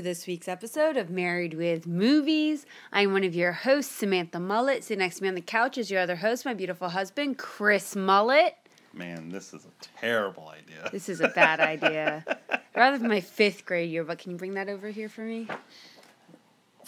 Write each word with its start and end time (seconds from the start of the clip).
To 0.00 0.04
this 0.04 0.26
week's 0.26 0.48
episode 0.48 0.96
of 0.96 1.10
Married 1.10 1.52
with 1.52 1.86
Movies. 1.86 2.64
I'm 2.90 3.12
one 3.12 3.22
of 3.22 3.34
your 3.34 3.52
hosts, 3.52 3.94
Samantha 3.94 4.40
Mullet. 4.40 4.82
Sitting 4.82 5.00
next 5.00 5.16
to 5.16 5.22
me 5.24 5.28
on 5.28 5.34
the 5.34 5.42
couch 5.42 5.76
is 5.76 5.90
your 5.90 6.00
other 6.00 6.16
host, 6.16 6.46
my 6.46 6.54
beautiful 6.54 6.88
husband, 6.88 7.36
Chris 7.36 7.94
Mullet. 7.94 8.56
Man, 8.94 9.28
this 9.28 9.52
is 9.52 9.66
a 9.66 9.98
terrible 10.00 10.48
idea. 10.48 10.88
This 10.90 11.10
is 11.10 11.20
a 11.20 11.28
bad 11.28 11.60
idea. 11.60 12.24
Rather 12.74 12.96
than 12.96 13.08
my 13.08 13.20
fifth 13.20 13.66
grade 13.66 13.90
yearbook, 13.90 14.20
can 14.20 14.30
you 14.30 14.38
bring 14.38 14.54
that 14.54 14.70
over 14.70 14.88
here 14.88 15.10
for 15.10 15.22
me? 15.22 15.48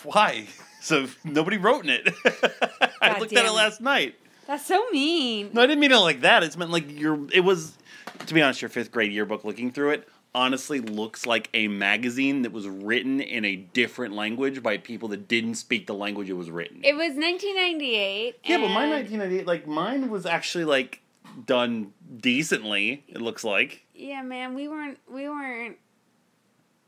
Why? 0.04 0.46
So 0.80 1.06
nobody 1.22 1.58
wrote 1.58 1.84
in 1.84 1.90
it. 1.90 2.08
I 3.00 3.16
looked 3.20 3.32
at 3.34 3.44
it 3.44 3.48
it. 3.48 3.52
last 3.52 3.80
night. 3.80 4.16
That's 4.48 4.66
so 4.66 4.84
mean. 4.91 5.50
No, 5.52 5.62
I 5.62 5.66
didn't 5.66 5.78
mean 5.78 5.92
it 5.92 5.97
like 5.98 6.22
that. 6.22 6.42
It's 6.42 6.56
meant 6.56 6.72
like 6.72 6.98
your. 6.98 7.20
It 7.32 7.42
was, 7.42 7.78
to 8.26 8.34
be 8.34 8.42
honest, 8.42 8.60
your 8.60 8.69
fifth 8.69 8.91
grade 8.91 9.12
yearbook. 9.12 9.44
Looking 9.44 9.70
through 9.70 9.91
it, 9.91 10.08
honestly, 10.34 10.80
looks 10.80 11.27
like 11.27 11.48
a 11.55 11.69
magazine 11.69 12.42
that 12.42 12.52
was 12.52 12.66
written 12.69 13.20
in 13.20 13.44
a 13.44 13.56
different 13.56 14.14
language 14.14 14.62
by 14.62 14.78
people 14.78 15.08
that 15.08 15.28
didn't 15.28 15.56
speak 15.56 15.86
the 15.86 15.94
language 15.94 16.30
it 16.30 16.34
was 16.34 16.50
written. 16.50 16.80
It 16.83 16.94
was 16.94 17.14
1998. 17.14 18.36
yeah, 18.44 18.56
but 18.58 18.69
mine 18.69 18.91
1998, 18.91 19.47
like 19.47 19.66
mine 19.66 20.10
was 20.10 20.27
actually 20.27 20.64
like 20.64 21.00
done 21.47 21.92
decently. 22.19 23.05
It 23.08 23.20
looks 23.20 23.44
like. 23.44 23.84
Yeah, 23.94 24.22
man, 24.22 24.55
we 24.55 24.69
weren't, 24.69 24.98
we 25.10 25.28
weren't, 25.28 25.77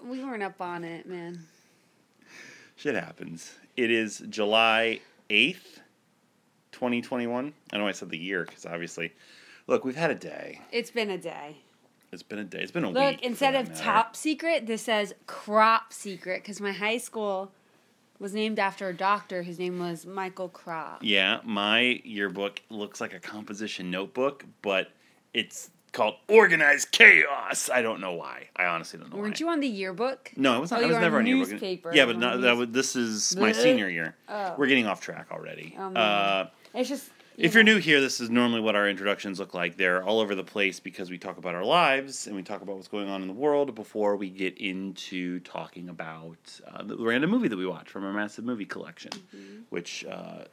we 0.03 0.23
weren't 0.25 0.43
up 0.43 0.61
on 0.61 0.85
it, 0.85 1.07
man. 1.07 1.41
Shit 2.77 2.95
happens. 2.95 3.55
It 3.77 3.91
is 3.91 4.23
July 4.29 5.01
8th, 5.31 5.81
2021. 6.73 7.53
I 7.73 7.77
know 7.77 7.87
I 7.87 7.93
said 7.93 8.11
the 8.11 8.19
year 8.19 8.45
because 8.45 8.67
obviously, 8.67 9.13
look, 9.67 9.85
we've 9.85 9.97
had 9.97 10.11
a 10.11 10.15
day. 10.15 10.61
It's 10.73 10.91
been 10.91 11.11
a 11.11 11.19
day. 11.19 11.59
It's 12.15 12.23
been 12.23 12.39
a 12.39 12.45
day. 12.45 12.61
It's 12.63 12.73
been 12.73 12.85
a 12.85 12.89
week. 12.89 12.97
Look, 12.97 13.19
for 13.21 13.27
instead 13.27 13.55
of 13.55 13.69
matter. 13.69 13.83
top 13.83 14.17
secret, 14.17 14.67
this 14.67 14.83
says 14.83 15.15
crop 15.27 15.93
secret 15.93 16.43
because 16.43 16.61
my 16.61 16.73
high 16.73 16.99
school 16.99 17.53
was 18.19 18.33
named 18.33 18.59
after 18.59 18.89
a 18.89 18.97
doctor. 18.97 19.43
His 19.43 19.59
name 19.59 19.79
was 19.81 20.07
Michael 20.07 20.49
Crop. 20.49 21.01
Yeah, 21.03 21.41
my 21.45 22.01
yearbook 22.05 22.63
looks 22.71 23.01
like 23.01 23.13
a 23.13 23.21
composition 23.21 23.91
notebook, 23.91 24.45
but 24.63 24.91
it's 25.35 25.71
called 25.93 26.15
Organized 26.29 26.91
Chaos. 26.93 27.69
I 27.69 27.83
don't 27.83 28.01
know 28.01 28.13
why. 28.13 28.49
I 28.57 28.67
honestly 28.67 28.99
don't 28.99 29.11
know 29.13 29.19
Weren't 29.19 29.35
why. 29.41 29.45
you 29.47 29.49
on 29.49 29.61
the 29.61 29.69
yearbook? 29.69 30.33
No, 30.37 30.55
I 30.55 30.59
was 30.59 30.71
not. 30.71 30.81
Oh, 30.81 30.85
I 30.85 30.89
was 30.89 30.97
never 30.99 31.17
on 31.17 31.23
on 31.23 31.27
yearbook. 31.27 31.51
newspaper. 31.51 31.93
Yeah, 31.95 32.07
but 32.07 32.19
not, 32.19 32.41
that 32.41 32.57
was, 32.57 32.69
this 32.71 32.97
is 32.97 33.37
my 33.37 33.53
senior 33.53 33.89
year. 33.89 34.17
Oh. 34.29 34.55
We're 34.57 34.67
getting 34.67 34.87
off 34.87 35.01
track 35.01 35.27
already. 35.31 35.77
Oh, 35.79 35.93
uh, 35.95 36.49
It's 36.75 36.89
just. 36.89 37.11
If 37.37 37.53
you're 37.53 37.65
new 37.65 37.79
here, 37.79 38.01
this 38.01 38.21
is 38.21 38.31
normally 38.31 38.61
what 38.61 38.77
our 38.77 38.89
introductions 38.89 39.41
look 39.41 39.55
like. 39.55 39.77
They're 39.77 40.05
all 40.05 40.21
over 40.21 40.37
the 40.37 40.45
place 40.45 40.79
because 40.79 41.11
we 41.11 41.19
talk 41.19 41.37
about 41.37 41.57
our 41.57 41.65
lives 41.65 42.29
and 42.29 42.37
we 42.37 42.45
talk 42.45 42.63
about 42.63 42.77
what's 42.77 42.87
going 42.87 43.09
on 43.09 43.23
in 43.23 43.29
the 43.29 43.35
world 43.35 43.75
before 43.75 44.15
we 44.15 44.31
get 44.31 44.57
into 44.59 45.41
talking 45.41 45.89
about 45.89 46.39
uh, 46.69 46.85
the 46.85 46.97
random 46.97 47.31
movie 47.31 47.49
that 47.49 47.57
we 47.57 47.67
watch 47.67 47.89
from 47.89 48.05
our 48.05 48.13
massive 48.13 48.45
movie 48.45 48.65
collection. 48.65 49.11
Which 49.71 50.05
uh, 50.05 50.45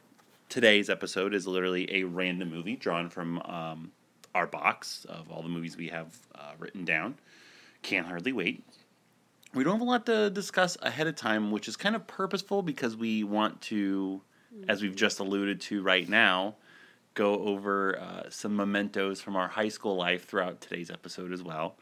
today's 0.48 0.90
episode 0.90 1.34
is 1.34 1.46
literally 1.46 1.88
a 1.94 2.02
random 2.02 2.50
movie 2.50 2.74
drawn 2.74 3.08
from 3.08 3.38
um, 3.42 3.92
our 4.34 4.48
box 4.48 5.04
of 5.08 5.30
all 5.30 5.42
the 5.42 5.48
movies 5.48 5.76
we 5.76 5.86
have 5.88 6.18
uh, 6.34 6.50
written 6.58 6.84
down. 6.84 7.14
Can't 7.82 8.08
hardly 8.08 8.32
wait. 8.32 8.64
We 9.54 9.62
don't 9.62 9.74
have 9.74 9.82
a 9.82 9.84
lot 9.84 10.06
to 10.06 10.30
discuss 10.30 10.76
ahead 10.82 11.06
of 11.06 11.14
time, 11.14 11.52
which 11.52 11.68
is 11.68 11.76
kind 11.76 11.94
of 11.94 12.08
purposeful 12.08 12.60
because 12.60 12.96
we 12.96 13.22
want 13.22 13.60
to, 13.62 14.20
as 14.68 14.82
we've 14.82 14.96
just 14.96 15.20
alluded 15.20 15.60
to 15.60 15.80
right 15.80 16.08
now, 16.08 16.56
go 17.14 17.38
over 17.40 17.98
uh, 17.98 18.30
some 18.30 18.56
mementos 18.56 19.20
from 19.20 19.36
our 19.36 19.48
high 19.48 19.68
school 19.68 19.96
life 19.96 20.26
throughout 20.26 20.60
today's 20.60 20.90
episode 20.90 21.32
as 21.32 21.42
well. 21.42 21.76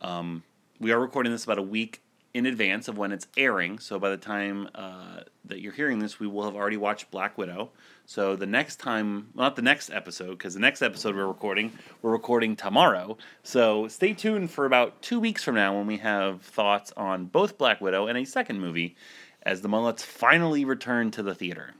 Um, 0.00 0.42
we 0.78 0.92
are 0.92 1.00
recording 1.00 1.32
this 1.32 1.44
about 1.44 1.58
a 1.58 1.62
week 1.62 2.00
in 2.32 2.46
advance 2.46 2.86
of 2.86 2.96
when 2.96 3.10
it's 3.10 3.26
airing, 3.36 3.80
so 3.80 3.98
by 3.98 4.08
the 4.08 4.16
time 4.16 4.68
uh, 4.74 5.20
that 5.44 5.60
you're 5.60 5.72
hearing 5.72 5.98
this, 5.98 6.20
we 6.20 6.28
will 6.28 6.44
have 6.44 6.54
already 6.54 6.76
watched 6.76 7.10
Black 7.10 7.36
Widow. 7.36 7.70
So 8.06 8.36
the 8.36 8.46
next 8.46 8.76
time, 8.76 9.28
well, 9.34 9.46
not 9.46 9.56
the 9.56 9.62
next 9.62 9.90
episode, 9.90 10.38
because 10.38 10.54
the 10.54 10.60
next 10.60 10.80
episode 10.80 11.16
we're 11.16 11.26
recording, 11.26 11.72
we're 12.02 12.12
recording 12.12 12.54
tomorrow. 12.54 13.18
So 13.42 13.88
stay 13.88 14.12
tuned 14.12 14.50
for 14.52 14.64
about 14.64 15.02
two 15.02 15.18
weeks 15.18 15.42
from 15.42 15.56
now 15.56 15.76
when 15.76 15.88
we 15.88 15.96
have 15.98 16.42
thoughts 16.42 16.92
on 16.96 17.26
both 17.26 17.58
Black 17.58 17.80
Widow 17.80 18.06
and 18.06 18.16
a 18.16 18.24
second 18.24 18.60
movie, 18.60 18.94
as 19.42 19.60
the 19.60 19.68
mullets 19.68 20.04
finally 20.04 20.64
return 20.64 21.10
to 21.10 21.24
the 21.24 21.34
theater. 21.34 21.74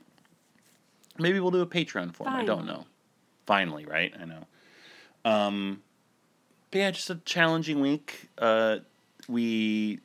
Maybe 1.18 1.40
we'll 1.40 1.50
do 1.50 1.60
a 1.60 1.66
Patreon 1.66 2.14
for 2.14 2.26
'em, 2.26 2.34
I 2.34 2.44
don't 2.44 2.66
know. 2.66 2.86
Finally, 3.46 3.84
right? 3.84 4.12
I 4.18 4.24
know. 4.24 4.46
Um, 5.24 5.82
but 6.70 6.78
yeah, 6.78 6.90
just 6.92 7.10
a 7.10 7.16
challenging 7.24 7.80
week. 7.80 8.28
Uh, 8.38 8.78
we 9.28 10.00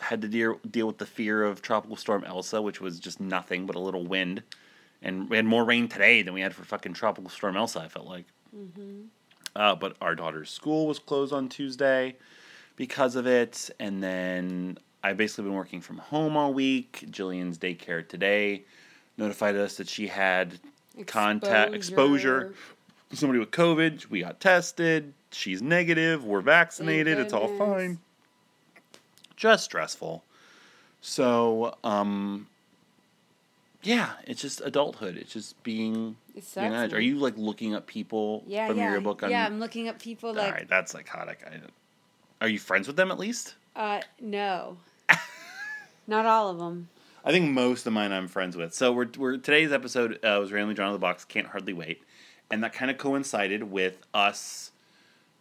had 0.00 0.22
to 0.22 0.28
deal 0.28 0.58
deal 0.68 0.86
with 0.86 0.98
the 0.98 1.06
fear 1.06 1.44
of 1.44 1.62
tropical 1.62 1.96
storm 1.96 2.24
Elsa, 2.24 2.60
which 2.60 2.80
was 2.80 2.98
just 2.98 3.20
nothing 3.20 3.66
but 3.66 3.76
a 3.76 3.78
little 3.78 4.04
wind, 4.06 4.42
and 5.02 5.28
we 5.30 5.36
had 5.36 5.44
more 5.46 5.64
rain 5.64 5.88
today 5.88 6.22
than 6.22 6.34
we 6.34 6.40
had 6.40 6.54
for 6.54 6.64
fucking 6.64 6.94
tropical 6.94 7.30
storm 7.30 7.56
Elsa. 7.56 7.80
I 7.80 7.88
felt 7.88 8.06
like. 8.06 8.24
Uh, 9.56 9.74
but 9.76 9.96
our 10.00 10.14
daughter's 10.16 10.50
school 10.50 10.86
was 10.86 10.98
closed 10.98 11.32
on 11.32 11.48
Tuesday 11.48 12.16
because 12.76 13.14
of 13.14 13.26
it, 13.26 13.70
and 13.78 14.02
then 14.02 14.78
I've 15.02 15.16
basically 15.16 15.44
been 15.44 15.54
working 15.54 15.80
from 15.80 15.98
home 15.98 16.36
all 16.36 16.52
week. 16.52 17.04
Jillian's 17.10 17.58
daycare 17.58 18.06
today 18.06 18.64
notified 19.16 19.56
us 19.56 19.76
that 19.76 19.88
she 19.88 20.06
had 20.08 20.58
contact 21.06 21.74
exposure 21.74 22.54
somebody 23.12 23.38
with 23.38 23.50
COVID. 23.50 24.08
We 24.10 24.20
got 24.20 24.40
tested. 24.40 25.12
She's 25.30 25.62
negative. 25.62 26.24
We're 26.24 26.40
vaccinated. 26.40 27.18
It's 27.18 27.32
all 27.32 27.48
fine. 27.56 27.98
Just 29.36 29.64
stressful. 29.64 30.22
So, 31.00 31.76
um, 31.84 32.46
yeah, 33.82 34.12
it's 34.26 34.40
just 34.40 34.60
adulthood. 34.62 35.16
It's 35.16 35.32
just 35.32 35.60
being. 35.62 36.16
It 36.34 36.44
sucks. 36.44 36.92
Are 36.92 37.00
you 37.00 37.16
like 37.16 37.34
looking 37.36 37.74
up 37.74 37.86
people 37.86 38.42
Yeah, 38.46 38.68
from 38.68 38.78
yeah. 38.78 38.92
your 38.92 39.00
book? 39.00 39.22
On, 39.22 39.30
yeah, 39.30 39.46
I'm 39.46 39.60
looking 39.60 39.88
up 39.88 40.00
people 40.00 40.30
all 40.30 40.34
like. 40.36 40.52
right, 40.52 40.68
that's 40.68 40.92
psychotic. 40.92 41.44
I, 41.46 41.60
are 42.40 42.48
you 42.48 42.58
friends 42.58 42.86
with 42.86 42.96
them 42.96 43.10
at 43.10 43.18
least? 43.18 43.54
Uh, 43.76 44.00
no. 44.20 44.76
Not 46.06 46.26
all 46.26 46.48
of 46.50 46.58
them. 46.58 46.88
I 47.26 47.32
think 47.32 47.50
most 47.50 47.86
of 47.86 47.94
mine 47.94 48.12
I'm 48.12 48.28
friends 48.28 48.54
with. 48.54 48.74
So 48.74 48.92
we're, 48.92 49.08
we're 49.16 49.38
today's 49.38 49.72
episode 49.72 50.22
uh, 50.22 50.36
was 50.38 50.52
randomly 50.52 50.74
drawn 50.74 50.88
out 50.88 50.94
of 50.94 51.00
the 51.00 51.04
box. 51.04 51.24
Can't 51.24 51.46
hardly 51.46 51.72
wait, 51.72 52.02
and 52.50 52.62
that 52.62 52.74
kind 52.74 52.90
of 52.90 52.98
coincided 52.98 53.62
with 53.64 53.96
us 54.12 54.72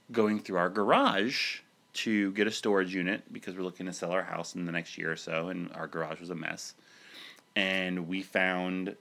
going 0.10 0.40
through 0.40 0.58
our 0.58 0.70
garage 0.70 1.60
to 1.94 2.32
get 2.32 2.48
a 2.48 2.52
storage 2.52 2.96
unit 2.96 3.22
because 3.34 3.56
we're 3.56 3.64
looking 3.64 3.86
to 3.86 3.94
sell 3.94 4.12
our 4.12 4.24
house 4.24 4.56
in 4.56 4.66
the 4.66 4.72
next 4.72 4.98
year 4.98 5.12
or 5.12 5.18
so, 5.18 5.50
and 5.50 5.72
our 5.74 5.88
garage 5.88 6.22
was 6.22 6.30
a 6.30 6.36
mess. 6.36 6.74
And 7.54 8.07
we 8.07 8.22
found 8.22 8.96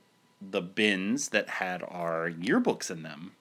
the 0.50 0.60
bins 0.60 1.28
that 1.28 1.48
had 1.48 1.84
our 1.86 2.30
yearbooks 2.30 2.90
in 2.90 3.04
them. 3.04 3.32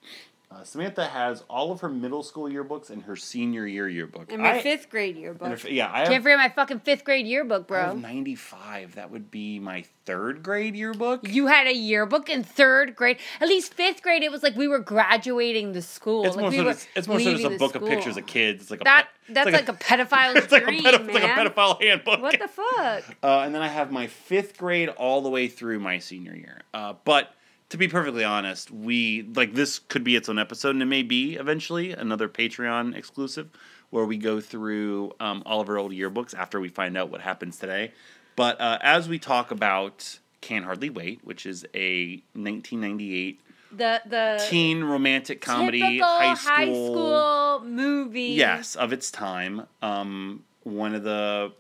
Uh, 0.54 0.64
Samantha 0.66 1.06
has 1.08 1.46
all 1.50 1.72
of 1.72 1.80
her 1.80 1.88
middle 1.88 2.24
school 2.24 2.50
yearbooks 2.50 2.90
and 2.90 3.02
her 3.04 3.16
senior 3.16 3.66
year 3.66 3.88
yearbook. 3.88 4.34
And 4.34 4.42
my 4.44 4.56
I- 4.56 4.62
fifth 4.62 4.90
grade 4.90 5.16
yearbook. 5.16 5.50
if- 5.54 5.70
yeah, 5.72 5.90
I 5.90 6.00
have, 6.00 6.10
Can't 6.10 6.22
forget 6.24 6.38
my 6.38 6.50
fucking 6.50 6.80
fifth 6.80 7.06
grade 7.06 7.26
yearbook, 7.26 7.68
bro. 7.68 7.94
95. 7.96 8.96
That 8.96 9.12
would 9.12 9.32
be 9.32 9.60
my 9.60 9.86
third 10.06 10.44
grade 10.44 10.76
yearbook. 10.76 11.22
You 11.26 11.48
had 11.48 11.68
a 11.68 11.74
yearbook 11.74 12.30
in 12.30 12.44
third 12.44 12.98
grade. 12.98 13.18
At 13.40 13.48
least 13.48 13.74
fifth 13.76 14.02
grade, 14.04 14.24
it 14.24 14.32
was 14.32 14.44
like 14.44 14.58
we 14.58 14.68
were 14.68 14.80
graduating 14.80 15.72
the 15.72 15.82
school. 15.82 16.26
It's 16.26 16.36
like 16.36 16.42
more 16.44 16.50
we 16.52 16.58
so 16.58 16.64
just, 16.66 16.88
it's 16.96 17.08
more 17.08 17.20
so 17.22 17.32
just 17.32 17.46
a 17.46 17.58
book 17.58 17.76
of 17.76 17.86
pictures 17.86 18.18
of 18.18 18.26
kids. 18.26 18.64
It's 18.64 18.72
like 18.72 18.82
a 18.82 18.84
That 18.84 19.08
pe- 19.28 19.34
that's 19.34 19.48
it's 19.54 19.56
like, 19.56 19.70
a, 19.70 19.74
pedophile's 19.82 20.36
it's 20.36 20.52
like 20.52 20.64
a 20.64 20.72
pedo- 20.72 21.06
it's 21.06 21.14
like 21.14 21.24
a 21.24 21.28
pedophile 21.28 21.82
handbook. 21.82 22.22
What 22.22 22.38
the 22.40 22.48
fuck? 22.50 23.04
Uh, 23.24 23.44
and 23.46 23.54
then 23.56 23.62
I 23.62 23.68
have 23.70 23.92
my 23.92 24.08
fifth 24.08 24.58
grade 24.58 24.90
all 24.90 25.22
the 25.22 25.30
way 25.30 25.48
through 25.48 25.80
my 25.80 26.00
senior 26.00 26.36
year. 26.36 26.62
Uh, 26.74 26.94
but 27.06 27.34
to 27.72 27.78
be 27.78 27.88
perfectly 27.88 28.24
honest, 28.26 28.70
we 28.70 29.24
like 29.34 29.54
this 29.54 29.80
could 29.80 30.04
be 30.04 30.18
its 30.18 30.28
own 30.28 30.38
episode, 30.38 30.72
and 30.72 30.82
it 30.82 30.88
may 30.88 31.04
be 31.04 31.36
eventually 31.36 31.94
another 31.94 32.28
Patreon 32.28 32.96
exclusive 32.96 33.50
where 33.92 34.06
we 34.06 34.18
go 34.18 34.42
through 34.42 35.14
um, 35.22 35.42
all 35.46 35.62
of 35.62 35.70
our 35.70 35.78
old 35.78 35.94
yearbooks 35.94 36.36
after 36.36 36.60
we 36.60 36.68
find 36.68 36.98
out 36.98 37.10
what 37.10 37.22
happens 37.22 37.58
today. 37.58 37.94
But 38.36 38.60
uh, 38.60 38.78
as 38.82 39.08
we 39.08 39.20
talk 39.20 39.52
about 39.52 40.20
Can 40.42 40.64
Hardly 40.64 40.90
Wait, 40.90 41.22
which 41.24 41.46
is 41.46 41.66
a 41.74 42.22
1998 42.34 43.40
The 43.72 44.02
the 44.06 44.46
teen 44.50 44.84
romantic 44.84 45.40
comedy, 45.40 46.00
high 46.00 46.34
school, 46.34 46.52
high 46.52 46.66
school 46.66 47.62
movie. 47.66 48.22
yes, 48.36 48.76
of 48.76 48.92
its 48.92 49.12
time. 49.12 49.66
Um, 49.82 50.44
one 50.64 50.94
of 50.94 51.04
the 51.04 51.54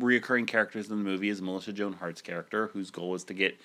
reoccurring 0.00 0.46
characters 0.46 0.88
in 0.88 0.96
the 0.96 1.02
movie 1.04 1.28
is 1.28 1.42
Melissa 1.42 1.74
Joan 1.74 1.92
Hart's 1.92 2.22
character, 2.22 2.68
whose 2.68 2.90
goal 2.90 3.14
is 3.14 3.24
to 3.24 3.34
get 3.34 3.58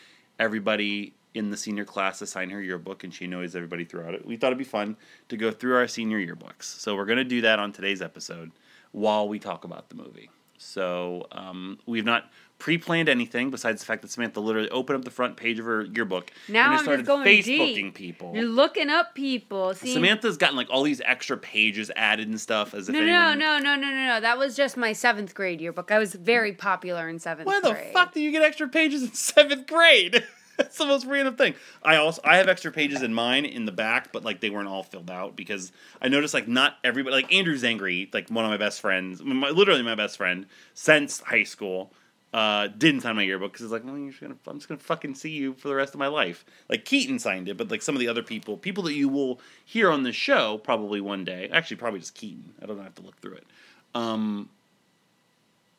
everybody 0.44 1.16
in 1.34 1.50
the 1.50 1.58
senior 1.58 1.86
class 1.86 2.20
to 2.20 2.28
sign 2.28 2.50
her 2.52 2.62
yearbook, 2.62 3.04
and 3.04 3.14
she 3.14 3.26
annoys 3.26 3.56
everybody 3.56 3.86
throughout 3.86 4.14
it. 4.14 4.26
We 4.26 4.36
thought 4.36 4.48
it'd 4.48 4.58
be 4.58 4.64
fun 4.64 4.98
to 5.30 5.38
go 5.38 5.50
through 5.50 5.76
our 5.76 5.88
senior 5.88 6.20
yearbooks, 6.20 6.64
so 6.64 6.96
we're 6.96 7.06
gonna 7.06 7.24
do 7.24 7.42
that 7.42 7.60
on 7.60 7.72
today's 7.72 8.02
episode 8.02 8.52
while 8.92 9.28
we 9.28 9.40
talk 9.40 9.64
about 9.64 9.90
the 9.90 9.96
movie. 9.96 10.30
So 10.64 11.28
um, 11.32 11.80
we've 11.86 12.06
not 12.06 12.30
pre-planned 12.64 13.10
anything 13.10 13.52
besides 13.52 13.82
the 13.82 13.86
fact 13.86 14.02
that 14.02 14.10
Samantha 14.10 14.40
literally 14.40 14.70
opened 14.70 15.00
up 15.00 15.04
the 15.04 15.12
front 15.12 15.36
page 15.36 15.60
of 15.60 15.66
her 15.66 15.84
yearbook 15.84 16.32
Now 16.48 16.68
and 16.68 16.74
just 16.76 16.84
started 16.86 17.06
just 17.06 17.20
Facebooking 17.20 17.76
deep. 17.76 17.96
people. 17.96 18.32
You're 18.34 18.46
looking 18.46 18.90
up 18.90 19.16
people. 19.16 19.74
See, 19.74 19.94
Samantha's 19.94 20.38
gotten 20.38 20.56
like 20.56 20.70
all 20.70 20.84
these 20.84 21.02
extra 21.04 21.36
pages 21.38 21.92
added 21.98 22.30
and 22.30 22.40
stuff 22.40 22.74
as 22.74 22.88
if 22.88 22.94
No, 22.94 23.02
no, 23.02 23.06
anyone... 23.06 23.40
no, 23.40 23.60
no, 23.60 23.76
no, 23.76 23.90
no, 23.90 24.06
no. 24.08 24.22
That 24.22 24.38
was 24.38 24.56
just 24.56 24.78
my 24.78 24.94
seventh 24.94 25.36
grade 25.36 25.60
yearbook. 25.60 25.92
I 25.92 26.00
was 26.00 26.14
very 26.16 26.54
popular 26.54 27.10
in 27.10 27.20
seventh 27.20 27.48
Why 27.48 27.60
the 27.60 27.76
fuck 27.92 28.14
do 28.14 28.22
you 28.22 28.32
get 28.32 28.44
extra 28.44 28.70
pages 28.70 29.04
in 29.04 29.14
seventh 29.14 29.68
grade? 29.68 30.24
That's 30.58 30.78
the 30.78 30.86
most 30.86 31.06
random 31.06 31.36
thing. 31.36 31.56
I 31.82 31.96
also 31.96 32.22
I 32.24 32.38
have 32.38 32.48
extra 32.48 32.72
pages 32.72 33.02
in 33.02 33.14
mine 33.14 33.44
in 33.46 33.66
the 33.66 33.72
back, 33.72 34.12
but 34.12 34.24
like 34.24 34.40
they 34.40 34.52
weren't 34.52 34.68
all 34.68 34.84
filled 34.84 35.10
out 35.10 35.36
because 35.36 35.72
I 36.02 36.10
noticed 36.10 36.34
like 36.34 36.48
not 36.48 36.78
everybody 36.84 37.16
like 37.16 37.34
Andrew 37.34 37.56
Zangri, 37.56 38.14
like 38.14 38.30
one 38.30 38.46
of 38.46 38.52
my 38.52 38.58
best 38.58 38.80
friends, 38.80 39.24
my, 39.24 39.50
literally 39.50 39.82
my 39.82 39.96
best 39.96 40.18
friend 40.18 40.46
since 40.76 41.22
high 41.22 41.44
school, 41.44 41.92
uh, 42.34 42.68
didn't 42.68 43.02
sign 43.02 43.16
my 43.16 43.24
yearbook 43.24 43.54
because 43.54 43.64
it's 43.64 43.72
like, 43.72 43.84
well, 43.86 43.98
you're 43.98 44.10
just 44.10 44.22
gonna, 44.22 44.36
I'm 44.48 44.58
just 44.58 44.68
gonna 44.68 44.80
fucking 44.80 45.16
see 45.16 45.32
you 45.32 45.54
for 45.54 45.68
the 45.68 45.76
rest 45.76 45.94
of 45.94 46.00
my 46.00 46.08
life. 46.08 46.46
Like 46.70 46.86
Keaton 46.86 47.20
signed 47.20 47.48
it, 47.48 47.58
but 47.58 47.72
like 47.72 47.82
some 47.82 47.96
of 47.96 48.00
the 48.00 48.08
other 48.08 48.24
people, 48.24 48.58
people 48.58 48.84
that 48.84 48.94
you 48.94 49.10
will 49.10 49.40
hear 49.66 49.92
on 49.92 50.04
the 50.04 50.12
show 50.12 50.58
probably 50.58 51.02
one 51.02 51.24
day, 51.24 51.50
actually 51.52 51.78
probably 51.78 52.00
just 52.00 52.16
Keaton. 52.16 52.54
I 52.62 52.66
don't 52.66 52.78
know, 52.78 52.84
have 52.84 52.96
to 52.96 53.02
look 53.02 53.20
through 53.22 53.36
it. 53.36 53.48
Um, 53.96 54.50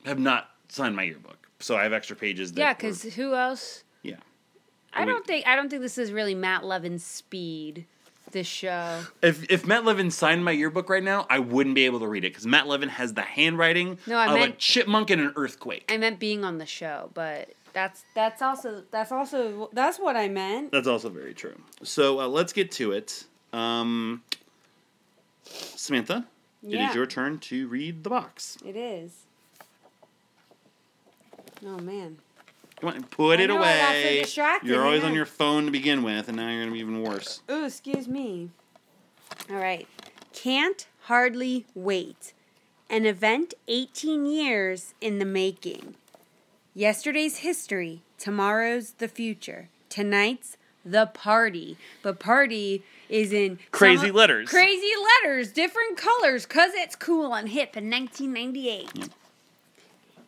have 0.05 0.19
not 0.19 0.51
signed 0.69 0.95
my 0.95 1.03
yearbook, 1.05 1.49
so 1.59 1.77
I 1.77 1.83
have 1.83 1.93
extra 1.93 2.15
pages. 2.17 2.53
That 2.53 2.61
Yeah, 2.61 2.75
because 2.75 3.03
who 3.15 3.35
else? 3.35 3.85
yeah. 4.03 4.17
I 4.95 5.01
We- 5.05 5.13
don't 5.13 5.27
think 5.27 5.47
I 5.47 5.57
don't 5.57 5.69
think 5.69 5.83
this 5.83 5.99
is 5.99 6.13
really 6.13 6.35
Matt 6.35 6.65
Levin's 6.65 7.05
speed. 7.05 7.87
This 8.31 8.47
show. 8.49 9.05
If 9.23 9.49
if 9.51 9.65
Matt 9.67 9.85
Levin 9.85 10.11
signed 10.11 10.45
my 10.45 10.51
yearbook 10.53 10.89
right 10.89 11.03
now, 11.05 11.27
I 11.31 11.39
wouldn't 11.39 11.75
be 11.77 11.85
able 11.87 12.01
to 12.01 12.07
read 12.09 12.25
it 12.25 12.33
because 12.33 12.47
Matt 12.47 12.67
Levin 12.67 12.89
has 12.89 13.15
the 13.15 13.23
handwriting 13.23 13.99
No, 14.07 14.17
I 14.17 14.27
of 14.27 14.33
a 14.33 14.39
meant- 14.39 14.59
chipmunk 14.59 15.11
in 15.11 15.21
an 15.21 15.33
earthquake. 15.37 15.85
I 15.89 15.97
meant 15.99 16.19
being 16.19 16.45
on 16.45 16.59
the 16.59 16.67
show, 16.67 17.11
but 17.15 17.51
that's 17.73 18.03
that's 18.15 18.43
also 18.43 18.83
that's 18.91 19.13
also 19.13 19.69
that's 19.73 19.99
what 20.01 20.17
I 20.17 20.29
meant. 20.29 20.73
That's 20.73 20.89
also 20.89 21.11
very 21.11 21.33
true. 21.35 21.55
So 21.85 22.21
uh, 22.21 22.27
let's 22.27 22.53
get 22.53 22.73
to 22.73 22.91
it. 22.93 23.25
Um, 23.53 24.23
Samantha, 25.45 26.27
it 26.63 26.71
Yeah. 26.71 26.89
is 26.89 26.95
your 26.97 27.07
turn 27.07 27.39
to 27.41 27.69
read 27.69 28.03
the 28.03 28.11
box. 28.11 28.59
It 28.65 28.75
is. 28.75 29.13
Oh 31.65 31.79
man. 31.79 32.19
Come 32.81 32.91
on, 32.91 33.03
put 33.05 33.41
it 33.41 33.47
know, 33.49 33.55
so 33.55 33.59
away. 33.61 34.25
You're 34.63 34.85
always 34.85 35.05
on 35.05 35.15
your 35.15 35.27
phone 35.27 35.65
to 35.67 35.71
begin 35.71 36.03
with, 36.03 36.29
and 36.29 36.37
now 36.37 36.51
you're 36.51 36.61
gonna 36.63 36.73
be 36.73 36.81
even 36.81 37.03
worse. 37.03 37.41
Ooh, 37.51 37.65
excuse 37.65 38.09
me. 38.09 38.51
All 39.51 39.57
right. 39.57 39.87
Can't 40.33 40.87
hardly 41.03 41.67
wait. 41.75 42.33
An 42.91 43.07
event 43.07 43.55
18 43.69 44.27
years 44.27 44.95
in 45.01 45.19
the 45.19 45.25
making. 45.25 45.95
Yesterday's 46.75 47.39
history, 47.39 48.03
tomorrow's 48.19 48.93
the 48.93 49.09
future. 49.09 49.69
Tonight's 49.89 50.57
the 50.85 51.07
party. 51.07 51.79
But 52.03 52.19
party 52.19 52.83
is 53.09 53.33
in 53.33 53.59
Crazy 53.71 54.09
some- 54.09 54.17
letters. 54.17 54.49
Crazy 54.51 54.91
letters, 55.23 55.53
different 55.53 55.97
colors, 55.97 56.45
cause 56.47 56.73
it's 56.75 56.97
cool 56.97 57.33
and 57.35 57.49
hip 57.49 57.77
in 57.77 57.89
1998. 57.89 59.09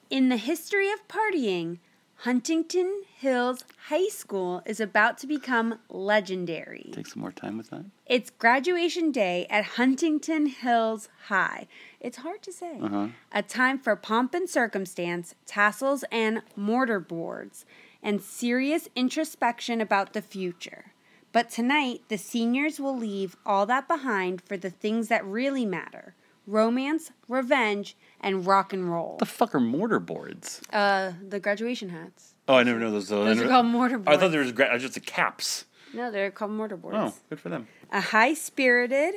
In 0.09 0.29
the 0.29 0.37
history 0.37 0.91
of 0.93 1.07
partying, 1.09 1.79
Huntington 2.21 3.03
Hills 3.19 3.65
High 3.89 4.09
School 4.09 4.63
is 4.65 4.81
about 4.81 5.19
to 5.19 5.27
become 5.27 5.79
legendary. 5.91 6.91
Take 6.93 7.07
some 7.07 7.21
more 7.21 7.31
time 7.31 7.59
with 7.59 7.71
that. 7.71 7.85
It's 8.07 8.31
graduation 8.31 9.13
day 9.13 9.47
at 9.51 9.65
Huntington 9.65 10.47
Hills 10.47 11.09
High. 11.27 11.69
It's 12.01 12.19
hard 12.19 12.43
to 12.43 12.53
say. 12.53 12.79
Uh-huh. 12.81 13.09
A 13.33 13.43
time 13.43 13.79
for 13.79 13.95
pomp 13.97 14.35
and 14.35 14.49
circumstance, 14.49 15.35
tassels 15.45 16.05
and 16.11 16.43
mortar 16.57 17.01
boards, 17.01 17.67
and 18.03 18.23
serious 18.23 18.89
introspection 18.97 19.81
about 19.81 20.13
the 20.15 20.23
future. 20.23 20.93
But 21.33 21.51
tonight, 21.51 22.01
the 22.09 22.17
seniors 22.17 22.81
will 22.81 22.97
leave 22.97 23.37
all 23.45 23.67
that 23.67 23.87
behind 23.87 24.41
for 24.41 24.57
the 24.57 24.71
things 24.71 25.09
that 25.09 25.25
really 25.25 25.67
matter 25.67 26.15
romance, 26.47 27.11
revenge, 27.29 27.97
and 28.21 28.47
rock 28.47 28.73
and 28.73 28.91
roll. 28.91 29.17
The 29.19 29.27
fuck 29.27 29.55
are 29.55 29.61
mortar 29.61 30.01
boards? 30.01 30.61
Uh, 30.73 31.13
the 31.27 31.41
graduation 31.41 31.89
hats. 31.91 32.35
Oh, 32.49 32.55
I 32.55 32.63
never 32.63 32.79
know 32.79 32.91
those. 32.91 33.09
Those 33.09 33.41
are 33.41 33.49
called 33.49 33.67
mortar 33.67 33.99
boards. 33.99 34.17
I 34.17 34.21
thought 34.21 34.31
there 34.31 34.41
was 34.41 34.53
gra- 34.53 34.79
just 34.79 34.95
the 34.95 35.01
caps. 35.01 35.65
No, 35.93 36.11
they're 36.11 36.31
called 36.31 36.53
mortar 36.53 36.77
boards. 36.77 36.97
Oh, 36.99 37.15
good 37.29 37.41
for 37.41 37.49
them. 37.49 37.67
A 37.91 38.01
high 38.01 38.35
spirited, 38.35 39.17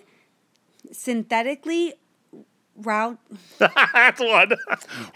synthetically 0.91 1.93
route. 2.75 3.17
That's 3.57 4.19
one. 4.21 4.51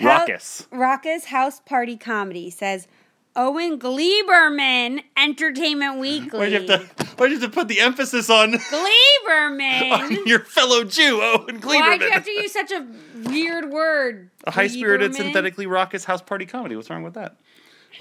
Raucous. 0.01 0.67
Raucous 0.71 1.25
house 1.25 1.59
party 1.61 1.97
comedy 1.97 2.49
says 2.49 2.87
Owen 3.35 3.79
Gleiberman, 3.79 5.01
Entertainment 5.17 5.99
Weekly. 5.99 6.39
Why'd 6.39 6.51
you 6.51 6.67
have 6.71 6.95
to? 6.97 7.02
Why'd 7.23 7.31
you 7.31 7.39
have 7.39 7.49
to 7.49 7.55
put 7.55 7.67
the 7.69 7.79
emphasis 7.79 8.29
on, 8.29 8.51
Gleiberman. 9.27 9.91
on 9.91 10.27
your 10.27 10.39
fellow 10.39 10.83
Jew, 10.83 11.21
Owen 11.21 11.61
Gleiberman? 11.61 11.63
Why'd 11.79 12.01
you 12.01 12.11
have 12.11 12.25
to 12.25 12.31
use 12.31 12.51
such 12.51 12.71
a 12.71 12.85
weird 13.25 13.69
word? 13.71 14.29
a 14.43 14.51
high-spirited, 14.51 15.15
synthetically 15.15 15.65
raucous 15.65 16.03
house 16.03 16.21
party 16.21 16.45
comedy. 16.45 16.75
What's 16.75 16.89
wrong 16.89 17.01
with 17.03 17.13
that? 17.13 17.37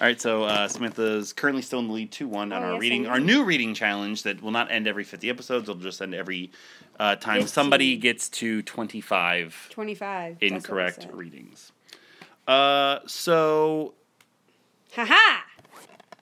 All 0.01 0.07
right, 0.07 0.21
so 0.21 0.43
uh, 0.45 0.67
Samantha's 0.69 1.33
currently 1.33 1.63
still 1.63 1.79
in 1.79 1.87
the 1.87 1.93
lead 1.93 2.11
two 2.11 2.27
one 2.27 2.53
on 2.53 2.63
Oh, 2.63 2.67
our 2.67 2.73
yes, 2.73 2.81
reading, 2.81 3.07
our 3.07 3.21
new 3.21 3.45
reading 3.45 3.75
challenge 3.75 4.23
that 4.23 4.43
will 4.43 4.51
not 4.51 4.73
end 4.73 4.89
every 4.89 5.05
fifty 5.05 5.29
episodes. 5.29 5.69
It'll 5.69 5.81
just 5.81 6.01
end 6.01 6.15
every 6.15 6.51
uh, 6.99 7.17
time 7.17 7.43
15. 7.43 7.47
somebody 7.49 7.97
gets 7.99 8.29
to 8.31 8.63
twenty 8.63 9.03
five 9.03 9.69
25. 9.71 10.39
that's 10.41 10.41
what 10.41 10.47
it 10.51 10.55
incorrect 10.55 11.07
readings. 11.13 11.73
Uh, 12.49 13.01
so 13.07 13.93
Ha-ha! 14.95 15.45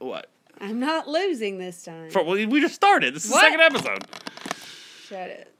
what? 0.01 0.30
I'm 0.61 0.79
not 0.79 1.09
losing 1.09 1.59
this 1.59 1.83
time. 1.83 2.11
For, 2.11 2.23
well, 2.23 2.35
we 2.47 2.61
just 2.61 2.75
started. 2.75 3.15
This 3.15 3.25
is 3.25 3.31
What? 3.31 3.41
the 3.41 3.47
second 3.59 3.61
episode. 3.61 4.05
Shut 5.09 5.29
it. 5.29 5.55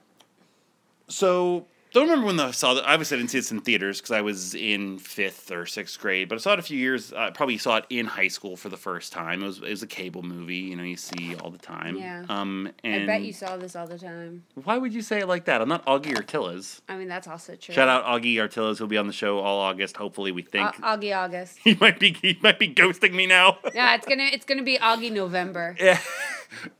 So 1.07 1.65
don't 1.91 2.03
remember 2.07 2.27
when 2.27 2.39
I 2.39 2.51
saw 2.51 2.73
that. 2.75 2.85
Obviously, 2.85 3.17
I 3.17 3.19
didn't 3.19 3.31
see 3.31 3.39
this 3.39 3.51
in 3.51 3.59
theaters 3.61 3.99
because 3.99 4.11
I 4.11 4.21
was 4.21 4.55
in 4.55 4.97
fifth 4.97 5.51
or 5.51 5.65
sixth 5.65 5.99
grade. 5.99 6.29
But 6.29 6.35
I 6.35 6.37
saw 6.39 6.53
it 6.53 6.59
a 6.59 6.61
few 6.61 6.77
years. 6.77 7.11
I 7.11 7.31
probably 7.31 7.57
saw 7.57 7.77
it 7.77 7.85
in 7.89 8.05
high 8.05 8.29
school 8.29 8.55
for 8.55 8.69
the 8.69 8.77
first 8.77 9.11
time. 9.11 9.43
It 9.43 9.45
was 9.45 9.57
it 9.57 9.69
was 9.69 9.83
a 9.83 9.87
cable 9.87 10.23
movie. 10.23 10.55
You 10.55 10.75
know, 10.77 10.83
you 10.83 10.95
see 10.95 11.35
all 11.35 11.49
the 11.49 11.57
time. 11.57 11.97
Yeah. 11.97 12.23
Um. 12.29 12.69
And 12.83 13.03
I 13.03 13.05
bet 13.05 13.21
you 13.23 13.33
saw 13.33 13.57
this 13.57 13.75
all 13.75 13.87
the 13.87 13.99
time. 13.99 14.43
Why 14.63 14.77
would 14.77 14.93
you 14.93 15.01
say 15.01 15.19
it 15.19 15.27
like 15.27 15.45
that? 15.45 15.61
I'm 15.61 15.69
not 15.69 15.85
Augie 15.85 16.15
Artillas. 16.15 16.81
I 16.87 16.95
mean, 16.95 17.09
that's 17.09 17.27
also 17.27 17.55
true. 17.55 17.75
Shout 17.75 17.89
out 17.89 18.05
Augie 18.05 18.35
Artillas. 18.35 18.77
Who'll 18.77 18.87
be 18.87 18.97
on 18.97 19.07
the 19.07 19.13
show 19.13 19.39
all 19.39 19.59
August. 19.59 19.97
Hopefully, 19.97 20.31
we 20.31 20.43
think 20.43 20.67
Au- 20.81 20.97
Augie 20.97 21.15
August. 21.15 21.59
he 21.63 21.75
might 21.75 21.99
be 21.99 22.13
he 22.21 22.39
might 22.41 22.57
be 22.59 22.73
ghosting 22.73 23.13
me 23.13 23.27
now. 23.27 23.57
Yeah, 23.73 23.95
it's 23.95 24.07
gonna 24.07 24.29
it's 24.31 24.45
gonna 24.45 24.63
be 24.63 24.77
Augie 24.77 25.11
November. 25.11 25.75
Yeah. 25.91 25.99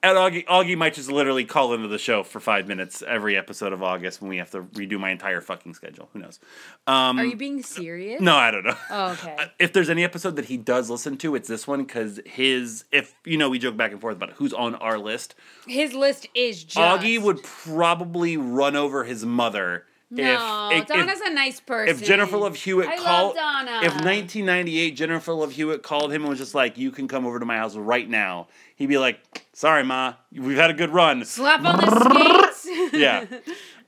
And 0.04 0.18
Augie, 0.18 0.46
Augie 0.46 0.78
might 0.78 0.94
just 0.94 1.10
literally 1.12 1.46
call 1.46 1.74
into 1.74 1.88
the 1.88 1.98
show 1.98 2.24
for 2.24 2.40
five 2.40 2.68
minutes 2.68 3.02
every 3.08 3.38
episode 3.38 3.72
of 3.74 3.82
August 3.82 4.22
when 4.22 4.30
we 4.30 4.38
have 4.38 4.52
to 4.52 4.64
redo 4.64 5.00
my 5.00 5.12
entire 5.12 5.42
fucking 5.42 5.74
schedule. 5.74 6.10
Who 6.14 6.20
knows? 6.20 6.40
Um, 6.88 7.20
Are 7.20 7.26
you 7.26 7.36
being 7.36 7.64
serious? 7.64 8.22
No, 8.22 8.36
I 8.36 8.52
don't 8.52 8.66
know. 8.66 8.76
Oh, 8.90 9.12
okay. 9.14 9.38
If 9.60 9.74
there's 9.74 9.90
any 9.90 10.04
episode 10.04 10.36
that 10.38 10.46
he 10.46 10.58
does 10.58 10.90
listen 10.90 11.18
to, 11.18 11.36
it's 11.36 11.48
this 11.48 11.68
one 11.68 11.84
because 11.84 12.20
his, 12.26 12.84
if 12.92 13.16
you 13.26 13.38
know, 13.38 13.50
we 13.50 13.60
joke 13.60 13.78
back 13.78 13.92
and 13.92 14.02
forth 14.02 14.16
about 14.16 14.32
who's 14.32 14.54
on 14.54 14.76
our 14.76 14.98
list. 14.98 15.36
His 15.68 15.94
list 15.94 16.28
is 16.34 16.64
just. 16.64 16.78
Augie 16.78 17.22
would 17.22 17.44
probably 17.44 18.38
run 18.38 18.76
over 18.76 19.04
his 19.04 19.26
mother. 19.26 19.86
No, 20.14 20.70
if, 20.74 20.88
Donna's 20.88 21.22
if, 21.22 21.28
a 21.28 21.34
nice 21.34 21.62
person. 21.62 21.96
if 21.96 22.04
Jennifer 22.04 22.36
Love 22.36 22.58
Hewitt 22.58 22.90
I 22.90 22.98
called, 22.98 23.38
if 23.38 23.94
1998 23.94 24.92
Jennifer 24.92 25.34
Love 25.34 25.54
Hewitt 25.54 25.84
called 25.84 26.12
him 26.12 26.24
and 26.24 26.30
was 26.30 26.38
just 26.38 26.54
like, 26.54 26.78
"You 26.78 26.92
can 26.92 27.08
come 27.08 27.26
over 27.26 27.40
to 27.40 27.46
my 27.46 27.56
house 27.56 27.78
right 27.78 28.10
now," 28.10 28.50
he'd 28.76 28.88
be 28.88 28.98
like, 28.98 29.20
"Sorry, 29.54 29.86
ma, 29.86 30.16
we've 30.34 30.58
had 30.58 30.70
a 30.70 30.74
good 30.74 30.90
run." 30.90 31.24
slap 31.24 31.64
on 31.64 31.78
the 31.78 32.60
skates. 32.62 32.94
yeah. 32.94 33.26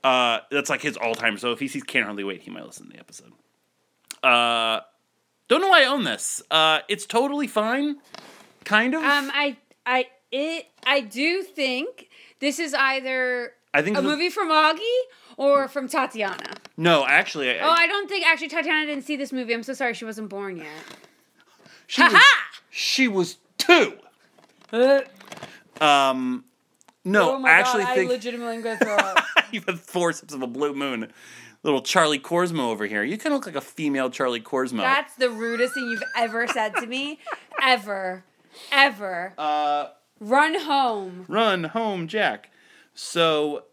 Uh, 0.04 0.40
that's 0.50 0.68
like 0.68 0.82
his 0.82 0.98
all 0.98 1.14
time. 1.14 1.38
So 1.38 1.52
if 1.52 1.60
he 1.60 1.66
sees 1.66 1.82
Can't 1.82 2.04
Hardly 2.04 2.24
Wait, 2.24 2.42
he 2.42 2.50
might 2.50 2.66
listen 2.66 2.84
to 2.88 2.92
the 2.92 2.98
episode. 2.98 3.32
Uh, 4.22 4.80
don't 5.48 5.62
know 5.62 5.68
why 5.68 5.80
I 5.80 5.86
own 5.86 6.04
this. 6.04 6.42
Uh, 6.50 6.80
it's 6.88 7.06
totally 7.06 7.46
fine. 7.46 7.96
Kind 8.64 8.92
of. 8.92 9.02
um, 9.02 9.30
I, 9.32 9.56
I, 9.86 10.08
it, 10.30 10.66
I 10.86 11.00
do 11.00 11.42
think 11.42 12.10
this 12.38 12.58
is 12.58 12.74
either 12.74 13.52
I 13.72 13.80
think 13.80 13.96
a 13.96 14.02
movie 14.02 14.28
from 14.28 14.50
Augie 14.50 14.78
or 15.36 15.68
from 15.68 15.88
Tatiana. 15.88 16.50
no, 16.76 17.04
actually, 17.06 17.50
I, 17.50 17.66
Oh, 17.66 17.70
I 17.70 17.86
don't 17.86 18.08
think 18.08 18.26
actually 18.26 18.48
Tatiana 18.48 18.86
didn't 18.86 19.04
see 19.04 19.16
this 19.16 19.32
movie. 19.32 19.52
I'm 19.54 19.62
so 19.62 19.72
sorry 19.74 19.94
she 19.94 20.04
wasn't 20.04 20.28
born 20.28 20.56
yet. 20.56 20.66
She 21.86 22.02
was, 22.02 22.12
Ha-ha! 22.12 22.60
she 22.70 23.08
was 23.08 23.36
two. 23.58 23.94
Um, 25.80 26.44
no, 27.04 27.34
oh 27.34 27.38
my 27.38 27.48
I 27.50 27.52
actually 27.52 27.84
god, 27.84 27.94
think 27.96 28.10
I 28.10 28.14
legitimately 28.14 28.56
am 28.56 28.62
gonna 28.62 28.78
throw 28.78 28.96
up. 28.96 29.18
you 29.52 29.62
have 29.66 29.80
forceps 29.80 30.32
of 30.34 30.42
a 30.42 30.46
blue 30.46 30.72
moon. 30.74 31.12
Little 31.62 31.80
Charlie 31.82 32.18
Korsmo 32.18 32.70
over 32.70 32.86
here. 32.86 33.02
You 33.02 33.16
kind 33.16 33.32
of 33.34 33.38
look 33.38 33.46
like 33.46 33.56
a 33.56 33.60
female 33.60 34.10
Charlie 34.10 34.40
Korsmo. 34.40 34.78
That's 34.78 35.14
the 35.16 35.30
rudest 35.30 35.74
thing 35.74 35.84
you've 35.84 36.02
ever 36.16 36.46
said 36.46 36.74
to 36.76 36.86
me. 36.86 37.18
Ever. 37.62 38.22
Ever. 38.70 39.32
uh, 39.38 39.86
Run 40.20 40.60
home. 40.60 41.24
run 41.28 41.64
home, 41.64 42.06
Jack. 42.06 42.50
So, 42.94 43.64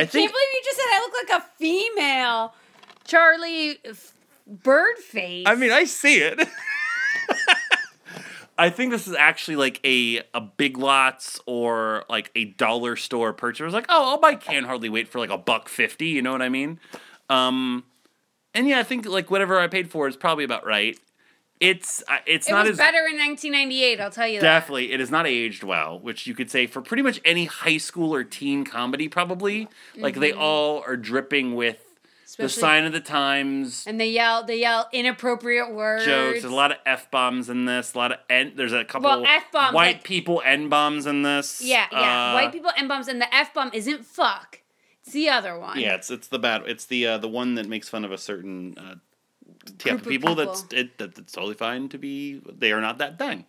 I 0.00 0.06
Can't 0.06 0.12
believe 0.12 0.32
you 0.32 0.60
just 0.64 0.76
said 0.76 0.86
I 0.88 1.00
look 1.00 1.30
like 1.30 1.40
a 1.40 1.46
female. 1.58 2.54
Charlie 3.04 3.78
f- 3.84 4.14
bird 4.46 4.98
face. 4.98 5.44
I 5.46 5.54
mean, 5.54 5.72
I 5.72 5.84
see 5.84 6.18
it. 6.18 6.40
I 8.58 8.68
think 8.68 8.90
this 8.92 9.08
is 9.08 9.14
actually 9.14 9.56
like 9.56 9.80
a 9.84 10.22
a 10.34 10.40
Big 10.40 10.76
Lots 10.76 11.40
or 11.46 12.04
like 12.10 12.30
a 12.34 12.44
dollar 12.44 12.94
store 12.94 13.32
purchase. 13.32 13.62
I 13.62 13.64
was 13.64 13.74
like, 13.74 13.86
oh, 13.88 14.10
I'll 14.10 14.20
buy 14.20 14.34
Can 14.34 14.64
Hardly 14.64 14.90
Wait 14.90 15.08
for 15.08 15.18
like 15.18 15.30
a 15.30 15.38
buck 15.38 15.68
fifty. 15.68 16.08
You 16.08 16.20
know 16.20 16.32
what 16.32 16.42
I 16.42 16.50
mean? 16.50 16.78
Um, 17.30 17.84
and 18.54 18.68
yeah, 18.68 18.78
I 18.78 18.82
think 18.82 19.06
like 19.06 19.30
whatever 19.30 19.58
I 19.58 19.66
paid 19.66 19.90
for 19.90 20.08
is 20.08 20.16
probably 20.16 20.44
about 20.44 20.66
right. 20.66 20.98
It's 21.60 22.02
uh, 22.08 22.16
it's 22.26 22.48
it 22.48 22.52
not 22.52 22.62
was 22.64 22.72
as 22.72 22.78
better 22.78 23.06
in 23.06 23.18
1998, 23.18 24.00
I'll 24.00 24.10
tell 24.10 24.26
you 24.26 24.40
that. 24.40 24.46
definitely 24.60 24.92
it 24.92 25.00
is 25.00 25.10
not 25.10 25.26
aged 25.26 25.62
well, 25.62 25.98
which 26.00 26.26
you 26.26 26.34
could 26.34 26.50
say 26.50 26.66
for 26.66 26.80
pretty 26.80 27.02
much 27.02 27.20
any 27.24 27.44
high 27.44 27.76
school 27.76 28.14
or 28.14 28.24
teen 28.24 28.64
comedy. 28.64 29.08
Probably 29.08 29.68
like 29.96 30.14
they 30.18 30.32
all 30.32 30.82
are 30.86 30.96
dripping 30.96 31.54
with 31.54 31.76
the 32.38 32.44
Mm-hmm. 32.44 32.46
Sign 32.60 32.84
of 32.86 32.92
the 32.92 33.00
times. 33.00 33.84
And 33.88 34.00
they 34.00 34.08
yell, 34.08 34.44
they 34.44 34.60
yell 34.60 34.88
inappropriate 34.92 35.74
words. 35.74 36.04
jokes. 36.06 36.40
There's 36.40 36.44
a 36.50 36.54
lot 36.54 36.70
of 36.70 36.78
f 36.86 37.10
bombs 37.10 37.50
in 37.50 37.64
this. 37.66 37.92
A 37.94 37.98
lot 37.98 38.12
of 38.12 38.18
n. 38.30 38.52
There's 38.54 38.72
a 38.72 38.84
couple 38.84 39.10
Well, 39.10 39.26
F-bombs, 39.26 39.74
white 39.74 39.96
like- 39.96 40.04
people 40.04 40.40
n 40.44 40.68
bombs 40.70 41.06
in 41.06 41.22
this. 41.22 41.60
Yeah, 41.60 41.86
yeah. 41.92 42.30
Uh, 42.30 42.34
White 42.34 42.52
people 42.52 42.70
n 42.76 42.86
bombs, 42.88 43.08
and 43.08 43.20
the 43.20 43.34
f 43.34 43.52
bomb 43.52 43.70
isn't 43.74 44.06
fuck. 44.06 44.60
It's 45.02 45.12
the 45.12 45.28
other 45.28 45.58
one. 45.58 45.78
Yeah, 45.80 45.96
it's 45.96 46.08
it's 46.10 46.28
the 46.28 46.38
bad. 46.38 46.62
It's 46.66 46.86
the 46.86 47.04
uh, 47.06 47.18
the 47.18 47.28
one 47.28 47.56
that 47.56 47.66
makes 47.68 47.88
fun 47.88 48.04
of 48.04 48.12
a 48.12 48.18
certain 48.18 48.78
uh, 48.78 48.94
type 49.78 49.78
Group 49.78 49.94
of 49.94 50.00
of 50.06 50.08
people. 50.08 50.28
people. 50.36 50.46
That's 50.46 50.64
it. 50.72 50.98
That, 50.98 51.14
that's 51.14 51.32
totally 51.32 51.54
fine 51.54 51.88
to 51.90 51.98
be. 51.98 52.40
They 52.58 52.72
are 52.72 52.80
not 52.80 52.98
that 52.98 53.18
thing. 53.18 53.44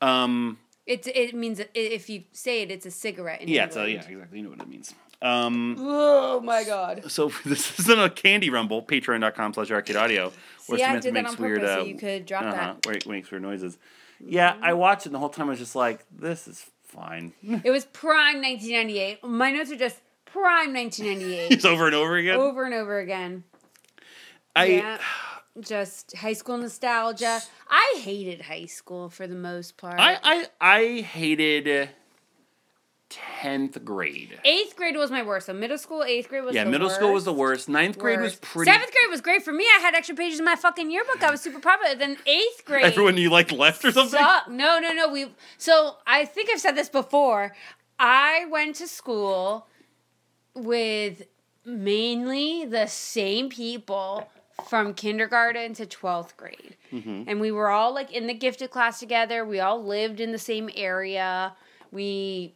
Um. 0.00 0.58
It's 0.84 1.06
it 1.06 1.32
means 1.34 1.60
if 1.74 2.10
you 2.10 2.24
say 2.32 2.62
it, 2.62 2.70
it's 2.72 2.86
a 2.86 2.90
cigarette. 2.90 3.40
In 3.40 3.48
Yeah. 3.48 3.68
So 3.68 3.84
yeah. 3.84 3.98
Exactly. 3.98 4.38
You 4.38 4.44
know 4.44 4.50
what 4.50 4.60
it 4.60 4.68
means. 4.68 4.94
Um. 5.20 5.76
Oh 5.78 6.40
my 6.40 6.64
god. 6.64 7.10
So 7.10 7.30
this 7.44 7.78
isn't 7.78 8.00
a 8.00 8.10
candy 8.10 8.50
rumble. 8.50 8.82
Patreon.com 8.82 9.54
slash 9.54 9.70
arcade 9.70 9.96
audio. 9.96 10.32
Where 10.66 10.78
See, 10.78 10.84
I 10.84 10.94
did 10.94 11.04
that 11.04 11.12
makes 11.12 11.30
on 11.30 11.36
purpose 11.36 11.40
weird, 11.40 11.62
so 11.62 11.80
uh, 11.80 11.84
you 11.84 11.96
could 11.96 12.26
drop 12.26 12.42
uh-huh, 12.42 12.52
that. 12.52 12.86
where 12.86 12.96
it 12.96 13.06
makes 13.08 13.30
weird 13.30 13.42
noises. 13.42 13.78
Yeah, 14.24 14.56
I 14.62 14.74
watched 14.74 15.02
it 15.02 15.06
and 15.06 15.14
the 15.16 15.18
whole 15.18 15.28
time 15.28 15.46
I 15.46 15.50
was 15.50 15.58
just 15.58 15.74
like, 15.74 16.04
this 16.16 16.46
is 16.46 16.64
fine. 16.84 17.32
It 17.42 17.70
was 17.70 17.84
prime 17.86 18.40
1998. 18.40 19.24
My 19.24 19.50
notes 19.50 19.72
are 19.72 19.76
just 19.76 20.00
prime 20.24 20.72
1998 20.72 21.50
It's 21.50 21.64
over 21.64 21.86
and 21.86 21.94
over 21.94 22.16
again. 22.16 22.36
over 22.36 22.64
and 22.64 22.74
over 22.74 22.98
again. 23.00 23.44
I 24.54 24.64
yeah. 24.66 24.98
Just 25.60 26.16
high 26.16 26.32
school 26.32 26.56
nostalgia. 26.56 27.40
I 27.68 27.98
hated 28.02 28.42
high 28.42 28.64
school 28.64 29.10
for 29.10 29.26
the 29.26 29.34
most 29.34 29.76
part. 29.76 29.96
I, 29.98 30.18
I 30.22 30.46
I 30.60 31.00
hated 31.02 31.90
tenth 33.10 33.84
grade. 33.84 34.40
Eighth 34.46 34.74
grade 34.76 34.96
was 34.96 35.10
my 35.10 35.22
worst. 35.22 35.44
So 35.46 35.52
middle 35.52 35.76
school, 35.76 36.02
eighth 36.02 36.30
grade 36.30 36.44
was 36.44 36.54
Yeah, 36.54 36.64
middle 36.64 36.88
school 36.88 37.12
was 37.12 37.24
the 37.26 37.32
worst. 37.34 37.68
worst. 37.68 37.68
Ninth 37.68 37.98
grade 37.98 38.20
was 38.22 38.36
pretty. 38.36 38.70
Seventh 38.70 38.90
grade 38.90 39.10
was 39.10 39.20
great 39.20 39.42
for 39.42 39.52
me. 39.52 39.64
I 39.76 39.80
had 39.82 39.94
extra 39.94 40.14
pages 40.16 40.38
in 40.38 40.46
my 40.46 40.56
fucking 40.56 40.90
yearbook. 40.90 41.22
I 41.22 41.30
was 41.30 41.42
super 41.42 41.60
popular. 41.60 41.94
Then 41.96 42.16
eighth 42.24 42.62
grade. 42.64 42.86
Everyone 42.86 43.18
you 43.18 43.28
like 43.28 43.52
left 43.52 43.84
or 43.84 43.92
something. 43.92 44.18
sucked. 44.18 44.48
No, 44.48 44.78
no, 44.78 44.94
no. 44.94 45.12
We 45.12 45.26
so 45.58 45.96
I 46.06 46.24
think 46.24 46.48
I've 46.50 46.60
said 46.60 46.76
this 46.76 46.88
before. 46.88 47.54
I 47.98 48.46
went 48.50 48.76
to 48.76 48.88
school 48.88 49.66
with 50.54 51.24
mainly 51.66 52.64
the 52.64 52.86
same 52.86 53.50
people 53.50 54.28
from 54.68 54.94
kindergarten 54.94 55.74
to 55.74 55.86
12th 55.86 56.36
grade. 56.36 56.76
Mm-hmm. 56.92 57.24
And 57.26 57.40
we 57.40 57.50
were 57.50 57.68
all 57.70 57.92
like 57.94 58.10
in 58.12 58.26
the 58.26 58.34
gifted 58.34 58.70
class 58.70 58.98
together. 59.00 59.44
We 59.44 59.60
all 59.60 59.82
lived 59.82 60.20
in 60.20 60.32
the 60.32 60.38
same 60.38 60.70
area. 60.74 61.54
We 61.90 62.54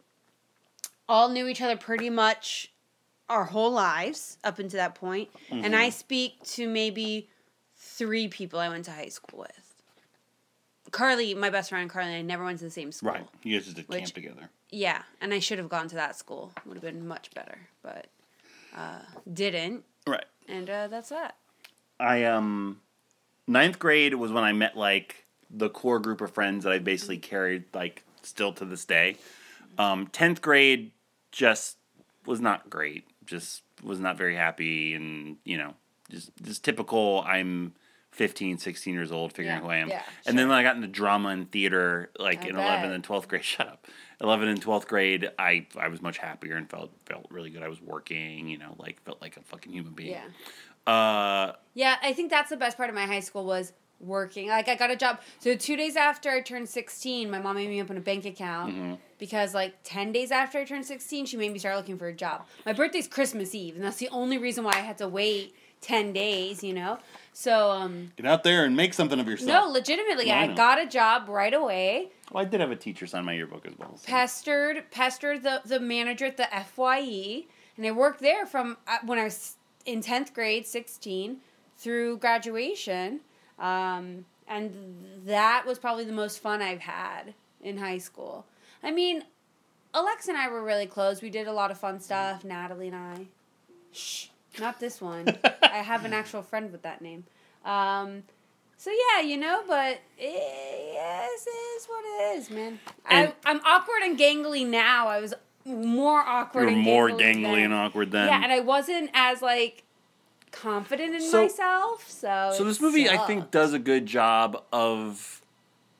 all 1.09 1.29
knew 1.29 1.47
each 1.47 1.61
other 1.61 1.77
pretty 1.77 2.09
much 2.09 2.71
our 3.29 3.45
whole 3.45 3.71
lives 3.71 4.37
up 4.43 4.59
until 4.59 4.77
that 4.77 4.95
point. 4.95 5.29
And 5.49 5.63
Mm-hmm. 5.65 5.75
I 5.75 5.89
speak 5.89 6.43
to 6.55 6.67
maybe 6.67 7.29
three 7.75 8.27
people 8.27 8.59
I 8.59 8.69
went 8.69 8.85
to 8.85 8.91
high 8.91 9.09
school 9.09 9.39
with. 9.39 9.63
Carly, 10.91 11.33
my 11.33 11.49
best 11.49 11.69
friend 11.69 11.89
Carly, 11.89 12.09
and 12.09 12.17
I 12.17 12.21
never 12.21 12.45
went 12.45 12.59
to 12.59 12.65
the 12.65 12.71
same 12.71 12.91
school. 12.93 13.11
Right, 13.11 13.27
you 13.43 13.55
guys 13.57 13.65
just 13.65 13.75
did 13.75 13.89
Which- 13.89 13.99
camp 13.99 14.13
together. 14.13 14.49
Yeah, 14.69 15.01
and 15.21 15.33
I 15.33 15.39
should 15.39 15.59
have 15.59 15.69
gone 15.69 15.87
to 15.89 15.95
that 15.95 16.17
school. 16.17 16.51
Would 16.65 16.75
have 16.75 16.83
been 16.83 17.07
much 17.07 17.31
better, 17.33 17.57
but 17.81 18.07
uh, 18.75 18.99
didn't, 19.31 19.83
Right. 20.05 20.25
and 20.47 20.69
uh, 20.69 20.87
that's 20.87 21.07
that. 21.09 21.35
I 21.99 22.23
um, 22.25 22.81
ninth 23.47 23.79
grade 23.79 24.13
was 24.13 24.31
when 24.31 24.43
I 24.43 24.53
met 24.53 24.77
like 24.77 25.25
the 25.49 25.69
core 25.69 25.99
group 25.99 26.21
of 26.21 26.31
friends 26.31 26.63
that 26.63 26.73
I 26.73 26.79
basically 26.79 27.17
carried 27.17 27.65
like 27.73 28.03
still 28.21 28.53
to 28.53 28.65
this 28.65 28.85
day. 28.85 29.17
Um, 29.77 30.07
tenth 30.07 30.41
grade 30.41 30.91
just 31.31 31.77
was 32.25 32.39
not 32.41 32.69
great. 32.69 33.05
Just 33.25 33.63
was 33.83 33.99
not 33.99 34.17
very 34.17 34.35
happy, 34.35 34.93
and 34.93 35.37
you 35.43 35.57
know, 35.57 35.73
just 36.09 36.31
just 36.41 36.63
typical. 36.63 37.23
I'm 37.27 37.73
15, 38.11 38.57
16 38.57 38.93
years 38.93 39.11
old, 39.11 39.31
figuring 39.33 39.57
Yeah, 39.57 39.61
who 39.63 39.69
I 39.69 39.75
am. 39.77 39.89
yeah, 39.89 40.01
and 40.25 40.39
then 40.39 40.47
when 40.47 40.57
I 40.57 40.63
got 40.63 40.75
into 40.75 40.87
drama 40.87 41.29
and 41.29 41.51
theater, 41.51 42.09
like 42.17 42.45
I 42.45 42.47
in. 42.47 42.55
11th 42.55 42.95
and 42.95 43.03
12th 43.03 43.27
grade, 43.27 43.43
shut 43.43 43.67
up. 43.67 43.85
11th 44.21 44.49
and 44.49 44.63
12th 44.63 44.87
grade, 44.87 45.29
I 45.37 45.67
I 45.77 45.89
was 45.89 46.01
much 46.01 46.17
happier 46.17 46.55
and 46.55 46.69
felt 46.69 46.91
felt 47.05 47.27
really 47.29 47.49
good. 47.49 47.61
I 47.61 47.67
was 47.67 47.81
working, 47.81 48.47
you 48.47 48.57
know, 48.57 48.75
like 48.79 49.01
felt 49.03 49.21
like 49.21 49.37
a 49.37 49.41
fucking 49.41 49.71
human 49.71 49.93
being. 49.93 50.11
Yeah, 50.11 50.25
Uh, 50.87 51.53
yeah. 51.73 51.95
I 52.01 52.13
think 52.13 52.29
that's 52.31 52.49
the 52.49 52.57
best 52.57 52.77
part 52.77 52.89
of 52.89 52.95
my 52.95 53.05
high 53.05 53.19
school 53.19 53.45
was 53.45 53.73
working. 53.99 54.47
Like 54.49 54.67
I 54.69 54.75
got 54.75 54.91
a 54.91 54.95
job. 54.95 55.19
So 55.39 55.55
two 55.55 55.75
days 55.75 55.95
after 55.95 56.29
I 56.29 56.41
turned 56.41 56.69
sixteen, 56.69 57.29
my 57.31 57.39
mom 57.39 57.55
made 57.55 57.69
me 57.69 57.81
open 57.81 57.97
a 57.97 58.01
bank 58.01 58.25
account 58.25 58.73
Mm-hmm. 58.73 58.93
because 59.17 59.53
like 59.53 59.75
ten 59.83 60.11
days 60.11 60.31
after 60.31 60.59
I 60.59 60.65
turned 60.65 60.85
sixteen, 60.85 61.25
she 61.25 61.35
made 61.37 61.51
me 61.51 61.59
start 61.59 61.75
looking 61.77 61.97
for 61.97 62.07
a 62.07 62.13
job. 62.13 62.45
My 62.65 62.73
birthday's 62.73 63.07
Christmas 63.07 63.53
Eve, 63.55 63.75
and 63.75 63.83
that's 63.83 63.97
the 63.97 64.09
only 64.09 64.37
reason 64.37 64.63
why 64.63 64.73
I 64.73 64.81
had 64.81 64.97
to 64.99 65.07
wait 65.07 65.55
ten 65.81 66.13
days. 66.13 66.63
You 66.63 66.73
know, 66.75 66.99
so 67.33 67.71
um. 67.71 68.11
Get 68.15 68.25
out 68.27 68.43
there 68.43 68.65
and 68.65 68.75
make 68.75 68.93
something 68.93 69.19
of 69.19 69.27
yourself. 69.27 69.49
No, 69.49 69.71
legitimately, 69.71 70.31
I 70.31 70.43
I 70.43 70.47
got 70.53 70.79
a 70.79 70.85
job 70.85 71.27
right 71.27 71.53
away. 71.53 72.09
Well, 72.31 72.45
I 72.45 72.47
did 72.47 72.59
have 72.61 72.69
a 72.71 72.75
teacher 72.75 73.07
sign 73.07 73.25
my 73.25 73.33
yearbook 73.33 73.65
as 73.65 73.73
well. 73.79 73.97
so- 73.97 74.07
pestered 74.07 74.91
pestered 74.91 75.41
the 75.43 75.61
the 75.65 75.79
manager 75.79 76.25
at 76.25 76.37
the 76.37 76.47
FYE, 76.53 77.45
and 77.75 77.85
I 77.85 77.91
worked 77.91 78.19
there 78.21 78.45
from 78.45 78.77
uh, 78.87 78.99
when 79.05 79.17
I 79.17 79.23
was 79.23 79.55
in 79.87 80.01
tenth 80.01 80.33
grade, 80.35 80.67
sixteen, 80.67 81.37
through 81.77 82.17
graduation, 82.19 83.21
um, 83.57 84.25
and 84.47 84.73
that 85.25 85.65
was 85.65 85.79
probably 85.79 86.03
the 86.05 86.11
most 86.13 86.39
fun 86.39 86.61
I've 86.61 86.81
had 86.81 87.33
in 87.61 87.77
high 87.77 87.97
school. 87.97 88.45
I 88.83 88.91
mean, 88.91 89.23
Alexa 89.95 90.29
and 90.29 90.37
I 90.37 90.49
were 90.49 90.61
really 90.63 90.85
close. 90.85 91.21
We 91.23 91.31
did 91.31 91.47
a 91.47 91.51
lot 91.53 91.71
of 91.71 91.79
fun 91.79 91.99
stuff. 91.99 92.43
Natalie 92.45 92.87
and 92.87 92.95
I. 92.95 93.25
Shh, 93.91 94.27
not 94.59 94.79
this 94.79 95.01
one. 95.01 95.35
I 95.63 95.77
have 95.77 96.05
an 96.05 96.13
actual 96.13 96.43
friend 96.43 96.71
with 96.71 96.83
that 96.83 97.01
name. 97.01 97.23
Um, 97.65 98.23
so 98.77 98.91
yeah, 98.91 99.21
you 99.23 99.37
know, 99.37 99.61
but 99.67 99.99
it, 100.19 100.93
yes, 100.93 101.47
it 101.47 101.49
is 101.49 101.85
what 101.87 102.05
it 102.05 102.37
is, 102.37 102.49
man. 102.51 102.79
And- 103.09 103.33
I, 103.45 103.49
I'm 103.49 103.61
awkward 103.65 104.03
and 104.03 104.17
gangly 104.19 104.67
now. 104.67 105.07
I 105.07 105.19
was 105.19 105.33
more 105.75 106.19
awkward. 106.19 106.61
You 106.61 106.67
were 106.67 106.73
and 106.73 106.81
more 106.81 107.09
gangly 107.09 107.19
gangly 107.19 107.55
then. 107.55 107.63
and 107.65 107.73
awkward 107.73 108.11
then. 108.11 108.27
Yeah, 108.27 108.43
and 108.43 108.51
I 108.51 108.59
wasn't 108.61 109.09
as 109.13 109.41
like 109.41 109.83
confident 110.51 111.15
in 111.15 111.21
So- 111.21 111.43
myself. 111.43 112.09
So 112.09 112.53
so 112.57 112.63
this 112.63 112.81
movie, 112.81 113.09
I 113.09 113.17
think, 113.17 113.51
does 113.51 113.73
a 113.73 113.79
good 113.79 114.05
job 114.05 114.63
of, 114.71 115.41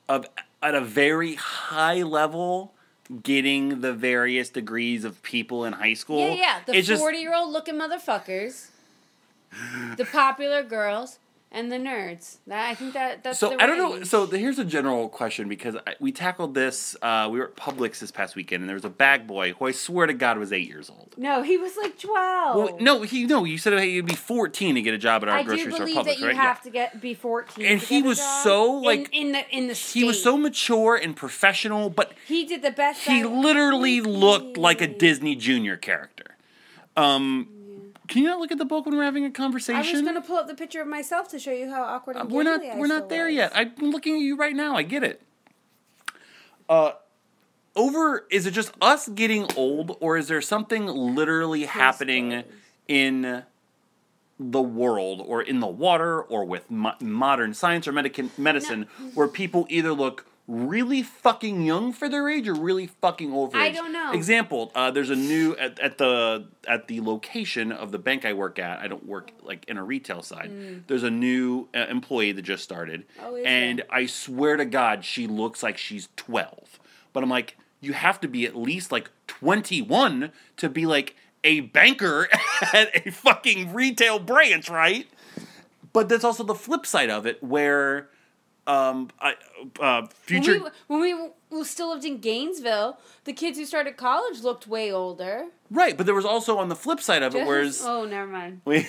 of 0.08 0.26
at 0.62 0.74
a 0.74 0.80
very 0.80 1.34
high 1.34 2.02
level, 2.02 2.74
getting 3.22 3.80
the 3.80 3.92
various 3.92 4.48
degrees 4.48 5.04
of 5.04 5.22
people 5.22 5.64
in 5.64 5.74
high 5.74 5.94
school. 5.94 6.18
Yeah, 6.34 6.60
yeah. 6.66 6.82
The 6.82 6.96
forty-year-old 6.96 7.52
looking 7.52 7.74
motherfuckers, 7.76 8.68
the 9.96 10.04
popular 10.04 10.62
girls, 10.62 11.18
and 11.50 11.72
the 11.72 11.76
nerds. 11.76 12.36
That 12.46 12.68
I 12.68 12.74
think 12.74 12.92
that 12.94 13.22
that's. 13.24 13.38
So 13.38 13.56
I 13.58 13.66
don't 13.66 13.78
know. 13.78 14.04
So 14.04 14.26
the, 14.26 14.36
here's 14.38 14.58
a 14.58 14.64
general 14.64 15.08
question 15.08 15.48
because 15.48 15.76
I, 15.86 15.94
we 15.98 16.12
tackled 16.12 16.54
this. 16.54 16.94
Uh, 17.00 17.28
we 17.30 17.38
were 17.38 17.46
at 17.46 17.56
Publix 17.56 17.98
this 18.00 18.10
past 18.10 18.36
weekend, 18.36 18.62
and 18.62 18.68
there 18.68 18.74
was 18.76 18.84
a 18.84 18.90
bag 18.90 19.26
boy 19.26 19.52
who 19.54 19.66
I 19.66 19.72
swear 19.72 20.06
to 20.06 20.12
God 20.12 20.36
was 20.38 20.52
eight 20.52 20.68
years 20.68 20.90
old. 20.90 21.14
no, 21.16 21.42
he 21.42 21.56
was 21.56 21.76
like 21.76 21.98
twelve. 21.98 22.56
Well, 22.56 22.76
no, 22.80 23.02
he 23.02 23.24
no. 23.26 23.44
You 23.44 23.56
said 23.58 23.78
he'd 23.82 24.04
be 24.06 24.14
14 24.14 24.74
to 24.74 24.82
get 24.82 24.92
a 24.94 24.98
job 24.98 25.22
at 25.22 25.28
our 25.30 25.38
I 25.38 25.42
grocery 25.42 25.64
do 25.64 25.70
store, 25.72 25.86
believe 25.86 26.04
that 26.04 26.18
you 26.18 26.26
right? 26.26 26.36
have 26.36 26.58
Yeah. 26.58 26.62
to 26.64 26.70
get 26.70 27.00
be 27.00 27.14
fourteen. 27.14 27.64
And 27.66 27.80
to 27.80 27.86
he 27.86 27.96
get 28.00 28.04
a 28.04 28.08
was 28.08 28.20
so, 28.42 28.70
like- 28.72 29.08
in, 29.12 29.32
the 29.32 29.48
in 29.50 29.68
the 29.68 29.74
He 29.74 30.04
was 30.04 30.22
so 30.22 30.36
mature 30.36 30.96
and 30.96 31.16
professional, 31.16 31.88
but 31.90 32.12
he 32.26 32.44
did 32.44 32.62
the 32.62 32.70
best. 32.70 33.02
he 33.02 33.24
literally 33.24 34.00
looked 34.00 34.56
like 34.58 34.80
a 34.80 34.86
Disney 34.86 35.34
Junior 35.34 35.76
character. 35.76 36.36
Um, 36.96 37.48
Can 38.08 38.22
you 38.22 38.28
not 38.28 38.38
look 38.40 38.50
at 38.50 38.58
the 38.58 38.64
book 38.64 38.86
when 38.86 38.96
we're 38.96 39.04
having 39.04 39.24
a 39.24 39.30
conversation? 39.30 39.76
I 39.76 39.80
was 39.80 39.86
conversation? 39.88 40.14
gonna 40.14 40.26
pull 40.26 40.36
up 40.36 40.46
the 40.48 40.54
picture 40.54 40.80
of 40.80 40.88
myself 40.88 41.28
to 41.28 41.38
show 41.38 41.52
you 41.52 41.70
how 41.70 41.82
awkward 41.82 42.16
and 42.16 42.22
Uh, 42.22 42.26
and 42.26 42.32
we're 42.34 42.42
not 42.42 42.62
I 42.64 42.78
we're 42.78 42.86
not 42.86 43.08
there 43.08 43.26
was. 43.26 43.34
yet. 43.34 43.52
I'm 43.54 43.74
looking 43.78 44.14
at 44.16 44.20
you 44.20 44.36
right 44.36 44.56
now. 44.56 44.74
I 44.76 44.82
get 44.82 45.04
it. 45.04 45.22
Uh 46.68 46.92
over 47.76 48.26
is 48.30 48.46
it 48.46 48.50
just 48.52 48.72
us 48.80 49.08
getting 49.08 49.46
old 49.56 49.96
or 50.00 50.16
is 50.16 50.26
there 50.28 50.40
something 50.40 50.86
literally 50.86 51.64
happening 51.66 52.42
in 52.88 53.44
the 54.40 54.62
world 54.62 55.22
or 55.24 55.42
in 55.42 55.60
the 55.60 55.66
water 55.66 56.20
or 56.22 56.44
with 56.44 56.70
mo- 56.70 56.94
modern 57.00 57.52
science 57.54 57.86
or 57.86 57.92
medic- 57.92 58.38
medicine 58.38 58.86
where 59.14 59.28
people 59.28 59.66
either 59.68 59.92
look 59.92 60.24
really 60.48 61.02
fucking 61.02 61.62
young 61.62 61.92
for 61.92 62.08
their 62.08 62.28
age 62.28 62.48
or 62.48 62.54
really 62.54 62.86
fucking 62.86 63.32
old 63.32 63.54
I 63.54 63.70
don't 63.70 63.92
know. 63.92 64.12
Example, 64.12 64.72
uh, 64.74 64.90
there's 64.90 65.10
a 65.10 65.16
new 65.16 65.54
at, 65.56 65.78
at 65.78 65.98
the 65.98 66.46
at 66.66 66.88
the 66.88 67.00
location 67.02 67.70
of 67.70 67.92
the 67.92 67.98
bank 67.98 68.24
I 68.24 68.32
work 68.32 68.58
at. 68.58 68.80
I 68.80 68.88
don't 68.88 69.06
work 69.06 69.30
like 69.42 69.66
in 69.68 69.76
a 69.76 69.84
retail 69.84 70.22
side. 70.22 70.84
There's 70.86 71.02
a 71.02 71.10
new 71.10 71.68
uh, 71.74 71.80
employee 71.90 72.32
that 72.32 72.42
just 72.42 72.64
started, 72.64 73.04
Mm. 73.18 73.24
Oh, 73.24 73.36
and 73.36 73.78
there? 73.80 73.86
I 73.90 74.06
swear 74.06 74.56
to 74.56 74.64
God, 74.64 75.04
she 75.04 75.26
looks 75.26 75.62
like 75.62 75.76
she's 75.76 76.08
12. 76.16 76.80
But 77.12 77.22
I'm 77.22 77.28
like, 77.28 77.56
you 77.80 77.92
have 77.92 78.20
to 78.22 78.28
be 78.28 78.46
at 78.46 78.56
least 78.56 78.90
like 78.90 79.10
21 79.26 80.32
to 80.56 80.68
be 80.68 80.86
like 80.86 81.14
a 81.44 81.60
banker 81.60 82.28
at 82.72 83.06
a 83.06 83.10
fucking 83.10 83.72
retail 83.74 84.18
branch, 84.18 84.68
right? 84.70 85.06
But 85.92 86.08
there's 86.08 86.24
also 86.24 86.42
the 86.44 86.54
flip 86.54 86.86
side 86.86 87.10
of 87.10 87.26
it 87.26 87.42
where 87.42 88.08
um 88.68 89.08
I 89.20 89.34
uh 89.80 90.02
When 90.02 90.08
future 90.08 90.60
we, 90.88 91.14
when 91.14 91.30
we 91.50 91.64
still 91.64 91.90
lived 91.90 92.04
in 92.04 92.18
Gainesville, 92.18 92.98
the 93.24 93.32
kids 93.32 93.58
who 93.58 93.64
started 93.64 93.96
college 93.96 94.42
looked 94.42 94.66
way 94.68 94.92
older. 94.92 95.46
right, 95.70 95.96
but 95.96 96.06
there 96.06 96.14
was 96.14 96.26
also 96.26 96.58
on 96.58 96.68
the 96.68 96.76
flip 96.76 97.00
side 97.00 97.22
of 97.22 97.34
it 97.34 97.46
whereas 97.46 97.82
oh, 97.84 98.04
never 98.04 98.30
mind. 98.30 98.60
We, 98.66 98.86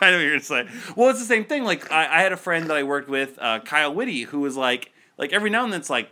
I 0.00 0.10
know 0.10 0.16
what 0.16 0.22
you're 0.22 0.30
gonna 0.32 0.40
say. 0.42 0.68
Well, 0.94 1.10
it's 1.10 1.20
the 1.20 1.26
same 1.26 1.44
thing. 1.44 1.64
Like 1.64 1.90
I, 1.92 2.18
I 2.18 2.20
had 2.20 2.32
a 2.32 2.36
friend 2.36 2.68
that 2.68 2.76
I 2.76 2.82
worked 2.82 3.08
with, 3.08 3.38
uh, 3.40 3.60
Kyle 3.60 3.94
Whitty, 3.94 4.22
who 4.22 4.40
was 4.40 4.56
like, 4.56 4.92
like 5.16 5.32
every 5.32 5.48
now 5.50 5.64
and 5.64 5.72
then 5.72 5.80
it's 5.80 5.88
like, 5.90 6.10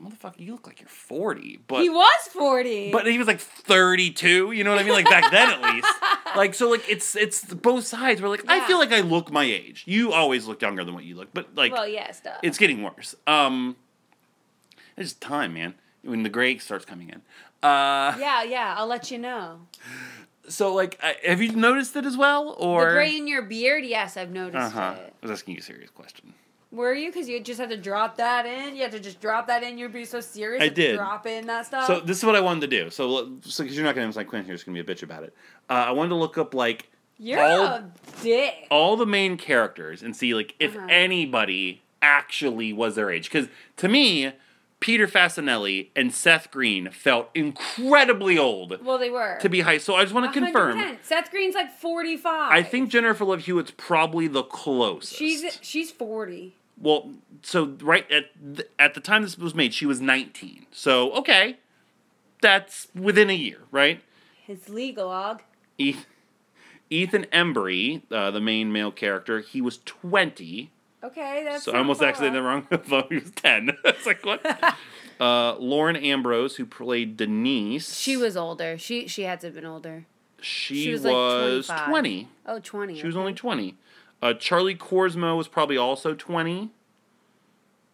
motherfucker, 0.00 0.38
you 0.40 0.52
look 0.52 0.66
like 0.66 0.80
you're 0.80 0.88
40, 0.88 1.60
but 1.66 1.82
he 1.82 1.90
was 1.90 2.28
forty. 2.32 2.90
but 2.90 3.06
he 3.06 3.18
was 3.18 3.26
like 3.26 3.40
32. 3.40 4.52
You 4.52 4.64
know 4.64 4.70
what 4.70 4.80
I 4.80 4.82
mean? 4.84 4.92
Like 4.94 5.04
back 5.04 5.30
then 5.30 5.50
at 5.50 5.74
least. 5.74 5.86
Like 6.36 6.54
so, 6.54 6.70
like 6.70 6.88
it's 6.88 7.16
it's 7.16 7.44
both 7.44 7.84
sides. 7.84 8.20
Where 8.20 8.30
like 8.30 8.44
I 8.46 8.64
feel 8.68 8.78
like 8.78 8.92
I 8.92 9.00
look 9.00 9.32
my 9.32 9.42
age. 9.42 9.82
You 9.84 10.12
always 10.12 10.46
look 10.46 10.62
younger 10.62 10.84
than 10.84 10.94
what 10.94 11.02
you 11.02 11.16
look, 11.16 11.28
but 11.34 11.56
like 11.56 11.72
well, 11.72 11.88
yeah, 11.88 12.12
stuff. 12.12 12.36
it's 12.44 12.56
getting 12.56 12.84
worse. 12.84 13.16
Um, 13.26 13.74
it's 14.96 15.12
time, 15.14 15.54
man. 15.54 15.74
When 16.02 16.22
the 16.22 16.28
gray 16.28 16.56
starts 16.58 16.84
coming 16.84 17.08
in. 17.08 17.16
Uh, 17.68 18.14
yeah, 18.18 18.44
yeah. 18.44 18.74
I'll 18.78 18.86
let 18.86 19.10
you 19.10 19.18
know. 19.18 19.62
so 20.48 20.72
like, 20.72 21.00
uh, 21.02 21.14
have 21.26 21.42
you 21.42 21.50
noticed 21.56 21.96
it 21.96 22.06
as 22.06 22.16
well, 22.16 22.54
or? 22.58 22.84
The 22.86 22.90
gray 22.92 23.16
in 23.16 23.26
your 23.26 23.42
beard, 23.42 23.84
yes, 23.84 24.16
I've 24.16 24.30
noticed 24.30 24.56
Uh 24.56 24.70
huh. 24.70 24.94
it. 24.98 25.12
I 25.22 25.26
was 25.26 25.32
asking 25.32 25.54
you 25.54 25.58
a 25.60 25.62
serious 25.64 25.90
question. 25.90 26.32
Were 26.72 26.94
you? 26.94 27.10
Because 27.10 27.28
you 27.28 27.40
just 27.40 27.58
had 27.60 27.70
to 27.70 27.76
drop 27.76 28.16
that 28.18 28.46
in. 28.46 28.76
You 28.76 28.82
had 28.82 28.92
to 28.92 29.00
just 29.00 29.20
drop 29.20 29.48
that 29.48 29.62
in. 29.64 29.76
You'd 29.76 29.92
be 29.92 30.04
so 30.04 30.20
serious. 30.20 30.60
I 30.60 30.64
you 30.66 30.70
had 30.70 30.76
to 30.76 30.82
did. 30.82 30.96
Drop 30.96 31.26
in 31.26 31.46
that 31.48 31.66
stuff. 31.66 31.86
So 31.88 31.98
this 32.00 32.18
is 32.18 32.24
what 32.24 32.36
I 32.36 32.40
wanted 32.40 32.60
to 32.62 32.66
do. 32.68 32.90
So, 32.90 33.32
so 33.42 33.64
because 33.64 33.76
you're 33.76 33.84
not 33.84 33.96
going 33.96 34.08
to 34.10 34.16
like 34.16 34.28
Quinn 34.28 34.44
here, 34.44 34.54
just 34.54 34.66
going 34.66 34.76
to 34.76 34.84
be 34.84 34.92
a 34.92 34.94
bitch 34.94 35.02
about 35.02 35.24
it. 35.24 35.34
Uh, 35.68 35.72
I 35.72 35.90
wanted 35.90 36.10
to 36.10 36.14
look 36.16 36.38
up 36.38 36.54
like 36.54 36.88
You're 37.18 37.40
all 37.40 37.64
a 37.64 37.90
dick. 38.22 38.54
all 38.70 38.96
the 38.96 39.06
main 39.06 39.36
characters 39.36 40.00
and 40.02 40.14
see 40.14 40.32
like 40.34 40.54
if 40.60 40.76
Uh-huh. 40.76 40.86
anybody 40.88 41.82
actually 42.00 42.72
was 42.72 42.94
their 42.94 43.10
age. 43.10 43.24
Because 43.30 43.48
to 43.78 43.88
me, 43.88 44.32
Peter 44.78 45.06
Facinelli 45.08 45.88
and 45.96 46.14
Seth 46.14 46.50
Green 46.52 46.88
felt 46.90 47.30
incredibly 47.34 48.38
old 48.38 48.82
Well, 48.84 48.96
they 48.96 49.10
were. 49.10 49.38
to 49.40 49.48
be 49.48 49.60
high. 49.62 49.78
So 49.78 49.96
I 49.96 50.02
just 50.04 50.14
want 50.14 50.32
to 50.32 50.40
confirm. 50.40 50.98
Seth 51.02 51.30
Green's 51.32 51.54
like 51.56 51.70
forty-five. 51.76 52.52
I 52.52 52.62
think 52.62 52.90
Jennifer 52.90 53.24
Love 53.24 53.40
Hewitt's 53.40 53.72
probably 53.76 54.26
the 54.28 54.42
closest. 54.44 55.14
she's 55.16 55.58
she's 55.60 55.90
forty. 55.90 56.54
Well. 56.80 57.10
So 57.42 57.76
right 57.80 58.10
at 58.10 58.56
th- 58.56 58.68
at 58.78 58.94
the 58.94 59.00
time 59.00 59.22
this 59.22 59.38
was 59.38 59.54
made, 59.54 59.74
she 59.74 59.86
was 59.86 60.00
19. 60.00 60.66
So 60.72 61.12
okay, 61.12 61.58
that's 62.42 62.88
within 62.94 63.30
a 63.30 63.34
year, 63.34 63.58
right? 63.70 64.02
His 64.46 64.68
legal, 64.68 65.08
og. 65.08 65.42
Eth- 65.78 66.06
Ethan 66.90 67.26
Embry, 67.32 68.02
uh, 68.10 68.30
the 68.32 68.40
main 68.40 68.72
male 68.72 68.90
character, 68.90 69.40
he 69.40 69.60
was 69.60 69.78
20. 69.84 70.70
Okay, 71.02 71.44
that's. 71.44 71.64
So 71.64 71.72
I 71.72 71.78
almost 71.78 72.00
far 72.00 72.08
actually 72.08 72.30
did 72.30 72.34
the 72.34 72.42
wrong. 72.42 72.66
I 72.70 72.76
thought 72.76 73.06
he 73.12 73.18
was 73.18 73.30
10. 73.30 73.70
it's 73.84 74.06
like, 74.06 74.24
what? 74.24 74.44
uh, 75.20 75.56
Lauren 75.56 75.96
Ambrose, 75.96 76.56
who 76.56 76.66
played 76.66 77.16
Denise. 77.16 77.94
She 77.96 78.16
was 78.16 78.36
older. 78.36 78.76
She 78.76 79.06
she 79.06 79.22
had 79.22 79.40
to 79.40 79.46
have 79.48 79.54
been 79.54 79.66
older. 79.66 80.06
She, 80.42 80.84
she 80.84 80.92
was, 80.92 81.02
was, 81.02 81.68
like, 81.68 81.86
20. 81.86 82.28
Oh, 82.46 82.60
20. 82.60 82.98
She 82.98 83.06
was 83.06 83.14
only 83.14 83.34
20. 83.34 83.74
Uh, 84.22 84.34
Charlie 84.34 84.74
Korsmo 84.74 85.36
was 85.36 85.48
probably 85.48 85.76
also 85.76 86.14
20. 86.14 86.70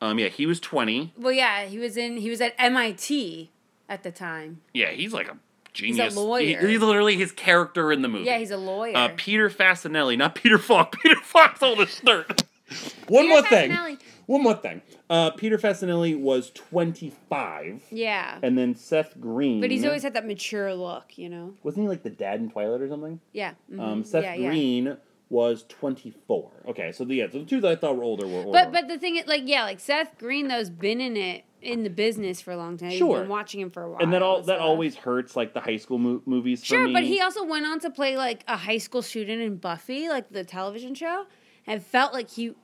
Um, 0.01 0.19
yeah, 0.19 0.29
he 0.29 0.45
was 0.47 0.61
20. 0.61 1.15
Well, 1.17 1.33
yeah, 1.33 1.65
he 1.65 1.79
was 1.79 1.97
in. 1.97 2.19
He 2.19 2.29
was 2.31 2.41
at 2.41 2.55
MIT 2.59 3.51
at 3.89 4.03
the 4.03 4.11
time. 4.11 4.61
Yeah, 4.75 4.91
he's 4.91 5.13
like 5.13 5.29
a 5.29 5.39
genius. 5.73 6.17
lawyer. 6.17 6.61
He- 6.61 6.73
he's 6.73 6.81
literally 6.81 7.17
his 7.17 7.33
character 7.33 7.91
in 7.93 8.03
the 8.03 8.09
movie. 8.09 8.25
Yeah, 8.27 8.39
he's 8.39 8.51
a 8.51 8.57
lawyer. 8.57 8.97
Uh, 8.97 9.09
Peter 9.17 9.49
Facinelli, 9.49 10.19
not 10.19 10.35
Peter 10.35 10.59
Falk. 10.59 10.97
Peter 11.03 11.17
Falk's 11.23 11.63
old 11.63 11.81
as 11.81 12.01
dirt. 12.05 12.43
One 13.09 13.25
Peter 13.25 13.29
more 13.29 13.43
thing. 13.43 13.99
One 14.27 14.43
more 14.43 14.55
thing. 14.55 14.83
Uh, 15.09 15.31
Peter 15.31 15.57
Facinelli 15.57 16.19
was 16.19 16.51
25, 16.51 17.85
yeah, 17.93 18.39
and 18.43 18.59
then 18.59 18.75
Seth 18.75 19.19
Green. 19.21 19.61
but 19.61 19.71
he's 19.71 19.85
always 19.85 20.03
had 20.03 20.15
that 20.15 20.27
mature 20.27 20.75
look, 20.75 21.17
you 21.17 21.29
know. 21.29 21.55
Wasn't 21.63 21.81
he 21.85 21.89
like 21.89 22.03
the 22.03 22.11
dad 22.11 22.41
in 22.41 22.51
Twilight 22.51 22.81
or 22.81 22.89
something? 22.89 23.21
Yeah. 23.33 23.53
mhm, 23.73 23.81
Um, 23.81 24.05
Seth 24.05 24.25
yeah, 24.25 24.35
yeah. 24.35 24.51
Was 25.29 25.65
24. 25.69 26.53
Okay, 26.69 26.93
so 26.93 27.05
the, 27.05 27.17
yeah, 27.17 27.27
so 27.31 27.41
the 27.41 27.45
two 27.45 27.61
that 27.61 27.71
I 27.73 27.75
thought 27.75 27.97
were 27.97 28.05
older 28.05 28.29
were 28.29 28.45
older. 28.45 28.53
But 28.53 28.73
but 28.73 28.87
the 28.87 28.97
thing 28.97 29.17
is, 29.17 29.27
like, 29.27 29.43
yeah, 29.45 29.65
like 29.65 29.81
Seth 29.81 30.17
Green 30.19 30.49
though's 30.49 30.71
been 30.71 31.01
in 31.01 31.17
it 31.17 31.45
in 31.61 31.83
the 31.83 31.91
business 31.91 32.41
for 32.41 32.53
a 32.53 32.57
long 32.57 32.77
time. 32.77 32.93
Sure. 32.93 33.17
You've 33.17 33.23
been 33.23 33.29
watching 33.29 33.61
him 33.61 33.71
for 33.71 33.83
a 33.83 33.91
while. 33.91 34.01
and 34.01 34.13
that 34.13 34.23
all 34.23 34.43
that 34.43 34.61
always 34.61 34.95
hurts 34.95 35.35
like 35.35 35.53
the 35.53 35.61
high 35.61 35.79
school 35.79 35.99
mo- 35.99 36.23
movies 36.27 36.61
for 36.61 36.67
Sure, 36.67 36.93
but 36.93 37.03
he 37.03 37.21
also 37.21 37.45
went 37.45 37.67
on 37.67 37.81
to 37.81 37.91
play 37.91 38.17
like 38.17 38.45
a 38.47 38.57
high 38.57 38.79
school 38.79 39.03
student 39.03 39.43
in 39.43 39.57
Buffy, 39.57 40.09
like 40.09 40.31
the 40.31 40.45
television 40.45 40.95
show, 40.95 41.27
and 41.67 41.85
felt 41.85 42.13
like 42.13 42.31
he 42.31 42.55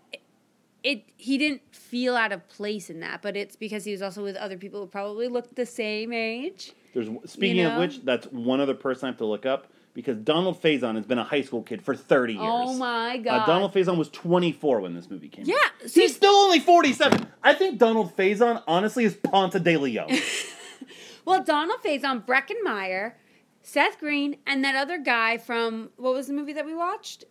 it 0.85 1.05
he 1.17 1.39
didn't 1.39 1.63
feel 1.75 2.17
out 2.17 2.33
of 2.33 2.47
place 2.49 2.91
in 2.91 3.01
that, 3.01 3.23
but 3.23 3.37
it's 3.37 3.57
because 3.57 3.85
he 3.85 3.93
was 3.93 4.03
also 4.03 4.23
with 4.23 4.37
other 4.37 4.57
people 4.57 4.81
who 4.81 4.87
probably 4.87 5.29
looked 5.29 5.57
the 5.57 5.67
same 5.67 6.13
age. 6.13 6.73
There's 6.95 7.09
speaking 7.25 7.65
of 7.65 7.73
know? 7.73 7.81
which, 7.81 8.05
that's 8.05 8.27
one 8.27 8.61
other 8.61 8.75
person 8.75 9.07
I 9.07 9.11
have 9.11 9.19
to 9.19 9.27
look 9.27 9.47
up 9.47 9.67
because 9.95 10.17
Donald 10.19 10.61
Faison 10.63 10.97
has 10.97 11.05
been 11.07 11.19
a 11.19 11.25
high 11.25 11.43
school 11.43 11.63
kid 11.63 11.83
for 11.83 11.95
30 11.95 12.35
years. 12.35 12.43
Oh 12.45 12.75
my 12.77 13.19
god. 13.19 13.43
Uh, 13.43 13.47
Donald 13.47 13.75
Faison 13.75 13.97
was 13.99 14.09
24 14.11 14.81
when 14.81 14.95
this 14.95 15.11
movie 15.11 15.29
came 15.29 15.45
Yeah, 15.45 15.55
out. 15.57 15.91
so- 15.91 16.01
He's 16.01 16.15
still 16.17 16.35
only 16.35 16.61
47. 16.61 17.27
I 17.43 17.55
think 17.55 17.79
Donald 17.79 18.17
Faison, 18.17 18.63
honestly, 18.67 19.05
is 19.05 19.15
Ponce 19.15 19.55
de 19.55 19.77
Leon. 19.77 20.11
well, 21.25 21.43
Donald 21.43 21.81
Faison, 21.83 22.25
Breckin 22.25 22.63
Meyer, 22.63 23.17
Seth 23.63 23.99
Green, 23.99 24.37
and 24.47 24.65
that 24.65 24.75
other 24.75 24.99
guy 24.99 25.39
from 25.39 25.91
what 25.97 26.15
was 26.15 26.27
the 26.27 26.33
movie 26.33 26.53
that 26.55 26.67
we 26.67 26.75
watched? 26.75 27.25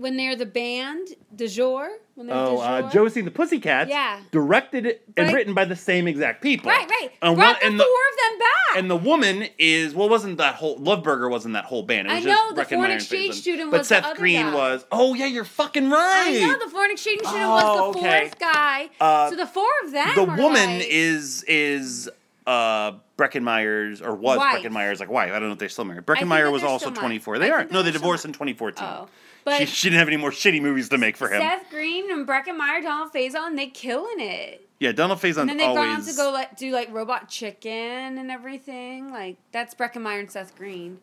When 0.00 0.16
they're 0.16 0.34
the 0.34 0.46
band, 0.46 1.08
De 1.36 1.46
Jour. 1.46 1.90
When 2.14 2.26
they're 2.26 2.36
oh, 2.36 2.56
De 2.56 2.62
uh, 2.86 2.90
Josie 2.90 3.20
and 3.20 3.26
the 3.26 3.30
Pussycats. 3.32 3.90
Yeah. 3.90 4.20
Directed 4.30 4.98
and 5.14 5.26
Right. 5.26 5.34
written 5.34 5.52
by 5.52 5.66
the 5.66 5.76
same 5.76 6.08
exact 6.08 6.42
people. 6.42 6.70
Right, 6.70 6.88
right. 6.88 7.10
And, 7.20 7.36
Brought 7.36 7.46
one, 7.46 7.60
the 7.60 7.66
and, 7.66 7.76
four 7.78 7.86
the, 7.86 8.24
of 8.24 8.30
them 8.30 8.38
back. 8.38 8.78
and 8.78 8.90
the 8.90 8.96
woman 8.96 9.48
is, 9.58 9.94
well, 9.94 10.08
wasn't 10.08 10.38
that 10.38 10.54
whole, 10.54 10.78
Love 10.78 11.02
Burger 11.02 11.28
wasn't 11.28 11.52
that 11.52 11.66
whole 11.66 11.82
band. 11.82 12.08
It 12.08 12.12
I 12.12 12.14
was 12.16 12.24
know, 12.24 12.32
just 12.32 12.56
the 12.56 12.76
foreign 12.76 12.90
exchange 12.92 13.34
student 13.34 13.70
But 13.70 13.80
was 13.80 13.88
the 13.90 14.00
Seth 14.02 14.16
Green 14.16 14.40
guy. 14.46 14.54
was, 14.54 14.86
oh, 14.90 15.12
yeah, 15.12 15.26
you're 15.26 15.44
fucking 15.44 15.90
right. 15.90 16.40
I 16.42 16.46
know 16.46 16.58
the 16.64 16.70
foreign 16.70 16.92
exchange 16.92 17.20
student 17.20 17.44
Oh, 17.44 17.50
was 17.50 17.94
the 17.94 18.00
okay. 18.00 18.20
fourth 18.20 18.38
guy. 18.38 18.88
Uh, 18.98 19.28
so 19.28 19.36
the 19.36 19.46
four 19.46 19.68
of 19.84 19.92
them. 19.92 20.14
the 20.14 20.24
woman 20.24 20.78
like- 20.78 20.86
is 20.88 21.42
is 21.46 22.08
uh 22.46 22.92
Breckin 23.18 23.42
Meyer's 23.42 24.00
or 24.00 24.14
was 24.14 24.38
Wife. 24.38 24.62
Breckin 24.64 24.70
Meyer's 24.72 24.98
like 24.98 25.10
wife. 25.10 25.30
I 25.30 25.34
don't 25.38 25.48
know 25.48 25.52
if 25.52 25.58
they're 25.58 25.68
still 25.68 25.84
married. 25.84 26.06
Breckin 26.06 26.26
Meyer 26.26 26.50
was 26.50 26.64
also 26.64 26.90
24. 26.90 27.38
They 27.38 27.44
think 27.44 27.54
aren't. 27.54 27.70
No, 27.70 27.82
they 27.82 27.90
divorced 27.90 28.24
in 28.24 28.32
2014. 28.32 28.82
Oh, 28.88 29.08
but 29.44 29.58
she, 29.58 29.66
she 29.66 29.88
didn't 29.88 29.98
have 30.00 30.08
any 30.08 30.16
more 30.16 30.30
shitty 30.30 30.60
movies 30.60 30.88
to 30.90 30.98
make 30.98 31.16
for 31.16 31.28
him. 31.28 31.40
Seth 31.40 31.70
Green 31.70 32.10
and 32.10 32.26
Breckin 32.26 32.56
Meyer, 32.56 32.80
Donald 32.80 33.12
Faison, 33.12 33.56
they 33.56 33.66
killing 33.68 34.20
it. 34.20 34.68
yeah, 34.78 34.92
Donald 34.92 35.20
Faison's 35.20 35.38
And 35.38 35.50
then 35.50 35.56
they've 35.58 35.68
always. 35.68 35.84
gone 35.84 36.00
on 36.00 36.04
to 36.04 36.12
go 36.14 36.30
like 36.30 36.56
do 36.56 36.72
like 36.72 36.92
Robot 36.92 37.28
Chicken 37.28 38.18
and 38.18 38.30
everything. 38.30 39.10
Like 39.12 39.36
that's 39.52 39.74
Breckin 39.74 40.02
Meyer 40.02 40.20
and 40.20 40.30
Seth 40.30 40.54
Green. 40.56 40.98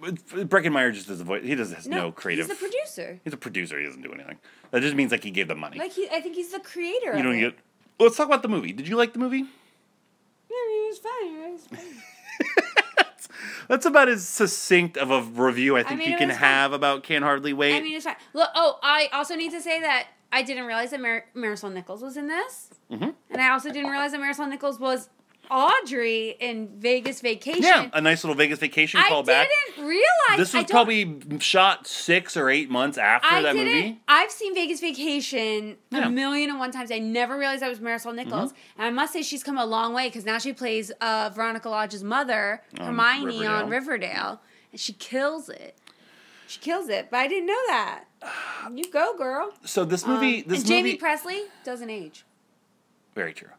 Breckin 0.00 0.72
Meyer 0.72 0.90
just 0.90 1.06
does 1.08 1.18
the 1.18 1.24
voice. 1.24 1.44
He 1.44 1.54
does 1.54 1.72
has 1.72 1.86
no, 1.86 2.12
creative. 2.12 2.46
He's 2.46 2.58
the 2.58 2.60
producer. 2.68 3.20
He's 3.24 3.32
a 3.32 3.36
producer. 3.38 3.78
He 3.78 3.86
doesn't 3.86 4.02
do 4.02 4.12
anything. 4.12 4.38
That 4.70 4.82
just 4.82 4.94
means 4.96 5.12
like 5.12 5.22
he 5.22 5.30
gave 5.30 5.48
them 5.48 5.60
money. 5.60 5.78
Like 5.78 5.92
he, 5.92 6.08
I 6.10 6.20
think 6.20 6.34
he's 6.34 6.50
the 6.50 6.58
creator. 6.60 7.16
you 7.16 7.22
don't 7.22 7.36
it. 7.36 7.40
get. 7.40 7.54
Let's 7.98 8.16
talk 8.16 8.26
about 8.26 8.42
the 8.42 8.48
movie. 8.48 8.72
Did 8.72 8.88
you 8.88 8.96
like 8.96 9.12
the 9.12 9.20
movie? 9.20 9.38
Yeah, 9.38 9.46
it 10.50 10.88
was 10.88 10.98
fine. 10.98 11.34
It 11.36 11.52
was 11.52 11.66
fine. 11.66 12.83
That's 13.68 13.86
about 13.86 14.08
as 14.08 14.26
succinct 14.26 14.96
of 14.96 15.10
a 15.10 15.22
review 15.22 15.76
I 15.76 15.82
think 15.82 16.00
mean, 16.00 16.10
you 16.10 16.16
can 16.18 16.30
have 16.30 16.72
about 16.72 17.02
Can't 17.02 17.24
Hardly 17.24 17.52
Wait. 17.52 17.76
I 17.76 17.80
mean, 17.80 17.96
it's 17.96 18.04
fine. 18.04 18.16
Look, 18.32 18.48
oh, 18.54 18.78
I 18.82 19.08
also 19.12 19.34
need 19.34 19.50
to 19.52 19.60
say 19.60 19.80
that 19.80 20.08
I 20.32 20.42
didn't 20.42 20.64
realize 20.64 20.90
that 20.90 21.00
Mar- 21.00 21.24
Marisol 21.36 21.72
Nichols 21.72 22.02
was 22.02 22.16
in 22.16 22.26
this, 22.28 22.70
Mm-hmm. 22.90 23.10
and 23.30 23.40
I 23.42 23.50
also 23.50 23.70
didn't 23.72 23.90
realize 23.90 24.12
that 24.12 24.20
Marisol 24.20 24.48
Nichols 24.48 24.78
was 24.78 25.08
Audrey 25.50 26.36
in 26.40 26.68
Vegas 26.78 27.20
Vacation. 27.20 27.62
Yeah, 27.62 27.90
a 27.92 28.00
nice 28.00 28.24
little 28.24 28.34
Vegas 28.36 28.58
vacation 28.58 29.00
I 29.00 29.08
callback. 29.10 29.46
didn't 29.76 29.86
realize 29.88 30.38
This 30.38 30.54
was 30.54 30.64
probably 30.64 31.18
shot 31.40 31.86
six 31.86 32.36
or 32.36 32.48
eight 32.50 32.70
months 32.70 32.98
after 32.98 33.28
I 33.28 33.42
that 33.42 33.52
didn't. 33.54 33.72
movie. 33.74 34.00
I've 34.08 34.30
seen 34.30 34.54
Vegas 34.54 34.80
Vacation 34.80 35.76
Yeah. 35.90 35.98
Mm-hmm. 36.00 36.06
a 36.08 36.10
million 36.10 36.50
and 36.50 36.58
one 36.58 36.70
times. 36.72 36.90
I 36.90 36.98
never 36.98 37.38
realized 37.38 37.62
that 37.62 37.68
was 37.68 37.78
Marisol 37.80 38.14
Nichols, 38.14 38.52
and 38.76 38.86
I 38.86 38.90
must 38.90 39.12
say 39.12 39.22
she's 39.22 39.42
come 39.42 39.58
a 39.58 39.66
long 39.66 39.94
way 39.94 40.08
because 40.08 40.24
now 40.24 40.38
she 40.38 40.52
plays 40.52 40.90
uh, 41.00 41.30
Veronica 41.34 41.68
Lodge's 41.68 42.02
mother, 42.04 42.62
On 42.78 42.86
Hermione, 42.96 43.46
on 43.46 43.68
Riverdale. 43.68 43.84
Riverdale, 43.84 44.40
and 44.72 44.80
she 44.80 44.92
kills 44.94 45.48
it. 45.48 45.76
She 46.46 46.60
kills 46.60 46.88
it, 46.88 47.08
but 47.10 47.18
I 47.18 47.26
didn't 47.28 47.46
know 47.46 47.60
that. 47.68 48.04
You 48.74 48.90
go, 48.90 49.14
girl. 49.18 49.52
So 49.66 49.84
this 49.84 50.04
Um, 50.04 50.14
movie, 50.14 50.40
this 50.42 50.60
and 50.60 50.68
Jaime 50.70 50.82
movie, 50.92 50.98
Pressly 50.98 51.42
doesn't 51.64 51.90
age. 51.90 52.24
very 53.14 53.34
true. 53.34 53.50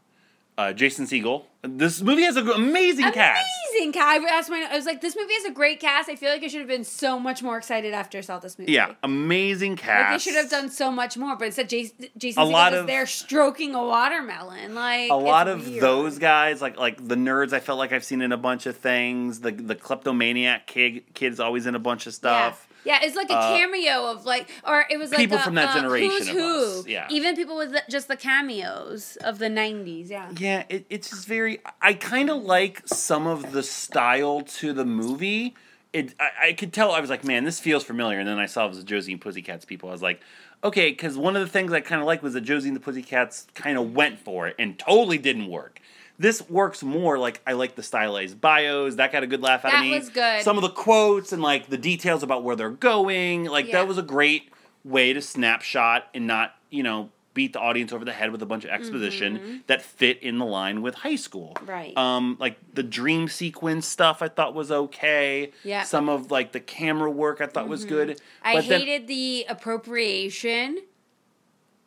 Uh, 0.57 0.71
Jason 0.71 1.05
Segel. 1.05 1.43
This 1.63 2.01
movie 2.01 2.21
has 2.21 2.37
an 2.37 2.47
amazing 2.49 3.11
cast. 3.11 3.45
Amazing 3.73 3.91
cast. 3.91 4.21
I 4.23 4.37
asked 4.37 4.49
my, 4.49 4.65
I 4.71 4.75
was 4.75 4.85
like, 4.85 5.01
this 5.01 5.13
movie 5.15 5.33
has 5.33 5.43
a 5.45 5.51
great 5.51 5.81
cast. 5.81 6.07
I 6.07 6.15
feel 6.15 6.29
like 6.31 6.43
I 6.43 6.47
should 6.47 6.59
have 6.61 6.67
been 6.69 6.83
so 6.85 7.19
much 7.19 7.43
more 7.43 7.57
excited 7.57 7.93
after 7.93 8.19
I 8.19 8.21
saw 8.21 8.39
this 8.39 8.57
movie. 8.57 8.71
Yeah, 8.71 8.93
amazing 9.03 9.71
Like 9.71 9.79
cast. 9.81 10.11
they 10.25 10.31
should 10.31 10.39
have 10.41 10.49
done 10.49 10.69
so 10.69 10.91
much 10.91 11.17
more, 11.17 11.35
but 11.35 11.45
instead 11.45 11.67
Jason, 11.67 12.05
Jason 12.17 12.41
A 12.41 12.45
Segel 12.45 12.51
lot 12.51 12.73
is 12.73 12.79
of- 12.81 12.87
there 12.87 13.05
stroking 13.05 13.75
a 13.75 13.83
watermelon. 13.83 14.75
Like 14.75 15.11
a 15.11 15.15
lot 15.15 15.47
of 15.49 15.67
weird. 15.67 15.81
those 15.83 16.19
guys, 16.19 16.61
like 16.61 16.77
like 16.77 17.05
the 17.05 17.15
nerds, 17.15 17.51
I 17.51 17.59
felt 17.59 17.77
like 17.79 17.91
I've 17.91 18.05
seen 18.05 18.21
in 18.21 18.31
a 18.31 18.37
bunch 18.37 18.65
of 18.65 18.77
things. 18.77 19.41
The 19.41 19.51
the 19.51 19.75
kleptomaniac 19.75 20.67
kid 20.67 21.13
kid's 21.15 21.39
always 21.41 21.65
in 21.65 21.75
a 21.75 21.79
bunch 21.79 22.07
of 22.07 22.13
stuff. 22.13 22.67
Yeah. 22.69 22.74
Yeah, 22.85 22.99
it's 23.01 23.15
like 23.15 23.29
a 23.29 23.35
Uh, 23.35 23.57
cameo 23.57 24.05
of 24.11 24.25
like, 24.25 24.49
or 24.65 24.85
it 24.89 24.97
was 24.97 25.11
like 25.11 25.19
people 25.19 25.37
a, 25.37 25.41
from 25.41 25.55
that 25.55 25.69
uh, 25.69 25.75
generation 25.81 26.09
Who's 26.11 26.27
of 26.29 26.35
who? 26.35 26.79
us, 26.81 26.87
yeah. 26.87 27.07
even 27.09 27.35
people 27.35 27.57
with 27.57 27.71
the, 27.71 27.83
just 27.89 28.07
the 28.07 28.15
cameos 28.15 29.17
of 29.21 29.39
the 29.39 29.47
'90s. 29.47 30.09
Yeah, 30.09 30.31
Yeah, 30.37 30.63
it, 30.69 30.85
it's 30.89 31.09
just 31.09 31.27
very. 31.27 31.59
I 31.81 31.93
kind 31.93 32.29
of 32.29 32.43
like 32.43 32.87
some 32.87 33.27
of 33.27 33.51
the 33.51 33.63
style 33.63 34.41
to 34.41 34.71
the 34.73 34.85
movie. 34.85 35.55
It, 35.93 36.13
I, 36.19 36.29
I 36.49 36.53
could 36.53 36.73
tell. 36.73 36.91
I 36.91 36.99
was 36.99 37.09
like, 37.09 37.23
man, 37.23 37.43
this 37.43 37.59
feels 37.59 37.83
familiar. 37.83 38.19
And 38.19 38.27
then 38.27 38.37
I 38.37 38.45
saw 38.45 38.65
it 38.65 38.69
was 38.69 38.83
Josie 38.83 39.13
and 39.13 39.21
Pussycats 39.21 39.65
people. 39.65 39.89
I 39.89 39.93
was 39.93 40.01
like, 40.01 40.21
okay, 40.63 40.89
because 40.89 41.17
one 41.17 41.35
of 41.35 41.41
the 41.41 41.47
things 41.51 41.71
I 41.71 41.79
kind 41.79 42.01
of 42.01 42.05
liked 42.07 42.21
was 42.21 42.33
that 42.33 42.41
Josie 42.41 42.67
and 42.67 42.75
the 42.75 42.81
Pussycats 42.81 43.47
kind 43.55 43.77
of 43.77 43.93
went 43.93 44.19
for 44.19 44.47
it 44.47 44.55
and 44.59 44.77
totally 44.77 45.17
didn't 45.17 45.47
work. 45.47 45.79
This 46.17 46.47
works 46.49 46.81
more 46.81 47.17
like 47.17 47.41
I 47.45 47.53
like 47.53 47.75
the 47.75 47.83
stylized 47.83 48.39
bios. 48.39 48.95
That 48.95 49.11
got 49.11 49.23
a 49.23 49.27
good 49.27 49.41
laugh 49.41 49.65
out 49.65 49.71
That 49.71 49.79
of 49.79 49.83
me. 49.85 49.91
That 49.91 49.99
was 49.99 50.09
good. 50.09 50.43
Some 50.43 50.57
of 50.57 50.61
the 50.61 50.69
quotes 50.69 51.33
and 51.33 51.41
like 51.41 51.67
the 51.67 51.77
details 51.77 52.23
about 52.23 52.43
where 52.43 52.55
they're 52.55 52.69
going. 52.69 53.45
Like 53.45 53.67
Yeah. 53.67 53.73
that 53.79 53.87
was 53.87 53.97
a 53.97 54.01
great 54.03 54.49
way 54.83 55.11
to 55.13 55.21
snapshot 55.21 56.07
and 56.13 56.25
not 56.27 56.55
you 56.69 56.83
know 56.83 57.09
beat 57.33 57.51
the 57.51 57.59
audience 57.59 57.91
over 57.91 58.05
the 58.05 58.13
head 58.13 58.31
with 58.31 58.41
a 58.41 58.45
bunch 58.45 58.63
of 58.63 58.69
exposition 58.69 59.61
that 59.67 59.81
fit 59.81 60.23
in 60.23 60.37
the 60.37 60.45
line 60.45 60.81
with 60.81 60.95
high 60.95 61.17
school. 61.17 61.51
Mm-hmm. 61.57 61.69
Right. 61.69 61.97
Um, 61.97 62.37
like 62.39 62.57
the 62.73 62.81
dream 62.83 63.27
sequence 63.27 63.85
stuff, 63.85 64.21
I 64.21 64.29
thought 64.29 64.53
was 64.53 64.71
okay. 64.71 65.51
Yeah. 65.65 65.81
Mm-hmm. 65.81 65.87
Some 65.87 66.07
of 66.07 66.31
like 66.31 66.53
the 66.53 66.61
camera 66.61 67.11
work, 67.11 67.41
I 67.41 67.47
thought 67.47 67.67
was 67.67 67.83
good. 67.83 68.21
I 68.41 68.53
But 68.55 68.69
then- 68.69 68.79
hated 68.79 69.07
the 69.09 69.45
appropriation, 69.49 70.77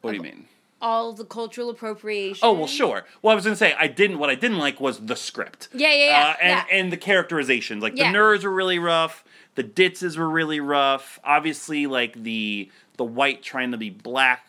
what 0.03 0.11
do 0.11 0.17
you 0.19 0.23
mean? 0.23 0.45
All 0.81 1.13
the 1.13 1.25
cultural 1.25 1.71
appropriation. 1.71 2.41
Oh 2.43 2.53
well, 2.53 2.67
sure. 2.67 3.05
Well, 3.23 3.33
I 3.33 3.35
was 3.35 3.45
gonna 3.45 3.57
say 3.57 3.75
I 3.79 3.89
didn't. 3.89 4.19
What 4.19 4.31
I 4.31 4.35
didn't 4.35 4.59
like 4.59 4.81
was 4.81 4.99
the 5.01 5.17
script. 5.17 5.69
Yeah, 5.75 5.93
yeah, 5.93 6.05
yeah, 6.07 6.29
Uh, 6.29 6.35
and 6.41 6.51
yeah. 6.51 6.77
and 6.79 6.93
the 6.93 6.97
characterizations. 6.97 7.83
Like 7.83 7.97
Yeah. 7.97 8.13
the 8.13 8.19
nerds 8.19 8.45
were 8.45 8.53
really 8.55 8.79
rough. 8.79 9.25
The 9.57 9.65
ditzes 9.65 10.17
were 10.17 10.29
really 10.31 10.61
rough. 10.61 11.19
Obviously, 11.25 11.87
like 11.87 12.23
the 12.23 12.71
the 12.97 13.05
white 13.05 13.43
trying 13.43 13.71
to 13.73 13.77
be 13.77 13.91
black, 13.91 14.47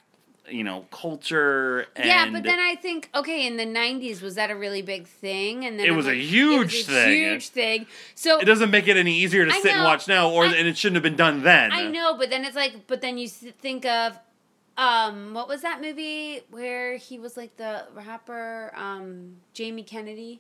you 0.50 0.64
know, 0.64 0.86
culture. 0.92 1.88
And 1.96 2.06
Yeah, 2.06 2.30
but 2.32 2.44
then 2.44 2.60
I 2.60 2.76
think 2.76 3.10
okay, 3.16 3.48
in 3.48 3.58
the 3.58 3.66
'90s 3.66 4.22
was 4.22 4.36
that 4.36 4.52
a 4.52 4.56
really 4.56 4.82
big 4.84 5.08
thing? 5.08 5.66
And 5.66 5.80
then 5.80 5.88
It 5.88 5.90
I'm 5.92 5.98
was 5.98 6.08
a 6.08 6.16
huge 6.16 6.74
it 6.76 6.78
was 6.88 6.90
a 6.90 6.92
thing. 6.92 7.18
Huge 7.32 7.50
thing. 7.50 7.86
So 8.16 8.40
it 8.40 8.46
doesn't 8.46 8.70
make 8.72 8.88
it 8.88 8.98
any 8.98 9.16
easier 9.18 9.46
to 9.46 9.52
I 9.52 9.60
sit 9.62 9.74
and 9.74 9.84
watch 9.84 10.08
now, 10.08 10.30
or 10.30 10.46
I- 10.46 10.54
and 10.54 10.68
it 10.68 10.78
shouldn't 10.78 10.96
have 10.98 11.04
been 11.04 11.16
done 11.16 11.42
then. 11.44 11.72
I 11.72 11.88
know, 11.88 12.16
but 12.16 12.30
then 12.30 12.46
it's 12.46 12.56
like, 12.56 12.86
but 12.88 13.02
then 13.02 13.18
you 13.18 13.28
think 13.28 13.86
of, 13.86 14.18
um, 14.80 15.34
what 15.34 15.48
was 15.50 15.62
that 15.64 15.82
movie 15.82 16.42
where 16.52 16.96
he 16.98 17.20
was 17.20 17.36
like 17.36 17.58
the 17.58 17.86
rapper, 17.94 18.72
um, 18.76 19.36
Jamie 19.54 19.84
Kennedy? 19.84 20.40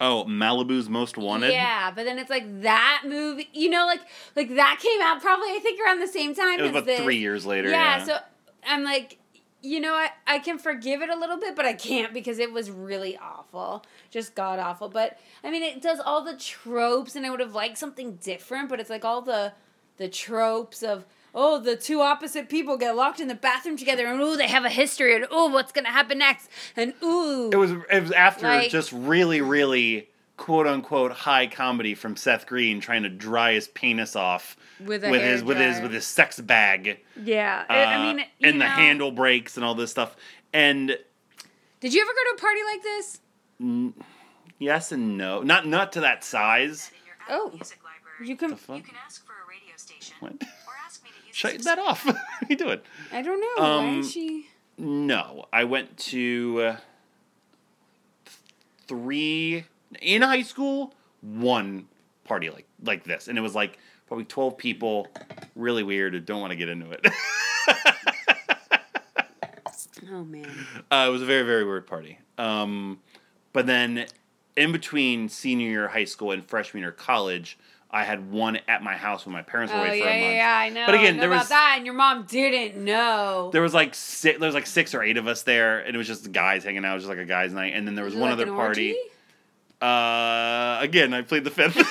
Oh, 0.00 0.24
Malibu's 0.28 0.88
Most 0.88 1.18
Wanted. 1.18 1.52
Yeah, 1.52 1.90
but 1.94 2.04
then 2.04 2.18
it's 2.18 2.30
like 2.30 2.62
that 2.62 3.02
movie, 3.06 3.48
you 3.52 3.68
know, 3.68 3.84
like 3.84 4.00
like 4.36 4.54
that 4.54 4.78
came 4.80 5.00
out 5.02 5.20
probably 5.20 5.48
I 5.48 5.58
think 5.62 5.80
around 5.84 6.00
the 6.00 6.06
same 6.06 6.34
time 6.34 6.58
It 6.58 6.62
was 6.62 6.70
as 6.70 6.76
about 6.76 6.86
this. 6.86 7.00
three 7.00 7.16
years 7.18 7.44
later. 7.44 7.68
Yeah, 7.68 7.98
Yeah. 7.98 8.04
so 8.04 8.18
I'm 8.66 8.84
like, 8.84 9.18
you 9.60 9.80
know, 9.80 9.94
I, 9.94 10.10
I 10.26 10.38
can 10.38 10.56
forgive 10.58 11.02
it 11.02 11.10
a 11.10 11.16
little 11.18 11.36
bit, 11.36 11.56
but 11.56 11.66
I 11.66 11.72
can't 11.72 12.14
because 12.14 12.38
it 12.38 12.52
was 12.52 12.70
really 12.70 13.18
awful. 13.18 13.84
Just 14.10 14.34
god 14.36 14.60
awful. 14.60 14.88
But 14.88 15.18
I 15.42 15.50
mean 15.50 15.64
it 15.64 15.82
does 15.82 15.98
all 15.98 16.22
the 16.24 16.36
tropes 16.36 17.16
and 17.16 17.26
I 17.26 17.30
would 17.30 17.40
have 17.40 17.54
liked 17.54 17.76
something 17.76 18.14
different, 18.22 18.68
but 18.68 18.78
it's 18.80 18.90
like 18.90 19.04
all 19.04 19.20
the 19.20 19.52
the 19.96 20.08
tropes 20.08 20.84
of 20.84 21.04
oh, 21.34 21.58
the 21.60 21.76
two 21.76 22.00
opposite 22.00 22.48
people 22.48 22.76
get 22.76 22.96
locked 22.96 23.20
in 23.20 23.28
the 23.28 23.34
bathroom 23.34 23.76
together 23.76 24.06
and 24.06 24.20
oh 24.20 24.36
they 24.36 24.48
have 24.48 24.64
a 24.64 24.70
history 24.70 25.14
and 25.14 25.26
oh 25.30 25.46
what's 25.48 25.72
gonna 25.72 25.88
happen 25.90 26.18
next? 26.18 26.48
And 26.76 26.94
ooh 27.02 27.50
It 27.52 27.56
was 27.56 27.72
it 27.90 28.02
was 28.02 28.12
after 28.12 28.46
Like- 28.46 28.70
just 28.70 28.92
really 28.92 29.40
really 29.40 30.08
quote 30.36 30.66
unquote 30.68 31.10
high 31.12 31.46
comedy 31.48 31.94
from 31.94 32.16
Seth 32.16 32.46
Green 32.46 32.80
trying 32.80 33.02
to 33.02 33.08
dry 33.08 33.54
his 33.54 33.66
penis 33.68 34.14
off 34.14 34.56
With 34.78 35.02
with 35.02 35.20
his 35.22 35.42
with 35.42 35.56
his 35.58 35.80
with 35.80 35.92
his 35.92 36.06
sex 36.06 36.38
bag. 36.40 37.00
Yeah. 37.22 37.64
I- 37.68 37.82
I 37.82 37.94
uh, 37.96 38.02
mean 38.02 38.18
you 38.38 38.48
and 38.48 38.60
the 38.60 38.66
handle 38.66 39.10
breaks 39.10 39.56
and 39.56 39.64
all 39.64 39.74
this 39.74 39.90
stuff. 39.90 40.16
And 40.52 40.96
Did 41.80 41.92
you 41.94 42.00
ever 42.00 42.10
go 42.12 42.30
to 42.30 42.36
a 42.36 42.40
party 42.40 42.60
like 42.72 42.82
this? 42.82 43.20
yes 44.58 44.92
and 44.92 45.18
no, 45.18 45.42
not 45.42 45.66
not 45.66 45.92
to 45.92 46.00
that 46.00 46.24
size. 46.24 46.90
in 46.92 47.06
your 47.06 47.16
Apple 47.20 47.50
Oh. 47.52 47.56
Music 47.56 47.78
library. 47.84 48.28
You 48.28 48.36
can 48.36 48.50
You 48.50 48.82
can 48.82 48.96
ask 49.04 49.24
for 49.26 49.32
a 49.32 49.48
radio 49.48 49.74
station 49.76 50.16
What? 50.20 50.32
or 50.32 50.74
ask 50.86 51.02
me 51.04 51.10
to 51.20 51.26
use 51.26 51.27
Shut 51.38 51.62
that 51.62 51.78
off. 51.78 52.04
what 52.06 52.16
are 52.16 52.46
you 52.48 52.56
doing? 52.56 52.80
I 53.12 53.22
don't 53.22 53.40
know. 53.40 53.62
Why 53.62 53.78
Um, 53.78 54.00
is 54.00 54.10
she 54.10 54.48
No, 54.76 55.46
I 55.52 55.62
went 55.62 55.96
to 55.98 56.60
uh, 56.62 56.76
three 58.88 59.64
in 60.02 60.22
high 60.22 60.42
school. 60.42 60.94
One 61.20 61.86
party 62.24 62.50
like 62.50 62.66
like 62.82 63.04
this, 63.04 63.28
and 63.28 63.38
it 63.38 63.40
was 63.40 63.54
like 63.54 63.78
probably 64.08 64.24
twelve 64.24 64.58
people. 64.58 65.06
Really 65.54 65.84
weird. 65.84 66.26
Don't 66.26 66.40
want 66.40 66.50
to 66.50 66.56
get 66.56 66.68
into 66.68 66.90
it. 66.90 67.06
Oh 70.10 70.24
man. 70.24 70.46
uh, 70.90 71.04
it 71.08 71.10
was 71.10 71.20
a 71.22 71.26
very 71.26 71.42
very 71.42 71.64
weird 71.64 71.86
party. 71.86 72.18
Um, 72.38 73.00
but 73.52 73.66
then 73.66 74.06
in 74.56 74.72
between 74.72 75.28
senior 75.28 75.68
year 75.68 75.88
high 75.88 76.04
school 76.04 76.30
and 76.30 76.44
freshman 76.48 76.82
year 76.82 76.92
college, 76.92 77.58
I 77.90 78.04
had 78.04 78.30
one 78.30 78.58
at 78.68 78.82
my 78.82 78.96
house 78.96 79.24
when 79.24 79.32
my 79.32 79.40
parents 79.40 79.72
were 79.72 79.78
Oh 79.78 79.82
away 79.84 79.98
yeah, 79.98 80.04
for 80.04 80.10
a 80.10 80.14
yeah, 80.14 80.20
month. 80.26 80.34
yeah, 80.36 80.56
I 80.58 80.68
know. 80.68 80.86
But 80.86 80.94
again, 80.96 81.16
know 81.16 81.20
there 81.20 81.30
about 81.30 81.40
was- 81.40 81.48
that, 81.48 81.74
and 81.78 81.86
your 81.86 81.94
mom 81.94 82.24
didn't 82.24 82.84
know. 82.84 83.48
There 83.52 83.62
was 83.62 83.72
like 83.72 83.94
six, 83.94 84.38
there 84.38 84.46
was 84.46 84.54
like 84.54 84.66
six 84.66 84.94
or 84.94 85.02
eight 85.02 85.16
of 85.16 85.26
us 85.26 85.42
there, 85.42 85.78
and 85.80 85.94
it 85.94 85.98
was 85.98 86.06
just 86.06 86.30
guys 86.30 86.64
hanging 86.64 86.84
out. 86.84 86.92
It 86.92 86.94
was 86.96 87.04
just 87.04 87.08
like 87.10 87.18
a 87.18 87.24
guys' 87.24 87.52
night, 87.54 87.72
and 87.74 87.86
then 87.86 87.94
there 87.94 88.04
was 88.04 88.14
it 88.14 88.18
one 88.18 88.30
like 88.30 88.40
other 88.40 88.52
party. 88.52 88.94
Uh, 89.80 90.78
again, 90.80 91.14
I 91.14 91.22
played 91.22 91.44
the 91.44 91.50
fifth. 91.50 91.76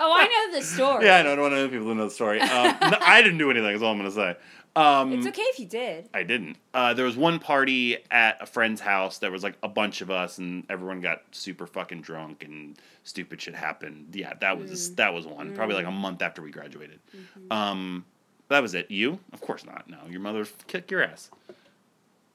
Oh, 0.00 0.12
I 0.16 0.26
know 0.52 0.56
the 0.60 0.64
story. 0.64 1.04
yeah, 1.06 1.16
I 1.16 1.22
know. 1.22 1.32
I 1.32 1.34
don't 1.34 1.42
want 1.42 1.54
to 1.54 1.56
know 1.56 1.68
people 1.68 1.86
who 1.86 1.94
know 1.96 2.04
the 2.04 2.10
story. 2.14 2.40
Um, 2.40 2.76
no, 2.80 2.98
I 3.00 3.20
didn't 3.20 3.38
do 3.38 3.50
anything. 3.50 3.74
Is 3.74 3.82
all 3.82 3.90
I'm 3.90 3.96
gonna 3.98 4.12
say. 4.12 4.36
Um, 4.78 5.12
It's 5.12 5.26
okay 5.26 5.42
if 5.42 5.58
you 5.58 5.66
did. 5.66 6.08
I 6.14 6.22
didn't. 6.22 6.56
Uh, 6.72 6.94
there 6.94 7.04
was 7.04 7.16
one 7.16 7.38
party 7.40 7.96
at 8.10 8.40
a 8.40 8.46
friend's 8.46 8.80
house. 8.80 9.18
There 9.18 9.30
was 9.32 9.42
like 9.42 9.56
a 9.62 9.68
bunch 9.68 10.00
of 10.02 10.10
us, 10.10 10.38
and 10.38 10.64
everyone 10.70 11.00
got 11.00 11.22
super 11.32 11.66
fucking 11.66 12.02
drunk, 12.02 12.44
and 12.44 12.78
stupid 13.02 13.40
shit 13.40 13.54
happened. 13.56 14.14
Yeah, 14.14 14.34
that 14.40 14.56
Mm. 14.56 14.68
was 14.68 14.94
that 14.94 15.12
was 15.12 15.26
one. 15.26 15.54
Probably 15.54 15.74
like 15.74 15.86
a 15.86 15.90
month 15.90 16.22
after 16.22 16.42
we 16.42 16.50
graduated. 16.52 17.00
Mm-hmm. 17.16 17.50
Um, 17.52 18.04
that 18.48 18.60
was 18.62 18.74
it. 18.74 18.90
You? 18.90 19.18
Of 19.32 19.40
course 19.40 19.64
not. 19.64 19.88
No, 19.90 19.98
your 20.08 20.20
mother 20.20 20.46
kicked 20.68 20.90
your 20.92 21.02
ass. 21.02 21.30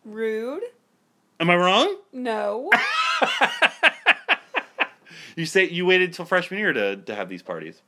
Rude? 0.03 0.63
Am 1.39 1.49
I 1.49 1.55
wrong? 1.55 1.95
No. 2.11 2.69
You 5.35 5.47
say 5.47 5.67
you 5.67 5.87
waited 5.87 6.13
till 6.13 6.25
freshman 6.25 6.59
year 6.59 6.73
to, 6.73 6.95
to 6.95 7.15
have 7.15 7.27
these 7.27 7.41
parties. 7.41 7.81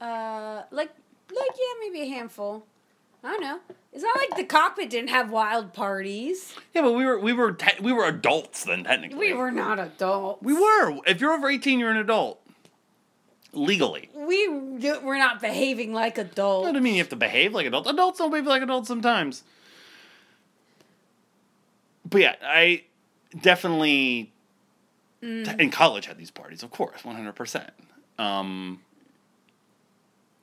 uh, 0.00 0.62
like, 0.70 0.88
like 1.30 1.50
yeah, 1.58 1.74
maybe 1.82 2.00
a 2.00 2.08
handful. 2.08 2.64
I 3.26 3.30
don't 3.32 3.40
know. 3.42 3.58
It's 3.92 4.02
not 4.04 4.16
like 4.16 4.36
the 4.36 4.44
cockpit 4.44 4.90
didn't 4.90 5.08
have 5.10 5.30
wild 5.30 5.72
parties. 5.72 6.54
Yeah, 6.74 6.82
but 6.82 6.92
we 6.92 7.04
were 7.04 7.18
we 7.18 7.32
were 7.32 7.52
te- 7.52 7.80
we 7.80 7.92
were 7.92 8.04
adults 8.06 8.64
then 8.64 8.84
technically. 8.84 9.18
We 9.18 9.32
were 9.32 9.50
not 9.50 9.78
adults. 9.80 10.42
We 10.42 10.52
were. 10.52 10.98
If 11.06 11.20
you're 11.20 11.32
over 11.32 11.48
18, 11.48 11.78
you're 11.78 11.90
an 11.90 11.96
adult. 11.96 12.40
Legally. 13.52 14.10
We 14.14 14.48
were 14.48 15.16
not 15.16 15.40
behaving 15.40 15.94
like 15.94 16.18
adults. 16.18 16.66
That 16.66 16.72
doesn't 16.74 16.82
mean 16.84 16.94
you 16.94 17.00
have 17.00 17.08
to 17.08 17.16
behave 17.16 17.54
like 17.54 17.66
adults. 17.66 17.88
Adults 17.88 18.18
don't 18.18 18.30
behave 18.30 18.46
like 18.46 18.62
adults 18.62 18.86
sometimes. 18.86 19.42
But 22.08 22.20
yeah, 22.20 22.34
I 22.44 22.84
definitely 23.40 24.32
Mm. 25.22 25.58
in 25.58 25.70
college 25.70 26.04
had 26.04 26.18
these 26.18 26.30
parties, 26.30 26.62
of 26.62 26.70
course, 26.70 27.02
one 27.02 27.16
hundred 27.16 27.34
percent. 27.34 27.70
Um, 28.18 28.82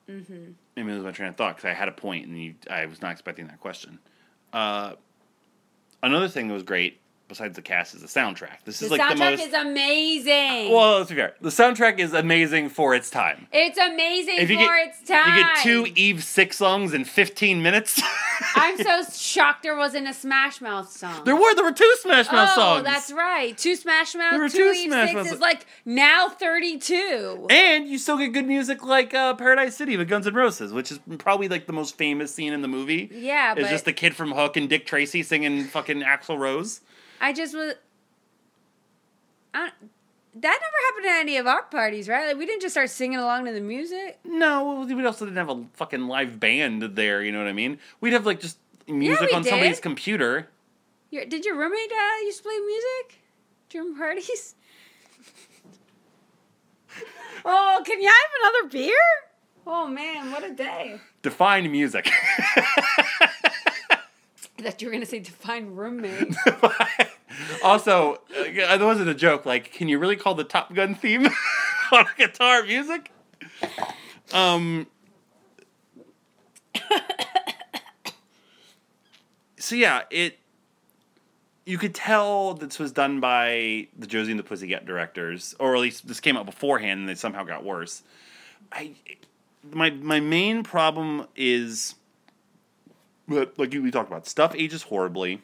Mm-hmm. 0.09 0.53
It 0.75 0.83
was 0.83 1.03
my 1.03 1.11
train 1.11 1.29
of 1.29 1.35
thought 1.35 1.55
because 1.55 1.69
I 1.69 1.73
had 1.73 1.87
a 1.87 1.91
point 1.91 2.27
and 2.27 2.41
you, 2.41 2.55
I 2.69 2.85
was 2.85 3.01
not 3.01 3.11
expecting 3.11 3.47
that 3.47 3.59
question. 3.59 3.99
Uh, 4.51 4.93
another 6.01 6.27
thing 6.27 6.47
that 6.47 6.53
was 6.53 6.63
great 6.63 6.99
besides 7.33 7.55
the 7.55 7.61
cast 7.61 7.95
is 7.95 8.01
the 8.01 8.07
soundtrack. 8.07 8.57
This 8.63 8.79
The 8.79 8.85
is 8.85 8.91
like 8.91 9.01
soundtrack 9.01 9.37
the 9.37 9.43
soundtrack 9.43 9.47
is 9.47 9.53
amazing. 9.53 10.71
well, 10.71 10.97
let's 10.99 11.09
be 11.09 11.15
fair. 11.15 11.33
The 11.41 11.49
soundtrack 11.49 11.99
is 11.99 12.13
amazing 12.13 12.69
for 12.69 12.93
its 12.93 13.09
time. 13.09 13.47
it's 13.51 13.77
amazing 13.77 14.35
If 14.37 14.49
you 14.49 14.57
for 14.57 14.63
get 14.65 14.87
its 14.87 15.07
time. 15.07 15.37
you 15.37 15.43
get 15.43 15.63
two 15.63 15.87
Eve 15.95 16.23
Six 16.23 16.57
songs 16.57 16.93
in 16.93 17.05
15 17.05 17.61
minutes. 17.61 18.01
I'm 18.55 18.77
so 18.77 19.03
shocked 19.11 19.63
there 19.63 19.75
wasn't 19.75 20.07
a 20.07 20.13
Smash 20.13 20.61
Mouth 20.61 20.91
song. 20.91 21.23
there 21.25 21.35
were 21.35 21.53
there 21.55 21.63
were 21.63 21.71
two 21.71 21.91
Smash 22.01 22.31
Mouth 22.31 22.49
oh, 22.53 22.55
songs. 22.55 22.79
Oh, 22.81 22.83
that's 22.83 23.11
right. 23.11 23.57
Two 23.57 23.75
Smash 23.75 24.15
Mouth. 24.15 24.31
There 24.31 24.39
were 24.39 24.49
two, 24.49 24.57
two 24.57 24.79
Eve 24.79 24.91
Smash 24.91 25.09
Six 25.09 25.15
Mouth 25.15 25.33
is 25.33 25.39
like 25.39 25.65
now 25.85 26.29
32. 26.29 27.47
And 27.49 27.87
you 27.87 27.97
still 27.97 28.17
get 28.17 28.33
good 28.33 28.47
music 28.47 28.83
like 28.83 29.13
uh, 29.13 29.33
Paradise 29.35 29.75
City 29.75 29.97
with 29.97 30.07
Guns 30.07 30.27
N' 30.27 30.33
Roses, 30.33 30.71
which 30.73 30.91
is 30.91 30.99
probably 31.17 31.47
like 31.47 31.67
the 31.67 31.73
most 31.73 31.97
famous 31.97 32.33
scene 32.33 32.53
in 32.53 32.61
the 32.61 32.67
movie. 32.67 33.09
Yeah, 33.11 33.55
It's 33.57 33.69
just 33.69 33.85
the 33.85 33.93
kid 33.93 34.15
from 34.15 34.31
Hook 34.31 34.57
and 34.57 34.69
Dick 34.69 34.85
Tracy 34.85 35.23
singing 35.23 35.63
fucking 35.65 36.01
Axl 36.01 36.37
Rose. 36.37 36.81
I 37.23 37.31
just 37.31 37.55
was. 37.55 37.75
I, 39.53 39.69
that 40.35 40.59
never 40.59 40.77
happened 40.87 41.05
at 41.05 41.19
any 41.21 41.37
of 41.37 41.47
our 41.47 41.63
parties, 41.63 42.09
right? 42.09 42.27
Like 42.27 42.37
we 42.37 42.45
didn't 42.45 42.61
just 42.61 42.73
start 42.73 42.89
singing 42.89 43.17
along 43.17 43.45
to 43.45 43.53
the 43.53 43.61
music. 43.61 44.19
No, 44.25 44.85
we 44.85 45.05
also 45.05 45.23
didn't 45.23 45.37
have 45.37 45.49
a 45.49 45.63
fucking 45.73 46.07
live 46.07 46.37
band 46.37 46.81
there, 46.81 47.23
you 47.23 47.31
know 47.31 47.37
what 47.37 47.47
I 47.47 47.53
mean? 47.53 47.79
We'd 48.01 48.11
have 48.11 48.25
like 48.25 48.41
just 48.41 48.57
music 48.89 49.29
we 49.29 49.35
on 49.37 49.45
somebody's 49.45 49.79
computer. 49.79 50.49
Your, 51.11 51.25
did 51.25 51.45
your 51.45 51.55
roommate 51.55 51.91
uh, 51.91 52.25
used 52.25 52.39
to 52.39 52.43
play 52.43 52.57
music 52.59 53.21
during 53.69 53.95
parties? 53.95 54.55
oh, 57.45 57.81
can 57.85 58.01
you 58.01 58.07
have 58.09 58.31
another 58.41 58.69
beer? 58.69 58.97
Oh 59.65 59.87
man, 59.87 60.29
what 60.29 60.43
a 60.43 60.51
day! 60.51 60.99
Define 61.21 61.71
music. 61.71 62.11
I 64.57 64.69
thought 64.69 64.81
you 64.81 64.87
were 64.87 64.93
gonna 64.93 65.05
say 65.05 65.19
define 65.19 65.75
roommate. 65.75 66.35
also, 67.63 68.21
uh, 68.37 68.43
that 68.77 68.81
wasn't 68.81 69.09
a 69.09 69.13
joke. 69.13 69.45
Like, 69.45 69.71
can 69.71 69.87
you 69.87 69.97
really 69.97 70.15
call 70.15 70.35
the 70.35 70.43
Top 70.43 70.73
Gun 70.73 70.93
theme 70.95 71.27
on 71.91 72.05
guitar 72.17 72.63
music? 72.63 73.11
Um. 74.33 74.87
so 79.57 79.75
yeah, 79.75 80.01
it. 80.11 80.39
You 81.65 81.77
could 81.77 81.95
tell 81.95 82.55
this 82.55 82.77
was 82.77 82.91
done 82.91 83.21
by 83.21 83.87
the 83.97 84.05
Josie 84.05 84.31
and 84.31 84.39
the 84.39 84.43
Pussycat 84.43 84.85
directors, 84.85 85.55
or 85.59 85.75
at 85.75 85.81
least 85.81 86.07
this 86.07 86.19
came 86.19 86.35
out 86.35 86.45
beforehand, 86.45 86.99
and 86.99 87.09
they 87.09 87.15
somehow 87.15 87.45
got 87.45 87.63
worse. 87.63 88.03
I, 88.71 88.91
my 89.71 89.91
my 89.91 90.19
main 90.19 90.63
problem 90.63 91.27
is, 91.37 91.95
but 93.27 93.57
like 93.57 93.71
we 93.71 93.91
talked 93.91 94.09
about, 94.09 94.27
stuff 94.27 94.53
ages 94.55 94.83
horribly 94.83 95.41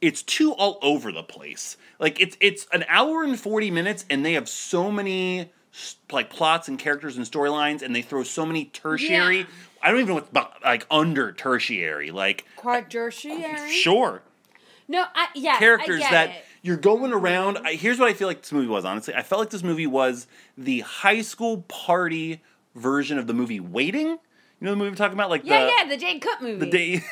it's 0.00 0.22
too 0.22 0.52
all 0.52 0.78
over 0.82 1.10
the 1.12 1.22
place. 1.22 1.76
Like 1.98 2.20
it's 2.20 2.36
it's 2.40 2.66
an 2.72 2.84
hour 2.88 3.22
and 3.24 3.38
40 3.38 3.70
minutes 3.70 4.04
and 4.10 4.24
they 4.24 4.34
have 4.34 4.48
so 4.48 4.90
many 4.90 5.50
like 6.10 6.30
plots 6.30 6.68
and 6.68 6.78
characters 6.78 7.16
and 7.16 7.26
storylines 7.26 7.82
and 7.82 7.94
they 7.94 8.02
throw 8.02 8.22
so 8.22 8.46
many 8.46 8.66
tertiary 8.66 9.38
Yeah. 9.38 9.44
I 9.82 9.90
don't 9.90 10.00
even 10.00 10.08
know 10.08 10.22
what's 10.32 10.62
like 10.64 10.86
under 10.90 11.32
tertiary 11.32 12.10
like 12.10 12.46
Quadtertiary. 12.56 13.70
sure 13.70 14.22
No, 14.88 15.04
I 15.14 15.28
yeah. 15.34 15.58
characters 15.58 15.96
I 16.00 16.04
get 16.04 16.10
that 16.12 16.28
it. 16.30 16.44
you're 16.62 16.76
going 16.78 17.12
around 17.12 17.56
mm-hmm. 17.56 17.66
I, 17.66 17.74
here's 17.74 17.98
what 17.98 18.08
I 18.08 18.14
feel 18.14 18.28
like 18.28 18.40
this 18.40 18.52
movie 18.52 18.68
was 18.68 18.84
honestly 18.86 19.14
I 19.14 19.22
felt 19.22 19.40
like 19.40 19.50
this 19.50 19.62
movie 19.62 19.86
was 19.86 20.26
the 20.56 20.80
high 20.80 21.20
school 21.22 21.62
party 21.68 22.42
version 22.74 23.18
of 23.18 23.26
the 23.26 23.34
movie 23.34 23.60
Waiting 23.60 24.06
you 24.08 24.18
know 24.60 24.70
the 24.70 24.76
movie 24.76 24.88
I'm 24.88 24.94
talking 24.94 25.14
about 25.18 25.28
like 25.30 25.42
Yeah, 25.44 25.64
the 25.66 25.72
yeah, 25.76 25.88
the 25.88 25.96
Dane 25.98 26.20
Cook 26.20 26.40
movie. 26.40 26.58
the 26.58 26.70
day 26.70 27.02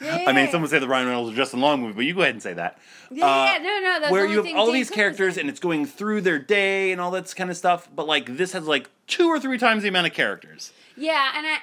Yeah, 0.00 0.24
I 0.26 0.32
mean 0.32 0.50
someone 0.50 0.70
say 0.70 0.78
the 0.78 0.88
Ryan 0.88 1.08
Reynolds 1.08 1.32
or 1.32 1.36
Justin 1.36 1.60
Long 1.60 1.80
movie 1.80 1.92
but 1.94 2.04
you 2.06 2.14
go 2.14 2.22
ahead 2.22 2.34
and 2.34 2.42
say 2.42 2.54
that 2.54 2.78
Yeah, 3.10 3.26
Uh, 3.26 3.44
yeah, 3.44 3.58
no, 3.58 3.78
no. 3.80 4.00
That's 4.00 4.10
where 4.12 4.26
you 4.26 4.42
have 4.42 4.56
all 4.56 4.72
these 4.72 4.88
characters 4.90 5.36
and 5.36 5.48
it's 5.48 5.60
going 5.60 5.84
through 5.86 6.22
their 6.22 6.38
day 6.38 6.92
and 6.92 7.00
all 7.00 7.10
that 7.12 7.34
kind 7.36 7.50
of 7.50 7.56
stuff 7.56 7.88
but 7.94 8.06
like 8.06 8.36
this 8.36 8.52
has 8.52 8.66
like 8.66 8.88
two 9.06 9.28
or 9.28 9.38
three 9.38 9.58
times 9.58 9.82
the 9.82 9.88
amount 9.88 10.06
of 10.06 10.12
characters 10.12 10.72
Yeah, 10.96 11.32
and 11.36 11.46
I. 11.46 11.58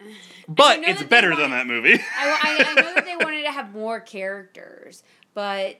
but 0.48 0.80
know 0.80 0.88
it's 0.88 1.02
better 1.02 1.28
want- 1.30 1.40
than 1.42 1.50
that 1.50 1.66
movie 1.66 1.94
I, 2.18 2.28
I, 2.42 2.64
I 2.70 2.74
know 2.74 2.94
that 2.94 3.04
they 3.04 3.16
wanted 3.24 3.42
to 3.42 3.52
have 3.52 3.72
more 3.74 4.00
characters, 4.00 5.02
but 5.34 5.76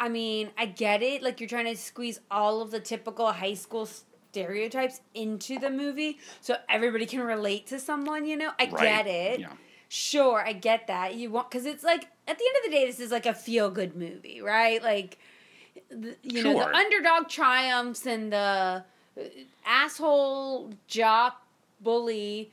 I 0.00 0.08
mean, 0.08 0.50
I 0.56 0.66
get 0.66 1.02
it. 1.02 1.22
Like 1.24 1.40
you're 1.40 1.48
trying 1.48 1.64
to 1.66 1.76
squeeze 1.76 2.20
all 2.30 2.60
of 2.62 2.70
the 2.70 2.78
typical 2.78 3.32
high 3.32 3.54
school 3.54 3.88
stereotypes 4.30 5.00
into 5.14 5.58
the 5.58 5.70
movie, 5.70 6.18
so 6.40 6.56
everybody 6.68 7.04
can 7.06 7.20
relate 7.20 7.66
to 7.68 7.80
someone. 7.80 8.24
You 8.24 8.36
know, 8.36 8.50
I 8.60 8.68
Right. 8.70 8.80
get 8.80 9.06
it. 9.08 9.40
yeah 9.40 9.52
Sure, 9.88 10.42
I 10.44 10.52
get 10.52 10.86
that. 10.88 11.14
You 11.14 11.30
want 11.30 11.50
because 11.50 11.64
it's 11.66 11.82
like 11.84 12.04
at 12.26 12.38
the 12.38 12.44
end 12.44 12.56
of 12.64 12.70
the 12.70 12.76
day, 12.76 12.86
this 12.86 13.00
is 13.00 13.10
like 13.10 13.26
a 13.26 13.34
feel 13.34 13.70
good 13.70 13.96
movie, 13.96 14.40
right? 14.42 14.82
Like, 14.82 15.18
the, 15.90 16.14
you 16.22 16.42
know, 16.42 16.54
the 16.54 16.76
underdog 16.76 17.28
triumphs 17.28 18.06
and 18.06 18.32
the 18.32 18.84
uh, 19.18 19.22
asshole 19.64 20.72
jock 20.86 21.42
bully 21.80 22.50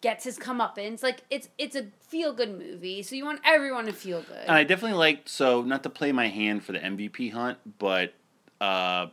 gets 0.00 0.24
his 0.24 0.38
comeuppance. 0.38 1.02
Like 1.02 1.22
it's 1.30 1.48
it's 1.58 1.76
a 1.76 1.86
feel 2.08 2.32
good 2.32 2.58
movie, 2.58 3.02
so 3.02 3.14
you 3.14 3.24
want 3.24 3.40
everyone 3.44 3.86
to 3.86 3.92
feel 3.92 4.22
good. 4.22 4.38
and 4.42 4.50
i 4.50 4.64
definitely 4.64 4.98
like 4.98 5.22
so 5.26 5.62
not 5.62 5.82
to 5.84 5.90
play 5.90 6.10
my 6.10 6.26
hand 6.28 6.64
for 6.64 6.72
the 6.72 6.78
mvp 6.80 7.32
hunt 7.32 7.56
but 7.78 8.12
uh 8.60 9.06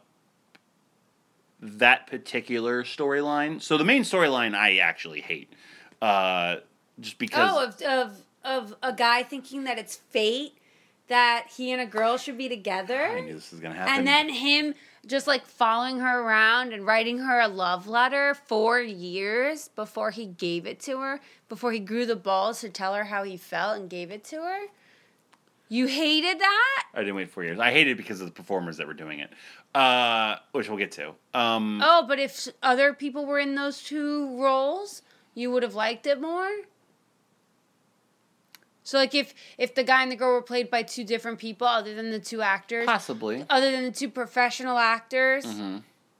that 1.60 2.08
particular 2.08 2.84
storyline 2.84 3.62
so 3.62 3.78
the 3.78 3.84
main 3.84 4.02
storyline 4.04 4.56
i 4.56 4.78
actually 4.78 5.22
hate 5.22 5.52
uh 6.02 6.56
just 7.00 7.18
because 7.18 7.52
oh, 7.54 7.66
of 7.66 7.82
of 7.82 8.24
of 8.44 8.76
a 8.82 8.94
guy 8.94 9.24
thinking 9.24 9.66
that 9.66 9.78
it's 9.78 9.96
fate 9.96 10.54
that 11.08 11.48
he 11.56 11.72
and 11.72 11.82
a 11.82 11.86
girl 11.86 12.18
should 12.18 12.38
be 12.38 12.50
together. 12.50 13.02
i 13.02 13.22
knew 13.22 13.34
this 13.34 13.52
was 13.52 13.60
gonna 13.60 13.76
happen 13.76 13.94
And 13.94 14.08
then 14.08 14.30
him 14.30 14.74
just 15.06 15.26
like 15.26 15.46
following 15.46 16.00
her 16.00 16.22
around 16.22 16.74
and 16.74 16.86
writing 16.86 17.20
her 17.20 17.40
a 17.40 17.48
love 17.48 17.88
letter 17.88 18.34
for 18.34 18.80
years 18.80 19.70
before 19.70 20.12
he 20.12 20.26
gave 20.26 20.68
it 20.68 20.80
to 20.82 21.00
her, 21.00 21.22
before 21.48 21.72
he 21.72 21.80
grew 21.80 22.06
the 22.06 22.16
balls 22.16 22.60
to 22.62 22.70
tell 22.70 22.94
her 22.94 23.06
how 23.06 23.24
he 23.24 23.38
felt 23.38 23.80
and 23.80 23.90
gave 23.90 24.12
it 24.12 24.26
to 24.26 24.38
her. 24.38 24.66
You 25.70 25.88
hated 25.88 26.40
that? 26.40 26.84
I 26.94 27.00
didn't 27.00 27.16
wait 27.16 27.30
four 27.30 27.44
years. 27.44 27.60
I 27.60 27.72
hated 27.72 27.92
it 27.92 27.98
because 27.98 28.22
of 28.22 28.28
the 28.28 28.34
performers 28.34 28.78
that 28.78 28.88
were 28.88 28.94
doing 28.94 29.20
it, 29.20 29.30
uh, 29.76 30.38
which 30.52 30.70
we'll 30.70 30.78
get 30.78 30.92
to. 30.94 31.14
Um, 31.34 31.82
Oh, 31.84 32.06
but 32.08 32.20
if 32.20 32.48
other 32.64 32.94
people 32.94 33.26
were 33.26 33.40
in 33.40 33.56
those 33.56 33.82
two 33.82 34.42
roles, 34.42 35.02
you 35.36 35.52
would 35.52 35.64
have 35.64 35.76
liked 35.76 36.08
it 36.08 36.22
more? 36.22 36.50
So 38.88 38.97
like 38.97 39.13
if 39.13 39.34
if 39.58 39.76
the 39.76 39.84
guy 39.84 40.02
and 40.02 40.10
the 40.10 40.15
girl 40.15 40.32
were 40.32 40.41
played 40.41 40.69
by 40.71 40.82
two 40.82 41.04
different 41.04 41.39
people 41.39 41.67
other 41.67 41.93
than 41.93 42.10
the 42.10 42.21
two 42.21 42.41
actors, 42.41 42.86
Possibly. 42.86 43.43
other 43.50 43.69
than 43.69 43.84
the 43.84 43.91
two 43.91 44.08
professional 44.08 44.78
actors 44.78 45.43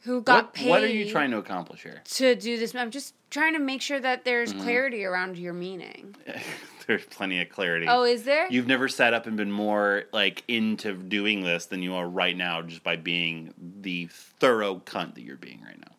who 0.02 0.22
got 0.22 0.38
Mm-hmm. 0.38 0.46
What, 0.46 0.54
paid 0.54 0.70
what 0.70 0.84
are 0.84 0.88
you 0.88 1.10
trying 1.10 1.32
to 1.32 1.38
accomplish 1.38 1.84
here? 1.84 2.02
to 2.04 2.36
do 2.36 2.58
this. 2.58 2.76
I'm 2.76 2.92
just 2.92 3.14
trying 3.30 3.54
to 3.54 3.60
make 3.60 3.82
sure 3.82 4.02
that 4.02 4.26
there's 4.26 4.52
Mm-hmm. 4.52 4.64
clarity 4.64 5.06
around 5.06 5.38
your 5.38 5.54
meaning. 5.54 6.14
There's 6.88 7.04
plenty 7.06 7.42
of 7.42 7.50
clarity. 7.50 7.86
Oh, 7.90 8.04
is 8.04 8.24
there? 8.24 8.48
You've 8.50 8.68
never 8.68 8.88
sat 8.90 9.14
up 9.14 9.28
and 9.28 9.36
been 9.36 9.52
more 9.52 10.04
like 10.14 10.44
into 10.50 10.94
doing 10.94 11.44
this 11.44 11.66
than 11.68 11.82
you 11.82 11.94
are 11.96 12.08
right 12.08 12.36
now, 12.36 12.62
just 12.62 12.82
by 12.84 12.96
being 12.98 13.54
the 13.82 14.08
thorough 14.12 14.82
cunt 14.86 15.16
that 15.16 15.22
you're 15.24 15.36
being 15.36 15.62
right 15.66 15.78
now. 15.80 15.92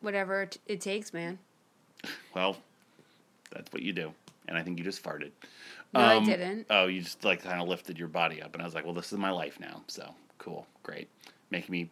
Whatever 0.00 0.48
it 0.68 0.80
takes, 0.80 1.12
man. 1.12 1.38
Well, 2.34 2.58
that's 3.52 3.72
what 3.72 3.82
you 3.82 3.92
do, 3.92 4.12
and 4.52 4.58
I 4.60 4.62
think 4.62 4.76
you 4.78 4.84
just 4.84 5.02
farted. 5.02 5.30
No, 5.94 6.00
I 6.00 6.16
Um, 6.16 6.24
didn't. 6.24 6.66
Oh, 6.68 6.86
you 6.86 7.00
just 7.00 7.24
like 7.24 7.42
kind 7.42 7.60
of 7.62 7.68
lifted 7.68 7.98
your 7.98 8.08
body 8.08 8.42
up, 8.42 8.52
and 8.52 8.60
I 8.62 8.66
was 8.66 8.74
like, 8.74 8.84
well, 8.84 8.92
this 8.94 9.10
is 9.12 9.18
my 9.18 9.30
life 9.30 9.58
now. 9.58 9.82
So 9.86 10.14
cool, 10.36 10.66
great, 10.82 11.08
making 11.50 11.72
me 11.72 11.90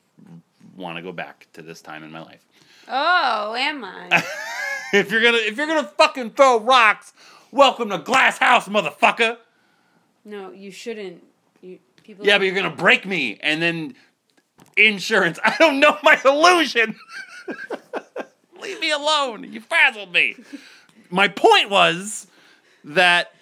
want 0.77 0.97
to 0.97 1.03
go 1.03 1.11
back 1.13 1.47
to 1.55 1.63
this 1.63 1.81
time 1.81 2.05
in 2.05 2.11
my 2.11 2.21
life. 2.21 2.47
Oh, 2.87 3.55
am 3.55 3.83
I? 3.85 4.09
if 4.93 5.11
you're 5.11 5.23
gonna 5.23 5.39
if 5.39 5.57
you're 5.57 5.67
gonna 5.67 5.89
fucking 5.89 6.31
throw 6.33 6.61
rocks, 6.61 7.13
welcome 7.51 7.89
to 7.91 7.99
Glass 7.99 8.37
House, 8.39 8.69
motherfucker. 8.69 9.39
no, 10.25 10.51
you 10.51 10.71
shouldn't. 10.71 11.23
You 11.63 11.79
people. 12.03 12.27
Yeah, 12.27 12.37
but 12.39 12.45
you're 12.45 12.55
gonna 12.55 12.71
break 12.77 13.07
me, 13.07 13.39
and 13.43 13.63
then 13.63 13.95
insurance. 14.77 15.39
I 15.45 15.57
don't 15.59 15.81
know 15.81 15.97
my 16.03 16.21
illusion. 16.25 16.97
Leave 18.61 18.81
me 18.81 18.91
alone. 18.91 19.51
You 19.53 19.61
frazzled 19.61 20.13
me. 20.13 20.37
My 21.11 21.29
point 21.29 21.71
was 21.71 22.27
that 22.85 23.33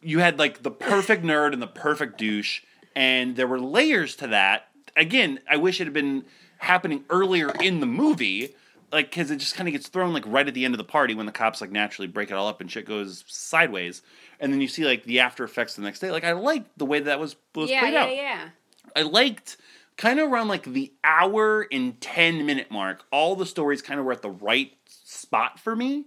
you 0.00 0.20
had 0.20 0.38
like 0.38 0.62
the 0.62 0.70
perfect 0.70 1.24
nerd 1.24 1.52
and 1.52 1.62
the 1.62 1.66
perfect 1.66 2.18
douche, 2.18 2.62
and 2.94 3.36
there 3.36 3.46
were 3.46 3.60
layers 3.60 4.16
to 4.16 4.26
that. 4.28 4.68
Again, 4.96 5.40
I 5.48 5.56
wish 5.56 5.80
it 5.80 5.84
had 5.84 5.92
been 5.92 6.24
happening 6.58 7.04
earlier 7.10 7.50
in 7.60 7.80
the 7.80 7.86
movie, 7.86 8.54
like 8.92 9.10
because 9.10 9.30
it 9.30 9.36
just 9.36 9.54
kind 9.54 9.68
of 9.68 9.72
gets 9.72 9.88
thrown 9.88 10.12
like 10.12 10.24
right 10.26 10.46
at 10.46 10.54
the 10.54 10.64
end 10.64 10.74
of 10.74 10.78
the 10.78 10.84
party 10.84 11.14
when 11.14 11.26
the 11.26 11.32
cops 11.32 11.60
like 11.60 11.70
naturally 11.70 12.08
break 12.08 12.30
it 12.30 12.34
all 12.34 12.48
up 12.48 12.60
and 12.60 12.70
shit 12.70 12.86
goes 12.86 13.24
sideways, 13.26 14.02
and 14.40 14.52
then 14.52 14.60
you 14.60 14.68
see 14.68 14.84
like 14.84 15.04
the 15.04 15.20
after 15.20 15.44
effects 15.44 15.74
the 15.74 15.82
next 15.82 16.00
day. 16.00 16.10
Like 16.10 16.24
I 16.24 16.32
liked 16.32 16.78
the 16.78 16.86
way 16.86 17.00
that 17.00 17.20
was 17.20 17.36
was 17.54 17.70
yeah, 17.70 17.80
played 17.80 17.94
yeah, 17.94 18.02
out. 18.02 18.16
yeah. 18.16 18.48
I 18.96 19.02
liked 19.02 19.56
kind 19.96 20.20
of 20.20 20.30
around 20.30 20.48
like 20.48 20.62
the 20.62 20.92
hour 21.04 21.66
and 21.70 22.00
10 22.00 22.46
minute 22.46 22.70
mark 22.70 23.04
all 23.10 23.34
the 23.34 23.44
stories 23.44 23.82
kind 23.82 23.98
of 24.00 24.06
were 24.06 24.12
at 24.12 24.22
the 24.22 24.30
right 24.30 24.72
spot 24.86 25.58
for 25.58 25.74
me 25.74 26.06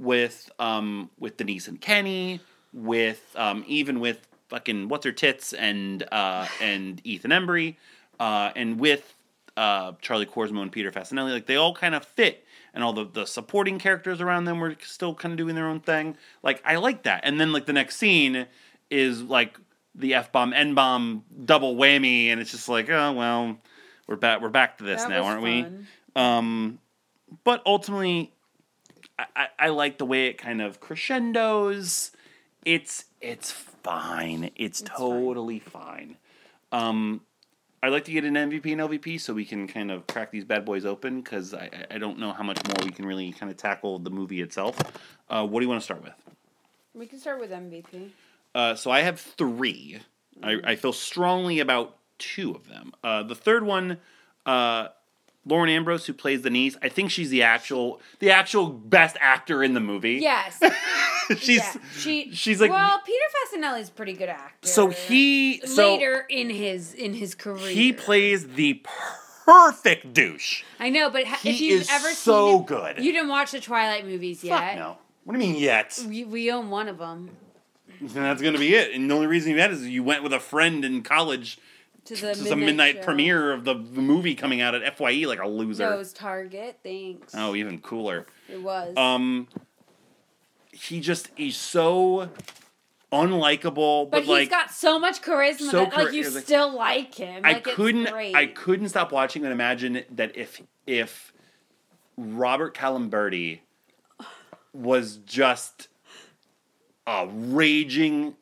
with 0.00 0.50
um 0.58 1.10
with 1.18 1.36
Denise 1.36 1.68
and 1.68 1.80
Kenny 1.80 2.40
with 2.72 3.34
um 3.36 3.64
even 3.66 4.00
with 4.00 4.26
fucking 4.50 4.88
what's 4.88 5.06
her 5.06 5.12
tits 5.12 5.54
and 5.54 6.06
uh, 6.12 6.46
and 6.60 7.00
Ethan 7.04 7.30
Embry, 7.30 7.76
uh, 8.18 8.50
and 8.54 8.78
with 8.78 9.14
uh, 9.56 9.92
Charlie 10.02 10.26
Korsmo 10.26 10.60
and 10.60 10.70
Peter 10.70 10.90
Facinelli, 10.90 11.32
like 11.32 11.46
they 11.46 11.56
all 11.56 11.74
kind 11.74 11.94
of 11.94 12.04
fit, 12.04 12.44
and 12.74 12.84
all 12.84 12.92
the 12.92 13.04
the 13.04 13.24
supporting 13.24 13.78
characters 13.78 14.20
around 14.20 14.44
them 14.44 14.60
were 14.60 14.76
still 14.82 15.14
kind 15.14 15.32
of 15.32 15.38
doing 15.38 15.54
their 15.54 15.66
own 15.66 15.80
thing. 15.80 16.16
Like 16.42 16.60
I 16.66 16.76
like 16.76 17.04
that, 17.04 17.22
and 17.24 17.40
then 17.40 17.52
like 17.52 17.64
the 17.64 17.72
next 17.72 17.96
scene 17.96 18.46
is 18.90 19.22
like 19.22 19.56
the 19.94 20.14
f 20.14 20.30
bomb 20.32 20.52
n 20.52 20.74
bomb 20.74 21.24
double 21.44 21.76
whammy, 21.76 22.26
and 22.26 22.40
it's 22.40 22.50
just 22.50 22.68
like 22.68 22.90
oh 22.90 23.12
well, 23.12 23.56
we're 24.06 24.16
back 24.16 24.42
we're 24.42 24.50
back 24.50 24.78
to 24.78 24.84
this 24.84 25.02
That 25.02 25.10
now, 25.10 25.24
aren't 25.24 25.42
we? 25.42 25.66
Um, 26.16 26.80
but 27.44 27.62
ultimately, 27.64 28.32
I, 29.20 29.26
I, 29.36 29.46
I 29.58 29.68
like 29.68 29.98
the 29.98 30.06
way 30.06 30.26
it 30.26 30.38
kind 30.38 30.62
of 30.62 30.80
crescendos. 30.80 32.12
It's 32.64 33.04
it's 33.20 33.50
fine. 33.50 34.50
It's, 34.56 34.80
fine. 34.80 34.96
totally 34.96 35.58
fine. 35.58 36.16
Um, 36.72 37.22
I'd 37.82 37.92
like 37.92 38.04
to 38.04 38.12
get 38.12 38.24
an 38.24 38.34
MVP 38.34 38.72
and 38.72 38.80
LVP 38.80 39.20
so 39.20 39.32
we 39.32 39.44
can 39.44 39.66
kind 39.66 39.90
of 39.90 40.06
crack 40.06 40.30
these 40.30 40.44
bad 40.44 40.64
boys 40.64 40.84
open 40.84 41.20
because 41.20 41.54
I, 41.54 41.70
I- 41.90 41.98
don't 41.98 42.18
know 42.18 42.32
how 42.32 42.42
much 42.42 42.58
more 42.66 42.84
we 42.84 42.90
can 42.90 43.06
really 43.06 43.32
kind 43.32 43.50
of 43.50 43.56
tackle 43.56 43.98
the 43.98 44.10
movie 44.10 44.42
itself. 44.42 44.78
Uh, 45.28 45.46
what 45.46 45.60
do 45.60 45.64
you 45.64 45.68
want 45.70 45.80
to 45.80 45.84
start 45.84 46.02
with? 46.02 46.12
We 46.94 47.06
can 47.06 47.18
start 47.18 47.40
with 47.40 47.50
MVP. 47.50 48.10
Uh, 48.54 48.74
so 48.74 48.90
I 48.90 49.00
have 49.00 49.18
three. 49.20 50.00
I, 50.42 50.58
I 50.64 50.76
feel 50.76 50.92
strongly 50.92 51.60
about 51.60 51.96
two 52.18 52.52
of 52.52 52.68
them. 52.68 52.92
Uh, 53.02 53.22
the 53.22 53.34
third 53.34 53.64
one, 53.64 53.98
uh, 54.44 54.88
Lauren 55.46 55.70
Ambrose, 55.70 56.04
who 56.06 56.12
plays 56.12 56.42
the 56.42 56.50
niece. 56.50 56.76
I 56.82 56.88
think 56.90 57.10
she's 57.10 57.30
the 57.30 57.42
actual 57.42 58.00
the 58.18 58.30
actual 58.30 58.68
best 58.68 59.16
actor 59.20 59.62
in 59.62 59.72
the 59.74 59.80
movie. 59.80 60.16
Yes. 60.20 60.60
she's 61.38 61.58
yeah. 61.58 61.74
She. 61.96 62.34
she's 62.34 62.60
like 62.60 62.70
Well, 62.70 63.00
Peter 63.06 63.24
Facinelli's 63.58 63.88
a 63.88 63.92
pretty 63.92 64.12
good 64.12 64.28
actor. 64.28 64.68
so 64.68 64.88
he 64.88 65.60
so 65.64 65.94
later 65.94 66.26
in 66.28 66.50
his 66.50 66.92
in 66.92 67.14
his 67.14 67.34
career. 67.34 67.68
he 67.70 67.92
plays 67.92 68.48
the 68.48 68.82
perfect 69.46 70.12
douche. 70.12 70.62
I 70.78 70.90
know, 70.90 71.10
but 71.10 71.26
ha- 71.26 71.34
if 71.44 71.56
He 71.56 71.70
you've 71.70 71.82
is 71.82 71.90
ever 71.90 72.10
so 72.10 72.50
seen 72.52 72.60
it, 72.62 72.66
good. 72.66 73.04
you 73.04 73.12
didn't 73.12 73.28
watch 73.28 73.52
the 73.52 73.60
Twilight 73.60 74.06
movies 74.06 74.44
yet. 74.44 74.58
Fuck 74.58 74.76
no. 74.76 74.98
What 75.24 75.34
do 75.38 75.44
you 75.44 75.52
mean 75.52 75.60
yet? 75.60 75.98
We, 76.08 76.24
we 76.24 76.50
own 76.50 76.70
one 76.70 76.88
of 76.88 76.98
them 76.98 77.30
And 78.00 78.10
that's 78.10 78.42
gonna 78.42 78.58
be 78.58 78.74
it. 78.74 78.94
And 78.94 79.10
the 79.10 79.14
only 79.14 79.26
reason 79.26 79.52
you 79.52 79.58
had 79.60 79.70
is 79.70 79.86
you 79.86 80.02
went 80.02 80.22
with 80.22 80.32
a 80.32 80.40
friend 80.40 80.84
in 80.84 81.02
college 81.02 81.58
to 82.04 82.14
the 82.16 82.34
to 82.34 82.56
midnight 82.56 82.96
show. 82.96 83.02
premiere 83.02 83.52
of 83.52 83.64
the, 83.64 83.74
the 83.74 84.00
movie 84.02 84.34
coming 84.34 84.60
out 84.60 84.74
at 84.74 84.96
FYE 84.96 85.26
like 85.26 85.40
a 85.40 85.48
loser. 85.48 85.88
No, 85.88 85.94
it 85.94 85.98
was 85.98 86.12
Target. 86.12 86.78
Thanks. 86.82 87.34
Oh, 87.36 87.54
even 87.54 87.80
cooler. 87.80 88.26
It 88.48 88.62
was. 88.62 88.96
Um, 88.96 89.48
he 90.72 91.00
just 91.00 91.28
he's 91.36 91.56
so 91.56 92.30
unlikable, 93.12 94.04
but, 94.04 94.10
but, 94.10 94.20
he's 94.20 94.28
like 94.28 94.50
got 94.50 94.70
so 94.70 94.98
much 94.98 95.20
charisma 95.22 95.70
so 95.70 95.84
that 95.84 95.96
like 95.96 96.12
you 96.12 96.28
like, 96.30 96.44
still 96.44 96.74
like 96.74 97.14
him. 97.14 97.44
I 97.44 97.52
Like, 97.54 97.64
couldn't 97.64 98.10
great. 98.10 98.34
I 98.34 98.46
couldn't 98.46 98.88
stop 98.88 99.12
watching 99.12 99.44
and 99.44 99.52
imagine 99.52 100.04
that 100.10 100.36
if 100.36 100.62
if 100.86 101.32
Robert 102.16 102.74
Calamberti 102.74 103.60
was 104.72 105.16
just 105.16 105.88
a 107.06 107.26
raging 107.28 108.36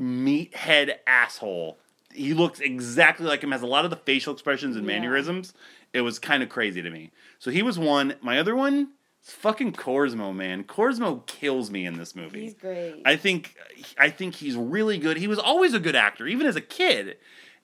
meathead 0.00 0.96
asshole. 1.06 1.78
He 2.14 2.34
looks 2.34 2.60
exactly 2.60 3.26
like 3.26 3.42
him, 3.42 3.52
has 3.52 3.62
a 3.62 3.66
lot 3.66 3.84
of 3.84 3.90
the 3.90 3.96
facial 3.96 4.32
expressions 4.32 4.76
and 4.76 4.86
Yeah. 4.86 4.94
mannerisms. 4.98 5.54
It 5.92 6.02
was 6.02 6.18
kind 6.18 6.42
of 6.42 6.48
crazy 6.48 6.82
to 6.82 6.90
me. 6.90 7.10
So 7.38 7.50
he 7.50 7.62
was 7.62 7.78
one. 7.78 8.14
My 8.20 8.38
other 8.38 8.54
one 8.56 8.88
is 9.24 9.30
fucking 9.32 9.72
Korsmo, 9.72 10.34
man. 10.34 10.64
Korsmo 10.64 11.26
kills 11.26 11.70
me 11.70 11.84
in 11.86 11.98
this 11.98 12.14
movie. 12.16 12.42
He's 12.42 12.54
great. 12.54 13.02
I 13.04 13.16
think 13.16 13.56
I 13.98 14.10
think 14.10 14.34
he's 14.36 14.56
really 14.56 14.98
good. 14.98 15.16
He 15.16 15.26
was 15.28 15.38
always 15.38 15.74
a 15.74 15.80
good 15.80 15.96
actor, 15.96 16.26
even 16.26 16.46
as 16.46 16.56
a 16.56 16.60
kid. 16.60 17.16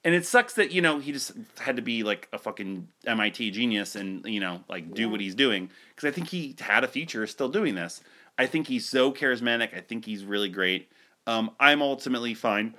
And 0.05 0.15
it 0.15 0.25
sucks 0.25 0.55
that 0.55 0.71
you 0.71 0.81
know 0.81 0.99
he 1.01 1.11
just 1.13 1.33
had 1.59 1.77
to 1.77 1.83
be 1.83 2.03
like 2.05 2.29
a 2.33 2.39
fucking 2.39 2.89
MIT 3.07 3.51
genius 3.51 3.97
and 3.97 4.25
you 4.27 4.41
know 4.41 4.63
like 4.69 4.95
do 4.95 5.03
Yeah. 5.03 5.09
what 5.09 5.21
he's 5.21 5.35
doing 5.35 5.71
because 5.95 6.07
I 6.09 6.13
think 6.13 6.29
he 6.29 6.55
had 6.61 6.85
a 6.85 6.89
future 6.89 7.27
still 7.27 7.49
doing 7.49 7.75
this. 7.75 8.01
I 8.39 8.47
think 8.47 8.69
he's 8.69 8.89
so 8.89 9.11
charismatic. 9.13 9.77
I 9.77 9.81
think 9.81 10.05
he's 10.05 10.25
really 10.25 10.49
great. 10.49 10.89
Um, 11.27 11.51
I'm 11.59 11.83
ultimately 11.83 12.33
fine 12.35 12.75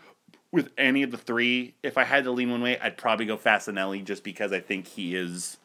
with 0.51 0.69
any 0.77 1.03
of 1.03 1.11
the 1.11 1.17
three. 1.17 1.75
If 1.83 1.97
I 1.97 2.03
had 2.03 2.23
to 2.23 2.31
lean 2.31 2.49
one 2.51 2.61
way, 2.61 2.77
I'd 2.79 2.97
probably 2.97 3.25
go 3.25 3.37
Facinelli 3.37 4.03
just 4.03 4.23
because 4.23 4.51
I 4.51 4.59
think 4.59 4.87
he 4.87 5.15
is 5.15 5.57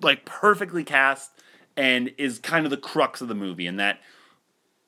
like 0.00 0.24
perfectly 0.24 0.84
cast 0.84 1.30
and 1.76 2.12
is 2.18 2.38
kind 2.38 2.66
of 2.66 2.70
the 2.70 2.76
crux 2.76 3.20
of 3.20 3.28
the 3.28 3.34
movie 3.34 3.66
in 3.66 3.76
that 3.76 4.00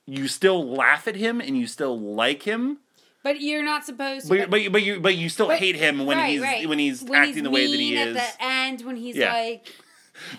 you 0.07 0.29
still 0.29 0.67
laugh 0.69 1.07
at 1.09 1.17
him 1.17 1.41
and 1.41 1.57
you 1.57 1.67
still 1.67 1.99
like 1.99 2.43
him, 2.43 2.79
but 3.23 3.41
you're 3.41 3.63
not 3.63 3.87
supposed 3.87 4.27
to. 4.29 4.37
but 4.39 4.51
but 4.51 4.61
you, 4.63 4.71
but 4.71 4.83
you 4.83 5.01
but 5.01 5.17
you 5.17 5.29
still 5.29 5.47
but- 5.47 5.59
hate 5.59 5.77
him 5.77 6.05
when 6.05 6.19
right, 6.19 6.31
he's 6.31 6.41
right. 6.43 6.69
when 6.69 6.79
he's 6.79 7.03
When 7.03 7.23
acting 7.23 7.43
the 7.45 7.51
way 7.51 7.67
that 7.71 7.79
he 7.81 7.97
is. 7.97 8.17
At 8.17 8.37
the 8.39 8.45
end, 8.45 8.83
when 8.83 8.97
he's 8.97 9.17
Yeah. 9.17 9.33
like, 9.33 9.73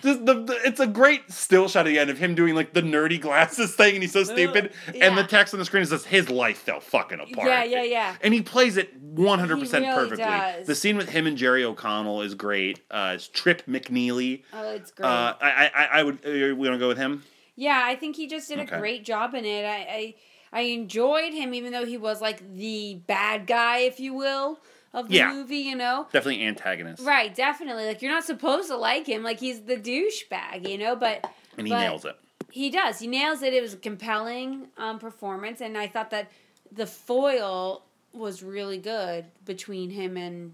Just 0.02 0.24
the, 0.26 0.34
the- 0.34 0.58
it's 0.64 0.80
a 0.80 0.86
great 0.86 1.30
still 1.30 1.68
shot 1.68 1.86
at 1.86 1.90
the 1.90 1.98
end 1.98 2.10
of 2.10 2.18
him 2.18 2.34
doing 2.34 2.54
like 2.54 2.72
the 2.72 2.82
nerdy 2.82 3.20
glasses 3.20 3.74
thing, 3.74 3.94
and 3.94 4.02
he's 4.02 4.12
so 4.12 4.24
stupid. 4.24 4.72
And 5.00 5.16
the 5.18 5.24
text 5.24 5.52
on 5.54 5.58
the 5.58 5.66
screen 5.66 5.82
is 5.82 5.90
just 5.90 6.06
his 6.06 6.30
life 6.30 6.58
fell 6.58 6.80
fucking 6.80 7.20
apart. 7.20 7.48
Yeah, 7.48 7.64
yeah, 7.64 7.82
yeah. 7.82 8.16
And 8.22 8.32
he 8.34 8.42
plays 8.42 8.76
it 8.76 8.96
one 9.00 9.38
hundred 9.38 9.60
percent 9.60 9.84
perfectly. 9.86 10.24
does. 10.24 10.66
The 10.66 10.74
scene 10.74 10.96
with 10.96 11.08
him 11.10 11.26
and 11.26 11.36
Jerry 11.36 11.64
O'Connell 11.64 12.22
is 12.22 12.34
great. 12.34 12.80
Uh, 12.90 13.12
it's 13.16 13.28
Trip 13.28 13.62
McNeely. 13.66 14.42
oh, 14.52 14.72
it's 14.74 14.90
great. 14.90 15.06
Uh, 15.06 15.34
I, 15.40 15.70
I 15.74 15.84
I 15.98 16.02
would. 16.02 16.16
Uh, 16.26 16.30
we 16.30 16.52
want 16.54 16.72
to 16.72 16.78
go 16.78 16.88
with 16.88 16.98
him. 16.98 17.22
yeah, 17.54 17.82
I 17.84 17.94
think 17.96 18.16
he 18.16 18.26
just 18.26 18.48
did 18.48 18.58
Okay. 18.60 18.76
a 18.76 18.78
great 18.78 19.04
job 19.04 19.34
in 19.34 19.44
it. 19.44 19.64
I, 19.64 19.76
I 19.76 20.14
I 20.52 20.60
enjoyed 20.62 21.32
him, 21.34 21.52
even 21.54 21.72
though 21.72 21.84
he 21.84 21.98
was 21.98 22.20
like 22.22 22.54
the 22.54 22.94
bad 23.06 23.46
guy, 23.46 23.78
if 23.78 24.00
you 24.00 24.14
will, 24.14 24.58
of 24.92 25.08
the 25.08 25.16
Yeah. 25.16 25.32
movie. 25.32 25.58
You 25.58 25.76
know. 25.76 26.06
Definitely 26.12 26.44
antagonist. 26.46 27.02
Right, 27.04 27.34
definitely. 27.34 27.86
Like 27.86 28.02
you're 28.02 28.12
not 28.12 28.24
supposed 28.24 28.68
to 28.68 28.76
like 28.76 29.06
him. 29.06 29.22
Like 29.22 29.40
he's 29.40 29.62
the 29.62 29.76
douchebag, 29.76 30.68
you 30.68 30.78
know. 30.78 30.96
But 30.96 31.28
And 31.58 31.66
he 31.66 31.72
but 31.72 31.80
nails 31.80 32.04
it. 32.04 32.16
He 32.50 32.70
does. 32.70 32.98
He 32.98 33.06
nails 33.06 33.42
it. 33.42 33.52
It 33.52 33.60
was 33.62 33.74
a 33.74 33.76
compelling 33.78 34.68
um, 34.78 34.98
performance, 34.98 35.60
and 35.60 35.76
I 35.76 35.86
thought 35.88 36.10
that 36.10 36.30
the 36.72 36.86
foil 36.86 37.82
was 38.12 38.42
really 38.42 38.78
good 38.78 39.26
between 39.44 39.90
him 39.90 40.16
and 40.16 40.52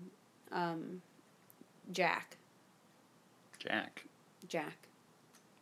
um, 0.51 1.03
Jack. 1.93 2.39
Jack. 3.61 4.05
Jack. 4.49 4.77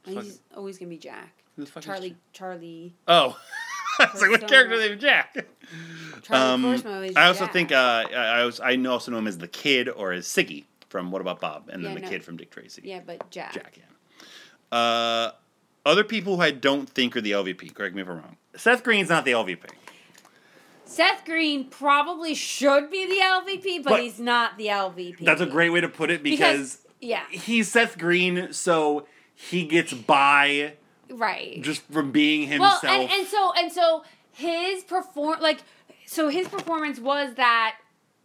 He's 0.05 0.41
always 0.57 0.79
gonna 0.79 0.89
be 0.89 0.97
Jack. 0.97 1.43
Who 1.57 1.65
the 1.65 1.71
fuck 1.71 1.83
Charlie. 1.83 2.17
Charlie. 2.33 2.95
Oh. 3.07 3.39
I 4.09 4.13
was 4.13 4.21
like, 4.23 4.31
what 4.31 4.41
Persona. 4.43 4.49
character 4.49 4.77
named 4.79 5.01
Jack? 5.01 5.47
Um, 6.31 6.65
I 6.67 7.27
also 7.27 7.45
Jack. 7.45 7.53
think 7.53 7.73
uh, 7.73 8.05
I 8.11 8.41
I 8.41 8.45
was 8.45 8.61
I 8.61 8.77
know- 8.77 8.93
also 8.93 9.11
know 9.11 9.19
him 9.19 9.27
as 9.27 9.39
the 9.39 9.49
kid 9.49 9.89
or 9.89 10.13
as 10.13 10.27
Siggy 10.27 10.65
from 10.89 11.11
What 11.11 11.21
About 11.21 11.41
Bob, 11.41 11.69
and 11.73 11.85
then 11.85 11.93
Yeah, 11.93 11.99
the 11.99 12.03
no. 12.05 12.09
kid 12.09 12.25
from 12.25 12.37
Dick 12.37 12.51
Tracy. 12.51 12.83
Yeah, 12.85 13.01
but 13.05 13.31
Jack. 13.31 13.53
Jack. 13.55 13.79
Yeah. 13.79 14.77
Uh, 14.79 15.33
other 15.87 16.05
people 16.05 16.37
who 16.37 16.43
I 16.43 16.51
don't 16.51 16.89
think 16.89 17.17
are 17.17 17.21
the 17.21 17.33
LVP. 17.33 17.75
Correct 17.75 17.95
me 17.95 18.03
if 18.03 18.09
I'm 18.09 18.17
wrong. 18.17 18.37
Seth 18.57 18.83
Green's 18.85 19.09
not 19.09 19.25
the 19.25 19.33
LVP. 19.33 19.65
Seth 20.85 21.25
Green 21.25 21.69
probably 21.69 22.35
should 22.35 22.91
be 22.91 23.07
the 23.07 23.21
LVP, 23.21 23.83
but, 23.85 23.91
But- 23.91 24.01
he's 24.03 24.19
not 24.19 24.59
the 24.59 24.67
LVP. 24.67 25.25
That's 25.25 25.41
a 25.41 25.47
great 25.47 25.71
way 25.71 25.81
to 25.81 25.89
put 25.89 26.11
it 26.11 26.23
because, 26.23 26.79
yeah, 27.01 27.23
he's 27.31 27.71
Seth 27.71 27.97
Green, 27.97 28.53
so 28.53 29.07
he 29.35 29.65
gets 29.65 29.93
by 29.95 30.75
right. 31.11 31.61
just 31.63 31.83
from 31.91 32.11
being 32.13 32.47
himself 32.49 32.83
well, 32.83 33.01
and, 33.03 33.11
and 33.11 33.27
so 33.27 33.53
and 33.57 33.73
so 33.73 34.05
his 34.33 34.85
perform 34.85 35.41
like 35.41 35.59
so 36.07 36.29
his 36.29 36.49
performance 36.49 36.99
was 36.99 37.35
that 37.35 37.77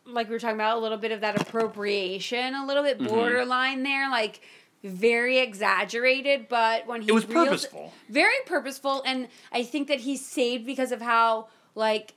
like 0.05 0.27
we 0.27 0.33
were 0.33 0.39
talking 0.39 0.55
about 0.55 0.77
a 0.77 0.79
little 0.79 0.97
bit 0.99 1.11
of 1.11 1.21
that 1.21 1.39
appropriation, 1.41 2.53
a 2.55 2.65
little 2.65 2.83
bit 2.83 2.97
Mm-hmm. 2.99 3.07
borderline 3.07 3.83
there, 3.83 4.09
like 4.09 4.41
very 4.83 5.39
exaggerated, 5.39 6.47
but 6.47 6.85
when 6.85 7.01
he 7.01 7.09
It 7.09 7.11
was 7.13 7.25
reeled- 7.27 7.47
purposeful. 7.47 7.91
very 8.09 8.35
purposeful, 8.45 9.01
and 9.05 9.27
I 9.51 9.63
think 9.63 9.87
that 9.87 10.01
he's 10.01 10.23
saved 10.25 10.65
because 10.65 10.91
of 10.91 11.01
how 11.01 11.47
like 11.73 12.13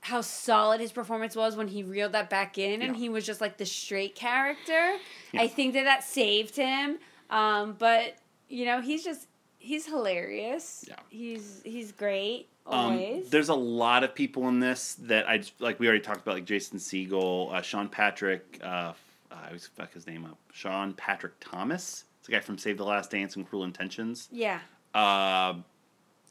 how 0.00 0.20
solid 0.20 0.80
his 0.80 0.90
performance 0.92 1.36
was 1.36 1.54
when 1.56 1.68
he 1.68 1.82
reeled 1.84 2.12
that 2.12 2.28
back 2.30 2.58
in, 2.58 2.82
and 2.82 2.94
Yeah. 2.94 3.00
he 3.02 3.08
was 3.08 3.24
just 3.26 3.40
like 3.40 3.56
the 3.56 3.66
straight 3.66 4.14
character. 4.16 4.96
Yeah. 5.32 5.42
I 5.42 5.48
think 5.48 5.74
that 5.74 5.84
that 5.84 6.02
saved 6.04 6.56
him, 6.56 6.98
um, 7.30 7.74
but 7.78 8.16
you 8.48 8.64
know 8.64 8.80
he's 8.80 9.02
just 9.04 9.26
he's 9.62 9.86
hilarious. 9.86 10.84
Yeah. 10.88 10.96
he's 11.08 11.60
he's 11.64 11.92
great 11.92 12.48
Um, 12.66 12.92
always. 12.92 13.30
there's 13.30 13.48
a 13.48 13.54
lot 13.54 14.04
of 14.04 14.14
people 14.14 14.48
in 14.48 14.60
this 14.60 14.94
that 15.02 15.28
I 15.28 15.38
just, 15.38 15.60
like. 15.60 15.78
We 15.80 15.86
already 15.86 16.02
talked 16.02 16.22
about, 16.22 16.34
like 16.34 16.44
Jason 16.44 16.78
Segel, 16.78 17.52
uh, 17.54 17.62
Sean 17.62 17.88
Patrick. 17.88 18.58
Uh, 18.62 18.92
I 19.30 19.46
always 19.46 19.66
fuck 19.66 19.92
his 19.92 20.06
name 20.06 20.24
up. 20.24 20.38
Sean 20.52 20.92
Patrick 20.94 21.32
Thomas. 21.40 22.04
It's 22.20 22.28
a 22.28 22.32
guy 22.32 22.40
from 22.40 22.58
Save 22.58 22.76
the 22.76 22.84
Last 22.84 23.10
Dance 23.10 23.34
and 23.36 23.48
Cruel 23.48 23.64
Intentions. 23.64 24.28
yeah, 24.30 24.60
Uh, 24.94 25.54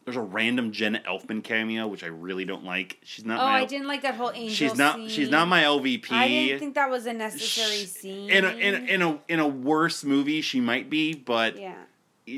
there's 0.06 0.16
a 0.18 0.22
random 0.22 0.72
Jenna 0.72 1.00
Elfman 1.08 1.44
cameo, 1.44 1.86
which 1.88 2.04
I 2.04 2.08
really 2.08 2.44
don't 2.46 2.64
like. 2.64 2.98
She's 3.04 3.24
not. 3.26 3.40
oh, 3.40 3.46
my, 3.46 3.60
I 3.62 3.66
didn't 3.66 3.88
like 3.88 4.02
that 4.04 4.16
whole 4.16 4.32
angel. 4.32 4.50
She's 4.56 4.76
not. 4.78 4.96
Scene. 4.96 5.10
She's 5.10 5.30
not 5.30 5.48
my 5.48 5.64
LVP. 5.64 6.12
I 6.12 6.28
didn't 6.28 6.60
think 6.60 6.76
that 6.76 6.90
was 6.90 7.06
a 7.06 7.14
necessary 7.14 7.86
Sh- 7.86 7.90
scene. 7.90 8.30
In 8.30 8.46
a, 8.46 8.50
in 8.50 8.74
a 8.76 8.78
in 8.88 9.02
a 9.02 9.20
in 9.28 9.40
a 9.40 9.48
worse 9.48 10.04
movie, 10.04 10.42
she 10.42 10.60
might 10.62 10.90
be, 10.90 11.14
but 11.14 11.58
yeah, 11.60 11.76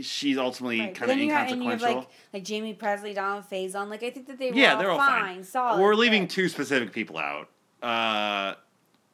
she's 0.01 0.37
ultimately 0.37 0.79
Right, 0.79 0.95
kind 0.95 1.11
of 1.11 1.17
have, 1.17 1.51
and 1.51 1.63
you 1.63 1.71
inconsequential. 1.71 1.87
have 1.87 1.95
like 1.97 2.07
like 2.33 2.47
Jaime 2.47 2.73
Pressly, 2.73 3.13
Donald 3.15 3.45
Faison. 3.49 3.89
Like 3.89 4.03
I 4.03 4.09
think 4.09 4.27
that 4.27 4.39
they 4.39 4.51
were 4.51 4.57
yeah, 4.57 4.73
all 4.73 4.79
they're 4.79 4.91
all 4.91 4.97
fine, 4.97 5.35
fine. 5.35 5.43
solid. 5.43 5.81
We're 5.81 5.95
leaving 5.95 6.27
two 6.27 6.49
specific 6.49 6.91
people 6.91 7.17
out. 7.17 7.49
Uh, 7.81 8.55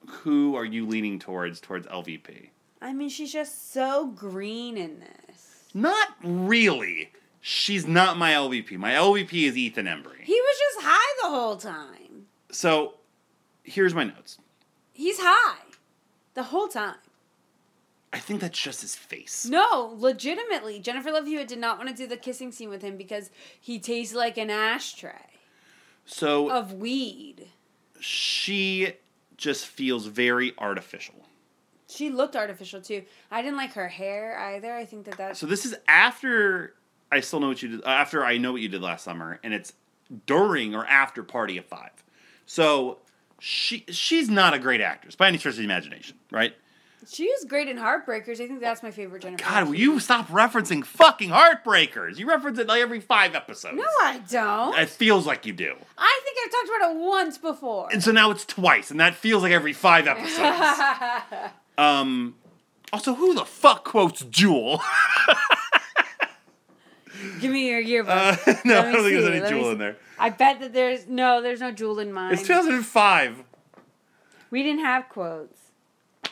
who 0.08 0.56
are 0.56 0.66
you 0.66 0.86
leaning 0.88 1.20
towards 1.20 1.60
towards 1.60 1.86
LVP? 1.88 2.50
I 2.82 2.94
mean, 2.94 3.10
she's 3.10 3.34
just 3.34 3.74
so 3.74 4.08
green 4.08 4.78
in 4.78 5.00
this. 5.02 5.66
Not 5.74 6.10
really. 6.24 7.12
She's 7.42 7.86
not 7.88 8.18
my 8.18 8.32
LVP. 8.32 8.78
My 8.78 8.92
LVP 8.92 9.48
is 9.48 9.58
Ethan 9.58 9.86
Embry. 9.86 10.22
He 10.24 10.34
was 10.34 10.58
just 10.60 10.86
high 10.88 11.16
the 11.24 11.30
whole 11.30 11.56
time. 11.58 12.26
So, 12.52 12.96
here's 13.64 13.94
my 13.94 14.04
notes. 14.04 14.38
He's 14.94 15.18
high 15.20 15.60
the 16.34 16.44
whole 16.44 16.68
time. 16.68 16.96
I 18.12 18.20
think 18.20 18.41
that's 18.41 18.57
just 18.60 18.82
his 18.82 18.95
face. 18.95 19.45
No, 19.45 19.93
legitimately, 19.97 20.80
Jennifer 20.80 21.12
Love 21.12 21.28
Hewitt 21.28 21.47
did 21.47 21.60
not 21.60 21.78
want 21.78 21.89
to 21.89 21.95
do 21.95 22.07
the 22.07 22.18
kissing 22.18 22.51
scene 22.51 22.70
with 22.70 22.82
him 22.82 22.97
because 22.97 23.30
he 23.62 23.78
tastes 23.80 24.16
like 24.16 24.38
an 24.38 24.49
ashtray 24.49 25.28
So 26.05 26.49
of 26.49 26.74
weed. 26.74 27.47
she 27.99 28.93
just 29.38 29.68
feels 29.68 30.07
very 30.07 30.53
artificial. 30.57 31.16
She 31.88 32.10
looked 32.10 32.36
artificial 32.36 32.82
too. 32.82 33.03
I 33.32 33.41
didn't 33.41 33.57
like 33.57 33.74
her 33.74 33.88
hair 33.88 34.38
either. 34.38 34.74
I 34.76 34.86
think 34.86 35.05
that 35.05 35.18
that. 35.18 35.38
So 35.38 35.45
this 35.45 35.66
is 35.66 35.76
after 35.88 36.74
I 37.12 37.20
still 37.22 37.39
know 37.39 37.47
what 37.47 37.62
you 37.62 37.70
did. 37.70 37.82
uh, 37.84 37.88
After 37.89 38.24
I 38.26 38.38
know 38.38 38.51
what 38.51 38.62
you 38.62 38.70
did 38.70 38.82
last 38.82 39.03
summer, 39.03 39.39
and 39.43 39.53
it's 39.53 39.74
during 40.26 40.76
or 40.76 40.86
after 40.86 41.24
Party 41.24 41.57
of 41.57 41.66
Five. 41.66 41.91
So 42.45 42.97
she 43.39 43.86
she's 43.89 44.30
not 44.30 44.53
a 44.53 44.60
great 44.60 44.82
actress 44.82 45.16
by 45.16 45.28
any 45.28 45.38
stretch 45.38 45.53
of 45.53 45.57
the 45.60 45.64
imagination, 45.64 46.18
right? 46.32 46.53
She 47.08 47.28
was 47.28 47.45
great 47.45 47.68
in 47.68 47.78
Heartbreakers. 47.78 48.41
I 48.41 48.47
think 48.47 48.60
that's 48.60 48.84
my 48.84 48.91
favorite 48.91 49.22
Jennifer. 49.22 49.43
God, 49.43 49.68
will 49.68 49.76
you 49.76 50.00
stop 50.00 50.28
referencing 50.28 50.84
fucking 50.86 51.30
Heartbreakers? 51.30 52.18
You 52.18 52.28
reference 52.28 52.60
it 52.60 52.68
like 52.68 52.82
every 52.82 53.00
five 53.00 53.36
episodes. 53.36 53.78
No, 53.78 53.84
I 54.02 54.22
don't. 54.30 54.78
It 54.78 54.89
feels 54.89 55.26
like 55.26 55.45
you 55.45 55.54
do. 55.54 55.76
I 55.97 56.22
think 56.24 56.38
I've 56.45 56.52
talked 56.52 56.78
about 56.78 56.91
it 56.91 57.00
once 57.00 57.38
before. 57.38 57.89
And 57.91 58.04
so 58.04 58.12
now 58.12 58.32
it's 58.32 58.45
twice, 58.45 58.91
and 58.91 59.00
that 59.00 59.16
feels 59.16 59.43
like 59.43 59.52
every 59.52 59.74
five 59.74 60.08
episodes. 60.08 61.54
um, 61.78 62.36
also, 62.91 63.14
who 63.16 63.34
the 63.34 63.45
fuck 63.45 63.86
quotes 63.86 64.22
Jewel? 64.26 64.82
Give 67.41 67.52
me 67.52 67.70
your 67.70 67.80
yearbook. 67.80 68.10
Uh, 68.47 68.54
no, 68.66 68.74
Let 68.76 68.86
I 68.86 68.91
don't 68.91 69.04
think 69.04 69.22
there's 69.22 69.26
any 69.26 69.39
let 69.41 69.50
Jewel 69.50 69.72
in 69.72 69.78
there. 69.78 69.97
I 70.18 70.30
bet 70.30 70.60
that 70.60 70.74
there's 70.74 71.08
no, 71.08 71.41
there's 71.41 71.62
no 71.62 71.72
jewel 71.72 72.00
in 72.00 72.12
mine. 72.12 72.34
It's 72.34 72.41
2005. 72.43 73.43
we 74.52 74.64
didn't 74.64 74.84
have 74.84 75.08
quotes. 75.10 75.59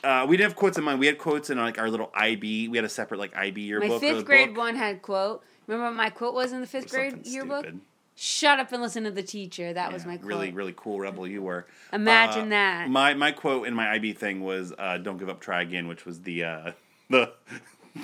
Uh, 0.04 0.26
we 0.28 0.38
didn't 0.38 0.52
have 0.52 0.56
quotes 0.58 0.78
in 0.78 0.84
mind. 0.84 1.00
We 1.00 1.08
had 1.08 1.18
quotes 1.18 1.50
in 1.50 1.58
like 1.58 1.78
our 1.80 1.90
little 1.90 2.12
IB. 2.14 2.68
We 2.68 2.78
had 2.78 2.86
a 2.86 2.90
separate 2.90 3.20
like 3.20 3.36
IB 3.36 3.62
yearbook. 3.62 3.90
My 3.90 4.00
fifth 4.00 4.26
grade 4.26 4.50
book. 4.50 4.58
one 4.58 4.76
had 4.76 5.02
quote. 5.02 5.44
Remember 5.66 5.88
what 5.88 5.96
my 5.96 6.10
quote 6.10 6.34
was 6.34 6.52
in 6.54 6.62
the 6.62 6.68
fifth 6.68 6.90
grade 6.90 7.26
yearbook? 7.26 7.64
stupid. 7.66 7.82
Shut 8.20 8.60
up 8.60 8.72
and 8.72 8.82
listen 8.82 9.04
to 9.04 9.12
the 9.12 9.22
teacher. 9.22 9.74
That 9.74 9.94
was 9.94 10.06
my 10.06 10.18
quote. 10.18 10.28
Really, 10.28 10.52
really 10.52 10.74
cool 10.76 11.00
rebel 11.00 11.28
you 11.28 11.42
were. 11.44 11.68
Imagine 11.94 12.48
Uh, 12.48 12.50
that. 12.50 12.90
My 12.90 13.14
my 13.14 13.32
quote 13.32 13.68
in 13.68 13.74
my 13.76 13.92
IB 13.92 14.14
thing 14.14 14.42
was 14.42 14.74
uh, 14.78 14.98
"Don't 14.98 15.18
give 15.18 15.30
up, 15.30 15.40
try 15.40 15.62
again," 15.62 15.88
which 15.88 16.06
was 16.06 16.22
the 16.22 16.44
uh, 16.44 16.72
the 17.10 17.34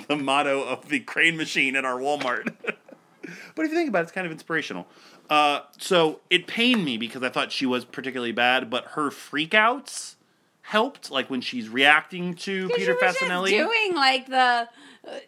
the 0.08 0.16
motto 0.16 0.62
of 0.62 0.88
the 0.88 1.00
crane 1.00 1.36
machine 1.36 1.74
at 1.74 1.84
our 1.84 1.98
Walmart. 1.98 2.54
but 3.54 3.64
if 3.64 3.70
you 3.70 3.76
think 3.76 3.88
about 3.88 4.00
it, 4.00 4.02
it's 4.04 4.12
kind 4.12 4.26
of 4.26 4.32
inspirational. 4.32 4.86
Uh, 5.30 5.60
so 5.78 6.20
it 6.30 6.46
pained 6.46 6.84
me 6.84 6.96
because 6.96 7.22
I 7.22 7.28
thought 7.28 7.50
she 7.50 7.66
was 7.66 7.84
particularly 7.84 8.32
bad, 8.32 8.68
but 8.70 8.84
her 8.88 9.10
freakouts 9.10 10.13
helped. 10.64 11.10
Like 11.10 11.30
when 11.30 11.40
she's 11.40 11.68
reacting 11.68 12.34
to 12.34 12.68
Peter 12.68 12.80
you 12.92 12.94
were 12.94 13.00
just 13.00 13.20
Facinelli. 13.20 13.50
doing 13.50 13.94
like 13.94 14.26
the. 14.26 14.68
Uh, 15.06 15.18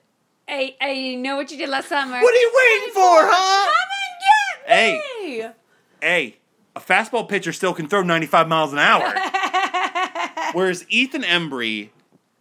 I 0.49 0.75
I 0.81 1.15
know 1.17 1.37
what 1.37 1.51
you 1.51 1.59
did 1.59 1.69
last 1.69 1.89
summer. 1.89 2.21
What 2.21 2.35
are 2.35 2.39
you 2.39 2.53
waiting 2.55 2.95
for, 2.95 3.03
huh? 3.03 3.67
Come 3.67 3.79
and 4.03 4.23
get 4.25 4.69
me. 4.69 5.03
Hey, 5.43 5.51
hey, 6.01 6.37
a 6.75 6.81
fastball 6.81 7.29
pitcher 7.29 7.53
still 7.53 7.75
can 7.75 7.89
throw 7.89 8.03
95 8.03 8.49
miles 8.49 8.73
an 8.73 8.79
hour. 8.79 9.13
Whereas 10.53 10.87
Ethan 10.89 11.23
Embry, 11.23 11.91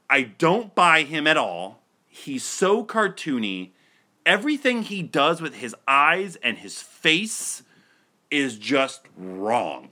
I 0.09 0.23
don't 0.23 0.73
buy 0.73 1.03
him 1.03 1.27
at 1.27 1.37
all. 1.37 1.81
He's 2.07 2.43
so 2.43 2.85
cartoony. 2.85 3.71
Everything 4.25 4.83
he 4.83 5.03
does 5.03 5.41
with 5.41 5.55
his 5.55 5.75
eyes 5.87 6.35
and 6.37 6.57
his 6.57 6.81
face 6.81 7.63
is 8.31 8.57
just 8.57 9.01
wrong. 9.17 9.89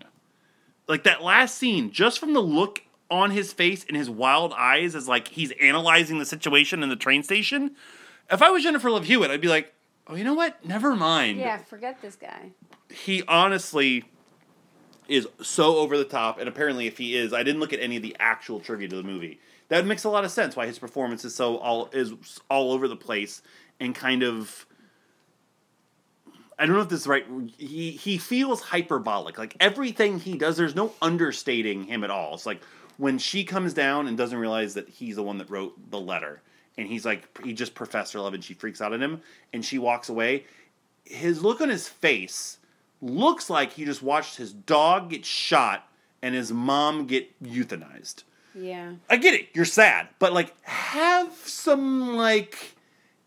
Like 0.87 1.03
that 1.03 1.21
last 1.23 1.57
scene, 1.57 1.91
just 1.91 2.19
from 2.19 2.33
the 2.33 2.41
look 2.41 2.82
on 3.09 3.31
his 3.31 3.53
face 3.53 3.85
and 3.87 3.95
his 3.97 4.09
wild 4.09 4.53
eyes 4.53 4.95
as 4.95 5.07
like 5.07 5.27
he's 5.29 5.51
analyzing 5.61 6.19
the 6.19 6.25
situation 6.25 6.81
in 6.83 6.89
the 6.89 6.95
train 6.95 7.23
station. 7.23 7.75
If 8.31 8.41
I 8.41 8.49
was 8.49 8.63
Jennifer 8.63 8.89
Love 8.89 9.05
Hewitt, 9.05 9.29
I'd 9.31 9.41
be 9.41 9.47
like, 9.47 9.73
oh, 10.07 10.15
you 10.15 10.23
know 10.23 10.33
what? 10.33 10.65
Never 10.65 10.95
mind 10.95 11.39
Yeah, 11.39 11.57
forget 11.57 12.01
this 12.01 12.15
guy. 12.15 12.51
he 12.89 13.23
honestly 13.27 14.05
is 15.09 15.27
so 15.41 15.77
over 15.77 15.97
the 15.97 16.05
top 16.05 16.39
and 16.39 16.47
apparently 16.47 16.87
if 16.87 16.97
he 16.97 17.13
is 17.17 17.33
i 17.33 17.43
didn't 17.43 17.59
look 17.59 17.73
at 17.73 17.79
any 17.81 17.97
of 17.97 18.01
the 18.01 18.15
actual 18.21 18.61
trivia 18.61 18.87
to 18.87 18.95
the 18.95 19.03
movie 19.03 19.37
that 19.67 19.85
makes 19.85 20.05
a 20.05 20.09
lot 20.09 20.23
of 20.23 20.31
sense 20.31 20.55
why 20.55 20.65
his 20.65 20.79
performance 20.79 21.25
is 21.25 21.35
so 21.35 21.57
all 21.57 21.89
is 21.91 22.13
all 22.49 22.71
over 22.71 22.87
the 22.87 22.95
place 22.95 23.41
and 23.81 23.93
kind 23.93 24.23
of 24.23 24.65
i 26.57 26.65
don't 26.65 26.73
know 26.73 26.81
if 26.81 26.87
this 26.87 27.01
is 27.01 27.07
right 27.07 27.25
he 27.57 27.91
he 27.91 28.17
feels 28.17 28.61
hyperbolic 28.61 29.37
like 29.37 29.57
everything 29.59 30.19
he 30.19 30.37
does 30.37 30.55
there's 30.55 30.73
no 30.73 30.93
understating 31.01 31.83
him 31.83 32.05
at 32.05 32.09
all 32.09 32.33
it's 32.35 32.45
like 32.45 32.61
when 32.97 33.17
she 33.17 33.43
comes 33.43 33.73
down 33.73 34.07
and 34.07 34.17
doesn't 34.17 34.37
realize 34.37 34.73
that 34.73 34.89
he's 34.89 35.15
the 35.15 35.23
one 35.23 35.37
that 35.37 35.49
wrote 35.49 35.89
the 35.89 35.99
letter 35.99 36.41
and 36.77 36.87
he's 36.87 37.05
like 37.05 37.37
he 37.43 37.53
just 37.53 37.75
professor 37.75 38.19
love 38.19 38.33
and 38.33 38.43
she 38.43 38.53
freaks 38.53 38.81
out 38.81 38.93
at 38.93 38.99
him 38.99 39.21
and 39.51 39.63
she 39.63 39.77
walks 39.77 40.09
away 40.09 40.45
his 41.05 41.43
look 41.43 41.61
on 41.61 41.69
his 41.69 41.87
face 41.87 42.57
looks 43.01 43.49
like 43.49 43.73
he 43.73 43.85
just 43.85 44.01
watched 44.01 44.37
his 44.37 44.53
dog 44.53 45.09
get 45.09 45.25
shot 45.25 45.87
and 46.21 46.33
his 46.33 46.53
mom 46.53 47.05
get 47.05 47.41
euthanized. 47.43 48.23
Yeah. 48.55 48.93
I 49.09 49.17
get 49.17 49.33
it, 49.33 49.49
you're 49.53 49.65
sad, 49.65 50.07
but 50.19 50.31
like 50.33 50.55
have 50.63 51.33
some 51.33 52.15
like 52.15 52.75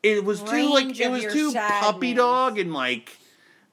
it 0.03 0.25
was 0.25 0.43
too 0.43 0.71
like 0.71 0.99
it 0.99 1.11
was 1.11 1.25
too 1.33 1.53
puppy 1.53 2.15
dog 2.15 2.59
and 2.59 2.73
like 2.73 3.17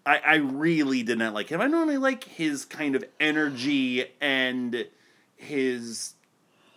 I, 0.05 0.17
I 0.17 0.35
really 0.35 1.03
did 1.03 1.19
not 1.19 1.33
like 1.33 1.49
him. 1.49 1.61
I 1.61 1.67
normally 1.67 1.97
like 1.97 2.25
his 2.25 2.65
kind 2.65 2.95
of 2.95 3.05
energy 3.19 4.05
and 4.19 4.85
his 5.43 6.13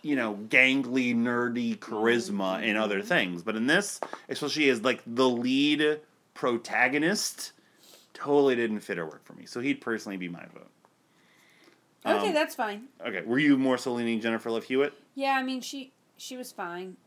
you 0.03 0.15
know 0.15 0.37
gangly 0.49 1.15
nerdy 1.15 1.77
charisma 1.77 2.61
and 2.63 2.77
other 2.77 2.99
Mm-hmm. 2.99 3.07
things, 3.07 3.43
but 3.43 3.55
in 3.55 3.67
this, 3.67 3.99
especially 4.29 4.69
as 4.69 4.81
like 4.83 5.01
the 5.07 5.27
lead 5.27 5.99
protagonist, 6.33 7.53
totally 8.13 8.55
didn't 8.55 8.81
fit 8.81 8.97
or 8.99 9.05
work 9.05 9.25
for 9.25 9.33
me. 9.33 9.45
So 9.45 9.59
he'd 9.59 9.81
personally 9.81 10.17
be 10.17 10.29
my 10.29 10.45
vote. 10.53 10.69
Okay, 12.05 12.27
Um, 12.27 12.33
that's 12.33 12.55
fine. 12.55 12.83
Okay, 13.05 13.21
were 13.25 13.39
you 13.39 13.57
more 13.57 13.77
so 13.77 13.93
leaning 13.93 14.21
Jennifer 14.21 14.49
Love 14.51 14.63
Hewitt? 14.65 14.93
Yeah, 15.15 15.31
I 15.31 15.43
mean 15.43 15.61
she 15.61 15.91
she 16.17 16.37
was 16.37 16.51
fine. 16.51 16.97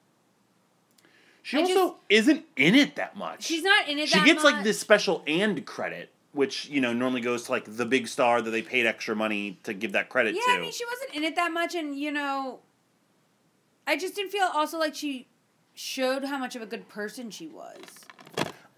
She 1.43 1.57
I 1.57 1.61
also 1.63 1.73
just- 1.75 1.95
isn't 2.11 2.45
in 2.57 2.75
it 2.75 2.97
that 2.97 3.17
much. 3.17 3.45
She's 3.45 3.63
not 3.63 3.89
in 3.89 3.99
it. 3.99 4.09
She 4.09 4.23
gets 4.25 4.45
like 4.45 4.63
this 4.63 4.79
special 4.79 5.23
and 5.27 5.65
credit, 5.65 6.11
which 6.33 6.67
you 6.69 6.81
know 6.81 6.93
normally 6.93 7.21
goes 7.21 7.45
to 7.45 7.53
like 7.53 7.65
the 7.77 7.85
big 7.87 8.07
star 8.09 8.41
that 8.43 8.51
they 8.51 8.63
paid 8.63 8.87
extra 8.87 9.15
money 9.17 9.59
to 9.65 9.75
give 9.75 9.93
that 9.93 10.09
credit 10.09 10.35
Yeah, 10.35 10.55
to. 10.55 10.59
I 10.59 10.61
mean 10.63 10.73
she 10.73 10.85
wasn't 10.87 11.15
in 11.15 11.25
it 11.25 11.37
that 11.37 11.53
much, 11.53 11.75
and 11.75 11.97
you 11.99 12.13
know, 12.13 12.61
I 13.87 13.97
just 13.97 14.15
didn't 14.15 14.31
feel 14.31 14.49
also 14.55 14.79
like 14.79 14.95
she 14.95 15.27
showed 15.75 16.25
how 16.25 16.39
much 16.39 16.55
of 16.57 16.63
a 16.63 16.67
good 16.67 16.89
person 16.89 17.31
she 17.31 17.47
was. 17.49 17.77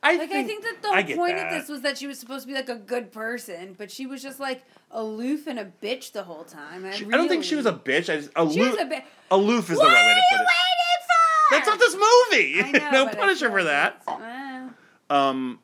I 0.05 0.17
Like 0.17 0.33
I 0.33 0.43
think 0.45 0.65
that 0.65 0.83
the 0.83 0.89
whole 0.89 1.17
point 1.17 1.37
that. 1.37 1.53
of 1.53 1.61
this 1.61 1.69
was 1.69 1.83
that 1.83 1.97
she 1.97 2.07
was 2.09 2.19
supposed 2.19 2.43
to 2.43 2.49
be 2.49 2.55
like 2.55 2.69
a 2.69 2.75
good 2.77 3.13
person, 3.13 3.75
but 3.79 3.89
she 3.91 4.05
was 4.07 4.21
just 4.23 4.41
like 4.41 4.63
aloof 4.91 5.47
and 5.47 5.59
a 5.61 5.71
bitch 5.83 6.11
the 6.13 6.25
whole 6.25 6.43
time. 6.45 6.85
I, 6.85 6.91
She- 6.91 7.07
I 7.07 7.11
don't 7.11 7.29
think 7.29 7.45
she 7.45 7.55
was 7.55 7.67
a 7.67 7.73
bitch. 7.73 8.13
I 8.13 8.17
just 8.17 8.31
aloof, 8.35 8.75
a 8.81 8.85
bitch. 8.85 9.05
aloof 9.31 9.71
is 9.71 9.79
What 9.79 9.85
the 9.85 9.91
right 9.95 10.05
way 10.07 10.15
to 10.15 10.23
put 10.33 10.41
it. 10.41 10.47
waiting 10.49 11.07
for? 11.07 11.55
That's 11.55 11.67
not 11.69 11.79
this 11.79 11.95
movie. 11.95 12.63
I 12.63 12.71
know, 12.91 12.91
Don't 12.91 13.07
but 13.11 13.17
I 13.17 13.21
punish 13.21 13.41
her 13.41 13.47
feel 13.49 13.59
for 13.59 13.65
that. 13.65 14.03
well, 14.07 14.71
Um, 15.11 15.61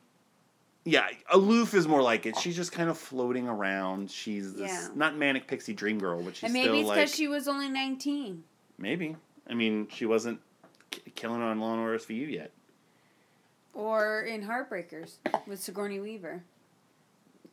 yeah, 0.89 1.07
aloof 1.31 1.73
is 1.73 1.87
more 1.87 2.01
like 2.01 2.25
it. 2.25 2.37
She's 2.37 2.55
just 2.55 2.71
kind 2.71 2.89
of 2.89 2.97
floating 2.97 3.47
around. 3.47 4.09
She's 4.11 4.53
this 4.53 4.69
Yeah. 4.71 4.87
not 4.95 5.15
manic 5.17 5.47
pixie 5.47 5.73
dream 5.73 5.99
girl, 5.99 6.21
but 6.23 6.35
she's 6.35 6.45
and 6.45 6.53
maybe 6.53 6.67
still 6.67 6.79
it's 6.81 6.87
like 6.87 6.97
because 6.97 7.15
she 7.15 7.27
was 7.27 7.47
only 7.47 7.69
nineteen. 7.69 8.43
maybe. 8.77 9.15
I 9.49 9.53
mean, 9.53 9.87
she 9.89 10.05
wasn't 10.05 10.39
k- 10.91 11.01
killing 11.15 11.41
on 11.41 11.59
Law 11.59 11.73
and 11.73 11.81
Order 11.81 11.97
SVU 11.97 12.31
yet. 12.31 12.51
Or 13.73 14.21
in 14.21 14.43
Heartbreakers 14.43 15.17
with 15.47 15.61
Sigourney 15.61 15.99
Weaver 15.99 16.43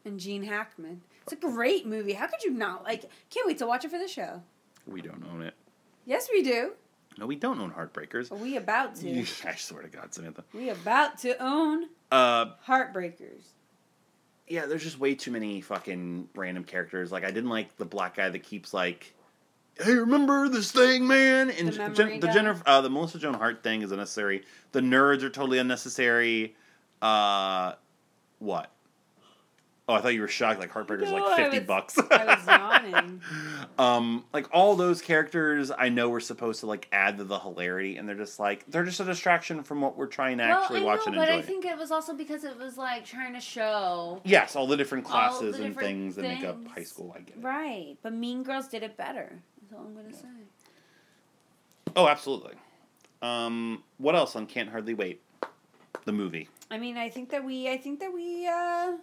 and 0.05 0.19
Gene 0.19 0.43
Hackman. 0.45 1.03
It's 1.23 1.33
a 1.33 1.37
great 1.37 1.87
movie. 1.87 2.13
How 2.15 2.27
could 2.27 2.43
you 2.43 2.51
not 2.51 2.85
like? 2.85 3.03
Can't 3.31 3.47
wait 3.47 3.59
to 3.59 3.67
watch 3.67 3.85
it 3.85 3.91
for 3.91 3.99
the 3.99 4.09
show. 4.09 4.43
We 4.87 5.01
don't 5.03 5.25
own 5.33 5.43
it. 5.43 5.55
Yes, 6.05 6.29
we 6.33 6.43
do. 6.43 6.73
No, 7.19 7.27
we 7.27 7.37
don't 7.37 7.59
own 7.61 7.71
Heartbreakers. 7.73 8.31
Are 8.31 8.37
we 8.37 8.57
about 8.57 8.95
to? 8.97 9.21
I 9.47 9.55
swear 9.55 9.83
to 9.83 9.89
God, 9.89 10.13
Samantha. 10.13 10.45
we 10.53 10.69
about 10.71 11.19
to 11.19 11.43
own 11.43 11.85
Uh, 12.11 12.47
Heartbreakers. 12.67 13.43
yeah, 14.49 14.67
there's 14.67 14.83
just 14.83 14.99
way 14.99 15.15
too 15.15 15.31
many 15.31 15.61
fucking 15.61 16.29
random 16.35 16.65
characters. 16.65 17.11
Like, 17.11 17.25
I 17.25 17.31
didn't 17.31 17.51
like 17.51 17.77
the 17.77 17.85
black 17.87 18.17
guy 18.17 18.29
that 18.29 18.43
keeps 18.43 18.73
like 18.75 19.13
hey, 19.79 19.93
remember 19.95 20.49
this 20.49 20.73
thing, 20.73 21.07
man? 21.07 21.51
And 21.51 21.69
The 21.69 21.77
memory 21.79 22.19
the? 22.19 22.29
Jennifer, 22.29 22.63
uh, 22.65 22.81
the 22.81 22.89
Melissa 22.89 23.19
Joan 23.19 23.35
Hart 23.35 23.63
thing 23.63 23.83
is 23.83 23.93
unnecessary. 23.93 24.43
The 24.73 24.81
nerds 24.81 25.23
are 25.23 25.29
totally 25.29 25.59
unnecessary. 25.59 26.57
Uh, 27.03 27.73
what? 28.39 28.71
Oh, 29.89 29.95
I 29.95 30.01
thought 30.01 30.15
you 30.15 30.21
were 30.21 30.27
shocked. 30.27 30.59
Like 30.59 30.71
Heartbreaker's 30.71 31.11
No, 31.11 31.15
like 31.19 31.25
I 31.25 31.37
fifty 31.45 31.59
was- 31.61 31.67
bucks. 31.69 31.97
I 32.11 32.25
was 32.25 32.47
yawning. 32.47 33.21
um, 33.79 34.25
like 34.33 34.49
all 34.53 34.75
those 34.75 35.01
characters, 35.01 35.71
I 35.77 35.91
know 35.91 36.09
we're 36.09 36.19
supposed 36.19 36.59
to 36.61 36.67
like 36.67 36.89
add 36.91 37.19
to 37.19 37.25
the 37.25 37.39
hilarity, 37.39 37.97
and 37.97 38.09
they're 38.09 38.17
just 38.17 38.41
like 38.41 38.65
they're 38.67 38.85
just 38.85 38.99
a 38.99 39.05
distraction 39.05 39.63
from 39.63 39.81
what 39.81 39.97
we're 39.97 40.09
trying 40.09 40.39
to 40.39 40.43
actually 40.45 40.81
I 40.81 40.85
watch 40.85 41.01
know, 41.01 41.13
and 41.13 41.17
but 41.17 41.29
enjoy. 41.29 41.39
I 41.39 41.43
think 41.43 41.65
it 41.65 41.79
was 41.79 41.93
also 41.93 42.15
because 42.15 42.43
it 42.43 42.59
was 42.59 42.77
like 42.77 43.05
trying 43.05 43.35
to 43.35 43.41
show. 43.41 44.21
yes, 44.25 44.57
all 44.57 44.67
the 44.67 44.77
different 44.77 45.05
classes 45.05 45.57
the 45.57 45.63
and 45.63 45.75
different 45.75 45.89
things 45.89 46.17
that 46.17 46.23
make 46.23 46.43
up 46.45 46.67
high 46.67 46.83
school. 46.83 47.15
I 47.17 47.21
get 47.21 47.37
it. 47.37 47.43
Right, 47.45 47.97
but 48.03 48.13
Mean 48.13 48.43
Girls 48.43 48.67
did 48.67 48.83
it 48.83 48.97
better. 48.97 49.39
That's 49.63 49.73
all 49.81 49.87
I'm 49.87 49.95
gonna 49.95 50.13
say. 50.13 50.27
Oh, 51.95 52.09
absolutely. 52.09 52.55
Um, 53.23 53.85
what 53.99 54.17
else 54.17 54.35
on 54.35 54.47
Can't 54.47 54.69
Hardly 54.69 54.95
Wait? 54.95 55.23
The 56.05 56.13
movie. 56.13 56.49
I 56.71 56.79
mean, 56.79 56.97
I 56.97 57.09
think 57.09 57.31
that 57.31 57.45
we, 57.45 57.69
I 57.71 57.77
think 57.79 58.01
that 58.01 58.13
we 58.13 58.47
uh, 58.47 58.97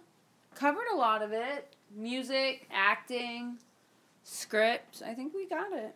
covered 0.54 0.86
a 0.92 0.96
lot 0.96 1.22
of 1.22 1.32
it. 1.32 1.74
Music, 1.94 2.66
acting, 2.72 3.58
script. 4.22 5.02
I 5.06 5.14
think 5.14 5.34
we 5.34 5.46
got 5.48 5.72
it. 5.72 5.94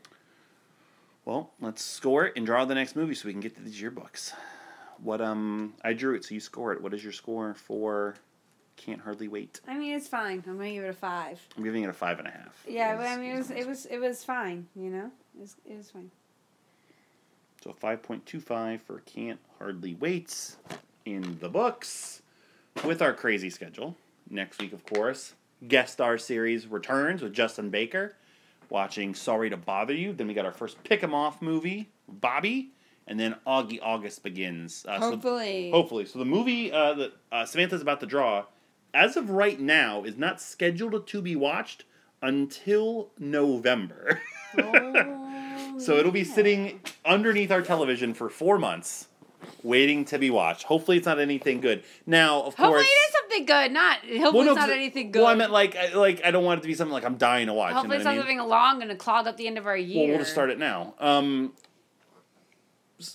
Well, 1.25 1.51
let's 1.61 1.83
score 1.83 2.27
it 2.27 2.35
and 2.37 2.47
draw 2.47 2.65
the 2.65 2.75
next 2.75 2.97
movie 2.97 3.15
so 3.15 3.27
we 3.27 3.33
can 3.33 3.41
get 3.41 3.57
to 3.57 3.63
these 3.63 3.81
yearbooks. 3.81 4.33
What 5.03 5.21
um 5.21 5.75
I 5.85 5.93
drew 5.93 6.15
it, 6.15 6.25
so 6.25 6.35
you 6.35 6.41
score 6.41 6.73
it. 6.73 6.83
What 6.83 6.95
is 6.95 7.03
your 7.03 7.13
score 7.13 7.55
for 7.55 8.15
Can't 8.77 9.01
Hardly 9.01 9.29
Wait? 9.29 9.61
I 9.69 9.77
mean, 9.77 9.95
it's 9.95 10.09
fine. 10.09 10.43
I'm 10.47 10.57
gonna 10.57 10.73
give 10.73 10.85
it 10.85 10.89
a 10.89 10.93
five. 10.93 11.41
I'm 11.57 11.65
giving 11.65 11.85
it 11.85 11.91
a 11.91 11.93
five 11.93 12.19
and 12.19 12.29
a 12.29 12.31
half. 12.31 12.65
Yeah, 12.67 12.97
but 12.97 13.07
I 13.07 13.17
mean, 13.17 13.33
it 13.33 13.39
was 13.39 13.51
it 13.51 13.67
was 13.67 13.87
it 13.87 13.99
was 13.99 14.25
fine. 14.25 14.67
You 14.75 14.91
know, 14.91 15.11
it 15.37 15.41
was 15.41 15.57
it 15.65 15.77
was 15.77 15.91
fine. 15.91 16.11
So 17.63 17.73
five 17.73 18.03
point 18.03 18.25
two 18.25 18.41
five 18.41 18.83
for 18.83 19.01
Can't 19.01 19.41
Hardly 19.59 19.95
Wait 19.95 20.57
in 21.05 21.39
the 21.41 21.49
books. 21.49 22.23
With 22.85 23.03
our 23.03 23.13
crazy 23.13 23.51
schedule. 23.51 23.97
Next 24.31 24.61
week, 24.61 24.73
of 24.73 24.85
course, 24.85 25.35
guest 25.67 25.95
star 25.95 26.19
series 26.19 26.67
returns 26.67 27.23
with 27.23 27.33
Justin 27.33 27.71
Baker. 27.71 28.15
Watching 28.71 29.15
Sorry 29.15 29.49
to 29.49 29.57
Bother 29.57 29.95
You. 29.95 30.13
Then 30.13 30.27
we 30.27 30.35
got 30.35 30.45
our 30.45 30.53
first 30.53 30.83
Pick 30.85 31.03
'em 31.03 31.15
Off 31.15 31.41
movie, 31.41 31.89
Bobby. 32.07 32.73
And 33.07 33.19
then 33.19 33.37
Augie 33.47 33.79
August 33.83 34.23
begins. 34.23 34.85
Uh, 34.87 35.01
so- 35.01 35.11
Hopefully. 35.13 35.71
Hopefully. 35.71 36.05
So 36.05 36.19
the 36.19 36.27
movie 36.27 36.71
uh, 36.71 36.93
that 36.95 37.13
uh, 37.33 37.47
Samantha's 37.47 37.81
about 37.81 38.01
to 38.01 38.07
draw, 38.07 38.45
as 38.93 39.17
of 39.17 39.31
right 39.31 39.59
now, 39.59 40.05
is 40.05 40.19
not 40.19 40.43
scheduled 40.43 41.07
to 41.07 41.23
be 41.23 41.35
watched 41.35 41.85
until 42.21 43.11
November. 43.19 44.21
Oh, 44.59 45.77
so 45.79 45.97
it'll 45.97 46.13
be 46.13 46.21
yeah. 46.21 46.35
sitting 46.35 46.81
underneath 47.07 47.51
our 47.51 47.63
television 47.63 48.13
for 48.13 48.29
four 48.29 48.59
months, 48.59 49.09
waiting 49.63 50.05
to 50.07 50.19
be 50.19 50.29
watched. 50.29 50.65
Hopefully, 50.65 50.99
it's 50.99 51.07
not 51.07 51.19
anything 51.19 51.61
good. 51.63 51.85
Now, 52.05 52.41
of 52.43 52.55
Hopefully, 52.57 52.85
course. 52.85 52.89
Something 53.29 53.47
good. 53.47 53.73
Not 53.73 53.99
hopefully 54.01 54.21
Well, 54.33 54.45
no, 54.45 54.53
it's 54.53 54.57
not 54.61 54.71
anything 54.71 55.13
good. 55.13 55.21
Well, 55.21 55.29
I 55.29 55.35
meant 55.35 55.53
like, 55.53 55.77
I, 55.77 55.95
like 55.95 56.23
I 56.25 56.31
don't 56.31 56.45
want 56.45 56.59
it 56.59 56.63
to 56.63 56.69
be 56.69 56.75
something 56.75 56.93
like 56.93 57.05
I'm 57.05 57.17
dying 57.17 57.47
to 57.47 57.55
watch. 57.55 57.73
hopefully, 57.73 57.97
you 57.97 58.01
it's 58.01 58.05
not 58.05 58.17
what 58.17 58.25
I 58.25 58.29
mean? 58.29 58.39
something 58.39 58.49
long 58.51 58.83
and 58.83 58.91
to 58.91 58.97
clog 58.97 59.27
up 59.27 59.37
the 59.37 59.47
end 59.47 59.59
of 59.59 59.67
our 59.67 59.77
year. 59.77 60.01
Well, 60.01 60.09
we'll 60.09 60.19
just 60.19 60.33
start 60.33 60.51
it 60.51 60.59
now. 60.59 60.95
Um, 60.99 61.53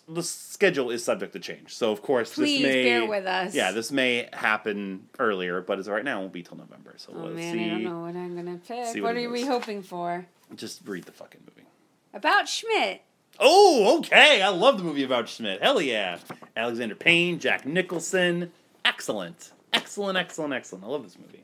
the 0.08 0.24
schedule 0.24 0.92
is 0.92 1.04
subject 1.04 1.34
to 1.34 1.40
change, 1.40 1.76
so 1.76 1.92
of 1.92 2.02
course 2.02 2.36
Please 2.36 2.62
this 2.62 2.74
may 2.74 2.84
bear 2.84 3.06
with 3.06 3.26
us. 3.26 3.54
Yeah, 3.54 3.72
this 3.72 3.92
may 3.92 4.30
happen 4.32 5.10
earlier, 5.20 5.62
but 5.62 5.78
as 5.80 5.88
of 5.88 5.94
right 5.94 6.06
now, 6.06 6.20
it 6.20 6.22
won't 6.22 6.34
be 6.34 6.44
till 6.44 6.58
November. 6.58 6.94
So 6.98 7.12
Oh 7.14 7.24
we'll 7.24 7.34
man, 7.34 7.54
see. 7.54 7.66
I 7.66 7.70
don't 7.70 7.84
know 7.84 8.02
what 8.02 8.16
I'm 8.16 8.36
gonna 8.36 8.60
pick. 8.66 8.96
What, 9.04 9.16
what 9.16 9.18
are 9.18 9.30
we 9.30 9.46
hoping 9.46 9.84
for? 9.84 10.26
Just 10.56 10.82
read 10.86 11.04
the 11.06 11.12
fucking 11.12 11.42
movie. 11.46 11.68
About 12.14 12.48
Schmidt. 12.48 13.02
Oh, 13.40 13.98
okay. 13.98 14.44
I 14.44 14.50
love 14.50 14.78
the 14.78 14.84
movie 14.84 15.04
about 15.04 15.28
Schmidt. 15.28 15.62
Hell 15.62 15.82
yeah. 15.82 16.20
Alexander 16.56 16.94
Payne, 16.94 17.40
Jack 17.40 17.66
Nicholson. 17.66 18.52
Excellent. 18.86 19.53
Excellent, 19.74 20.18
excellent, 20.18 20.54
excellent. 20.54 20.84
I 20.86 20.88
love 20.88 21.04
this 21.04 21.18
movie. 21.18 21.44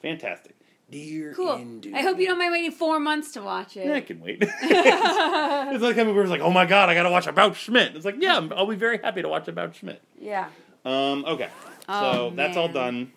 Fantastic. 0.00 0.54
Dear 0.90 1.32
Cool. 1.34 1.80
I 1.94 2.02
hope 2.02 2.18
you 2.18 2.26
don't 2.26 2.36
mind 2.38 2.52
waiting 2.52 2.70
four 2.70 3.00
months 3.00 3.32
to 3.32 3.42
watch 3.42 3.78
it. 3.78 3.86
Yeah, 3.86 3.94
I 3.94 4.00
can 4.02 4.20
wait. 4.20 4.38
it's 4.42 5.82
like 5.82 5.96
that 5.96 6.04
movie 6.04 6.12
where 6.12 6.22
it's 6.22 6.30
like, 6.30 6.42
oh 6.42 6.50
my 6.50 6.66
god, 6.66 6.90
I 6.90 6.94
gotta 6.94 7.10
watch 7.10 7.26
About 7.26 7.56
Schmidt. 7.56 7.96
It's 7.96 8.04
like, 8.04 8.16
yeah, 8.18 8.46
I'll 8.54 8.66
be 8.66 8.76
very 8.76 8.98
happy 8.98 9.22
to 9.22 9.28
watch 9.28 9.48
About 9.48 9.74
Schmidt. 9.74 10.02
Yeah. 10.20 10.48
Um, 10.84 11.24
okay. 11.26 11.48
Oh, 11.88 12.28
so 12.28 12.36
that's 12.36 12.56
all 12.58 12.68
done. 12.68 13.10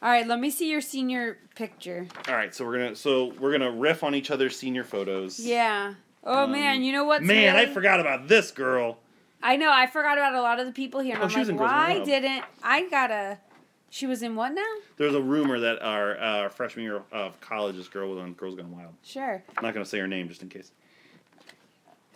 All 0.00 0.08
right, 0.08 0.26
let 0.28 0.38
me 0.38 0.50
see 0.50 0.70
your 0.70 0.80
senior 0.80 1.38
picture. 1.56 2.06
All 2.28 2.34
right, 2.34 2.54
so 2.54 2.64
we're 2.64 2.78
gonna 2.78 2.94
so 2.94 3.32
we're 3.40 3.50
gonna 3.50 3.72
riff 3.72 4.04
on 4.04 4.14
each 4.14 4.30
other's 4.30 4.56
senior 4.56 4.84
photos. 4.84 5.40
Yeah. 5.40 5.94
Oh 6.22 6.44
Um, 6.44 6.52
man, 6.52 6.84
you 6.84 6.92
know 6.92 7.04
what? 7.04 7.22
Man, 7.24 7.56
I 7.56 7.66
forgot 7.66 7.98
about 7.98 8.28
this 8.28 8.52
girl. 8.52 8.98
I 9.42 9.56
know. 9.56 9.72
I 9.72 9.86
forgot 9.88 10.18
about 10.18 10.34
a 10.34 10.40
lot 10.42 10.60
of 10.60 10.66
the 10.66 10.72
people 10.72 11.00
here. 11.00 11.14
And 11.14 11.22
Oh, 11.22 11.24
I'm 11.24 11.30
she 11.30 11.38
was 11.40 11.48
like, 11.48 11.52
in 11.54 11.58
Girls 11.58 11.70
why 11.70 12.04
didn't 12.04 12.44
I 12.62 12.88
gotta? 12.88 13.38
She 13.90 14.06
was 14.06 14.22
in 14.22 14.36
what 14.36 14.52
now? 14.52 14.62
There's 14.96 15.14
a 15.14 15.20
rumor 15.20 15.58
that 15.60 15.82
our 15.82 16.18
uh, 16.18 16.48
freshman 16.50 16.84
year 16.84 17.02
of 17.10 17.40
college, 17.40 17.76
this 17.76 17.88
girl 17.88 18.10
was 18.10 18.18
on 18.18 18.34
Girls 18.34 18.54
Gone 18.54 18.70
Wild. 18.70 18.92
Sure. 19.02 19.42
I'm 19.56 19.64
not 19.64 19.72
gonna 19.72 19.86
say 19.86 19.98
her 19.98 20.06
name 20.06 20.28
just 20.28 20.42
in 20.42 20.48
case. 20.48 20.72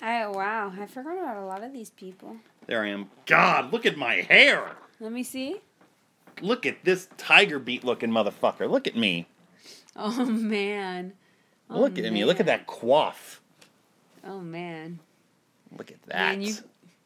I 0.02 0.26
wow. 0.26 0.72
I 0.78 0.86
forgot 0.86 1.16
about 1.16 1.36
a 1.36 1.46
lot 1.46 1.62
of 1.62 1.72
these 1.72 1.90
people. 1.90 2.36
There 2.66 2.82
I 2.82 2.88
am. 2.88 3.10
God, 3.26 3.72
look 3.72 3.86
at 3.86 3.96
my 3.96 4.16
hair. 4.16 4.72
Let 5.00 5.12
me 5.12 5.22
see. 5.22 5.60
Look 6.40 6.66
at 6.66 6.84
this 6.84 7.08
tiger 7.16 7.58
beat 7.58 7.84
looking 7.84 8.10
motherfucker. 8.10 8.68
Look 8.68 8.86
at 8.86 8.96
me. 8.96 9.26
Oh 9.96 10.24
man. 10.26 11.12
Oh, 11.70 11.80
Look 11.80 11.98
at 11.98 12.12
me. 12.12 12.24
Look 12.24 12.40
at 12.40 12.46
that 12.46 12.66
quaff. 12.66 13.40
Oh 14.24 14.40
man. 14.40 14.98
Look 15.76 15.90
at 15.90 16.02
that. 16.04 16.38
Man, 16.38 16.42
you 16.42 16.54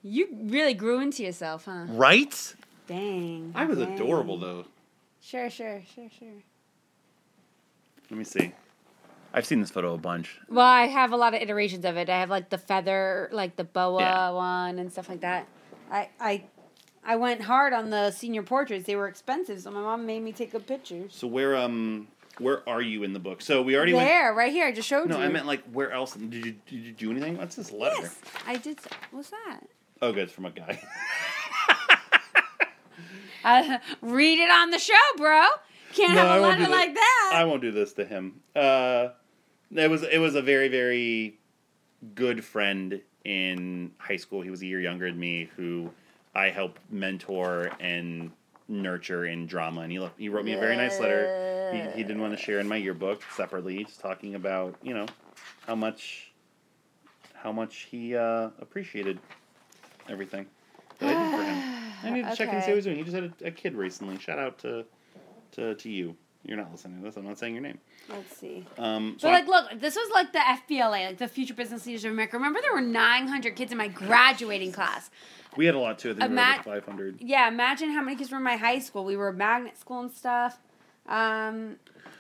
you 0.03 0.29
really 0.45 0.75
grew 0.75 1.01
into 1.01 1.23
yourself, 1.23 1.65
huh? 1.67 1.85
right? 1.89 2.55
Dang. 2.87 3.53
I 3.55 3.65
was 3.65 3.79
dang. 3.79 3.95
adorable 3.95 4.39
though. 4.39 4.67
Sure, 5.21 5.51
sure, 5.51 5.83
sure, 5.95 6.09
sure. 6.19 6.29
Let 8.11 8.19
me 8.19 8.25
see. 8.25 8.53
I've 9.35 9.45
seen 9.45 9.61
this 9.61 9.71
photo 9.71 9.95
a 9.95 9.99
bunch. 9.99 10.39
Well, 10.49 10.65
I 10.65 10.87
have 10.87 11.13
a 11.13 11.17
lot 11.17 11.35
of 11.35 11.43
iterations 11.43 11.85
of 11.85 11.97
it. 11.97 12.09
I 12.09 12.21
have 12.21 12.31
like 12.31 12.49
the 12.49 12.59
feather, 12.59 13.29
like 13.33 13.57
the 13.57 13.65
boa 13.65 14.01
Yeah. 14.01 14.31
one 14.31 14.79
and 14.79 14.91
stuff 14.93 15.09
like 15.09 15.21
that. 15.21 15.47
I 15.91 16.09
I 16.21 16.45
I 17.05 17.17
went 17.17 17.43
hard 17.43 17.73
on 17.73 17.91
the 17.91 18.11
senior 18.13 18.43
portraits. 18.43 18.87
They 18.87 18.97
were 18.97 19.09
expensive, 19.09 19.61
so 19.61 19.71
my 19.71 19.81
mom 19.81 20.07
made 20.07 20.23
me 20.23 20.33
take 20.33 20.53
good 20.53 20.67
pictures. 20.67 21.15
So 21.15 21.27
where 21.27 21.57
um 21.57 22.09
where 22.39 22.67
are 22.69 22.83
you 22.83 23.03
in 23.03 23.13
the 23.13 23.19
book? 23.19 23.43
So 23.43 23.63
we 23.63 23.77
already 23.77 23.95
went. 23.95 24.07
There, 24.09 24.33
right 24.35 24.53
here. 24.53 24.67
I 24.67 24.73
just 24.73 24.89
showed 24.89 25.09
No, 25.09 25.17
you. 25.17 25.23
No, 25.23 25.29
I 25.29 25.33
meant 25.33 25.47
like 25.47 25.63
where 25.73 25.91
else? 25.93 26.15
Did 26.15 26.33
you 26.35 26.43
did 26.67 26.73
you 26.73 26.93
do 26.93 27.11
anything? 27.11 27.37
What's 27.37 27.57
this 27.57 27.73
letter? 27.73 27.97
yes, 28.03 28.17
I 28.47 28.57
did. 28.57 28.79
What's 29.11 29.31
that? 29.31 29.61
Oh, 30.03 30.13
good. 30.13 30.25
It's 30.25 30.33
from 30.33 30.45
a 30.47 30.51
guy. 30.51 30.81
Uh, 33.45 33.79
read 34.03 34.39
it 34.39 34.51
on 34.51 34.71
the 34.71 34.79
show, 34.79 34.95
bro. 35.17 35.45
Can't 35.95 36.15
No, 36.15 36.23
have 36.27 36.39
a 36.39 36.43
letter 36.43 36.69
like 36.69 36.95
that. 36.95 37.33
I 37.35 37.45
won't 37.45 37.63
do 37.63 37.71
this 37.71 37.93
to 37.95 38.05
him. 38.05 38.41
Uh, 38.55 39.09
it 39.75 39.89
was 39.91 40.03
it 40.03 40.19
was 40.19 40.35
a 40.35 40.43
very 40.43 40.69
very 40.69 41.39
good 42.15 42.45
friend 42.45 43.01
in 43.25 43.93
high 43.99 44.17
school. 44.17 44.43
He 44.43 44.51
was 44.51 44.63
a 44.63 44.67
year 44.67 44.81
younger 44.81 45.11
than 45.11 45.19
me, 45.19 45.51
who 45.57 45.91
I 46.35 46.51
helped 46.51 46.81
mentor 46.91 47.71
and 47.81 48.31
nurture 48.69 49.27
in 49.27 49.47
drama. 49.47 49.83
And 49.83 49.93
he 49.93 49.99
left, 49.99 50.19
he 50.19 50.29
wrote 50.29 50.45
me 50.45 50.53
a 50.55 50.59
very 50.59 50.77
nice 50.77 51.01
letter. 51.01 51.71
He, 51.73 51.81
he 51.97 52.03
didn't 52.05 52.21
want 52.21 52.37
to 52.37 52.43
share 52.43 52.61
in 52.61 52.69
my 52.69 52.77
yearbook 52.77 53.23
separately, 53.35 53.85
just 53.85 54.01
talking 54.01 54.35
about 54.35 54.77
you 54.83 54.95
know 54.95 55.07
how 55.67 55.75
much 55.75 56.31
how 57.35 57.53
much 57.53 57.87
he 57.91 58.17
uh, 58.17 58.51
appreciated 58.61 59.19
everything 60.09 60.47
that 60.99 61.09
I 61.09 61.31
did 61.31 61.39
for 61.39 61.45
him. 61.45 61.73
I 62.07 62.11
need 62.15 62.25
to 62.29 62.37
check 62.37 62.49
and 62.53 62.63
see 62.63 62.71
Okay. 62.71 62.71
what 62.73 62.75
he's 62.77 62.85
doing. 62.85 62.97
He 62.97 63.03
just 63.05 63.15
had 63.15 63.25
a, 63.43 63.47
a 63.47 63.51
kid 63.51 63.75
recently. 63.75 64.19
Shout 64.19 64.39
out 64.39 64.59
to 64.61 64.85
to 65.53 65.75
to 65.75 65.89
you. 65.91 66.17
You're 66.45 66.57
not 66.57 66.71
listening 66.71 66.99
to 66.99 67.05
this. 67.05 67.17
I'm 67.17 67.27
not 67.27 67.39
saying 67.39 67.55
your 67.55 67.63
name. 67.63 67.79
Let's 68.09 68.37
see. 68.37 68.65
Um, 68.79 69.17
so 69.19 69.27
But 69.27 69.35
I- 69.35 69.41
like, 69.41 69.49
look, 69.49 69.81
this 69.81 69.97
was 69.97 70.09
like 70.15 70.33
the 70.33 70.39
FBLA, 70.39 71.07
like 71.09 71.19
the 71.19 71.27
Future 71.27 71.55
Business 71.55 71.85
Leaders 71.87 72.05
of 72.05 72.13
America. 72.13 72.37
Remember, 72.37 72.61
there 72.63 72.73
were 72.73 72.81
900 72.81 73.57
kids 73.57 73.73
in 73.73 73.79
my 73.79 73.89
graduating 73.89 74.71
class. 74.71 75.11
we 75.57 75.67
had 75.67 75.75
a 75.75 75.79
lot 75.81 75.99
too. 75.99 76.11
I 76.11 76.15
think 76.15 76.23
we 76.31 76.37
were 76.37 76.43
Ima- 76.43 76.53
like 76.57 76.65
500. 76.65 77.17
Yeah, 77.21 77.49
imagine 77.49 77.91
how 77.91 78.01
many 78.03 78.17
kids 78.17 78.31
were 78.31 78.37
in 78.37 78.45
my 78.45 78.55
high 78.57 78.79
school. 78.79 79.05
We 79.05 79.17
were 79.17 79.29
a 79.29 79.33
magnet 79.33 79.77
school 79.77 80.01
and 80.01 80.13
stuff. 80.13 80.61
Um, 81.09 81.77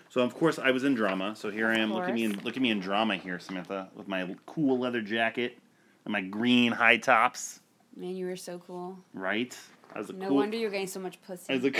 So 0.08 0.22
of 0.22 0.34
course 0.34 0.58
I 0.58 0.70
was 0.72 0.82
in 0.82 0.94
drama. 0.96 1.36
So 1.36 1.50
here 1.50 1.68
I 1.68 1.78
am. 1.78 1.92
Look 1.92 2.08
at 2.08 2.14
me 2.14 2.24
in 2.24 2.32
look 2.42 2.56
at 2.56 2.62
me 2.62 2.70
in 2.70 2.80
drama 2.80 3.16
here, 3.16 3.38
Samantha, 3.38 3.88
with 3.94 4.08
my 4.08 4.34
cool 4.46 4.78
leather 4.78 5.02
jacket 5.02 5.58
and 6.04 6.10
my 6.12 6.20
green 6.22 6.72
high 6.72 6.96
tops. 6.96 7.60
man, 7.96 8.16
you 8.16 8.26
were 8.26 8.36
so 8.36 8.58
cool. 8.66 8.98
Right? 9.14 9.56
I 9.96 9.98
was 10.00 10.10
a 10.10 10.12
No 10.12 10.28
cool. 10.28 10.36
wonder 10.36 10.58
you're 10.58 10.70
getting 10.70 10.86
so 10.86 11.00
much 11.00 11.18
pussy. 11.26 11.54
I 11.54 11.56
was 11.56 11.64
a, 11.64 11.72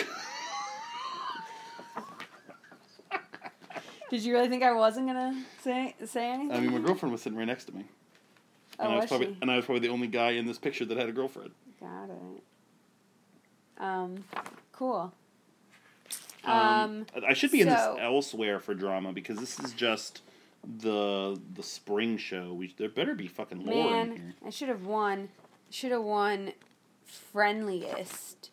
Did 4.11 4.23
you 4.23 4.33
really 4.35 4.49
think 4.49 4.63
I 4.63 4.73
wasn't 4.73 5.07
gonna 5.09 5.45
say 5.63 5.95
say 6.07 6.31
anything? 6.31 6.53
I 6.53 6.61
mean, 6.61 6.73
my 6.73 6.79
girlfriend 6.79 7.13
was 7.13 7.21
sitting 7.23 7.37
right 7.39 7.45
next 7.47 7.65
to 7.65 7.75
me, 7.75 7.85
oh, 8.79 8.85
and 8.85 8.93
I 8.93 8.95
was 8.97 9.03
was 9.03 9.09
probably 9.11 9.27
she? 9.27 9.39
and 9.43 9.51
I 9.51 9.57
was 9.57 9.65
probably 9.67 9.81
the 9.87 9.93
only 9.93 10.07
guy 10.07 10.31
in 10.31 10.47
this 10.47 10.59
picture 10.59 10.85
that 10.87 10.97
had 10.97 11.09
a 11.09 11.13
girlfriend. 11.13 11.51
Got 11.81 12.05
it. 12.11 12.43
Um, 13.79 14.25
cool. 14.73 15.13
Um, 16.45 16.53
Um, 16.53 17.07
I 17.29 17.35
should 17.35 17.51
be 17.51 17.61
in 17.61 17.69
this 17.69 17.81
elsewhere 17.99 18.61
for 18.61 18.73
drama 18.75 19.13
because 19.13 19.39
this 19.39 19.59
is 19.59 19.73
just 19.73 20.23
the 20.79 21.39
the 21.55 21.63
spring 21.65 22.17
show. 22.17 22.55
We 22.55 22.73
there 22.79 22.89
better 22.89 23.15
be 23.15 23.27
fucking 23.27 23.67
lore 23.67 23.91
Man. 23.91 24.35
I 24.47 24.51
should 24.51 24.69
have 24.69 24.87
won. 24.87 25.29
Should 25.69 25.91
have 25.91 26.03
won 26.05 26.53
friendliest. 27.07 28.51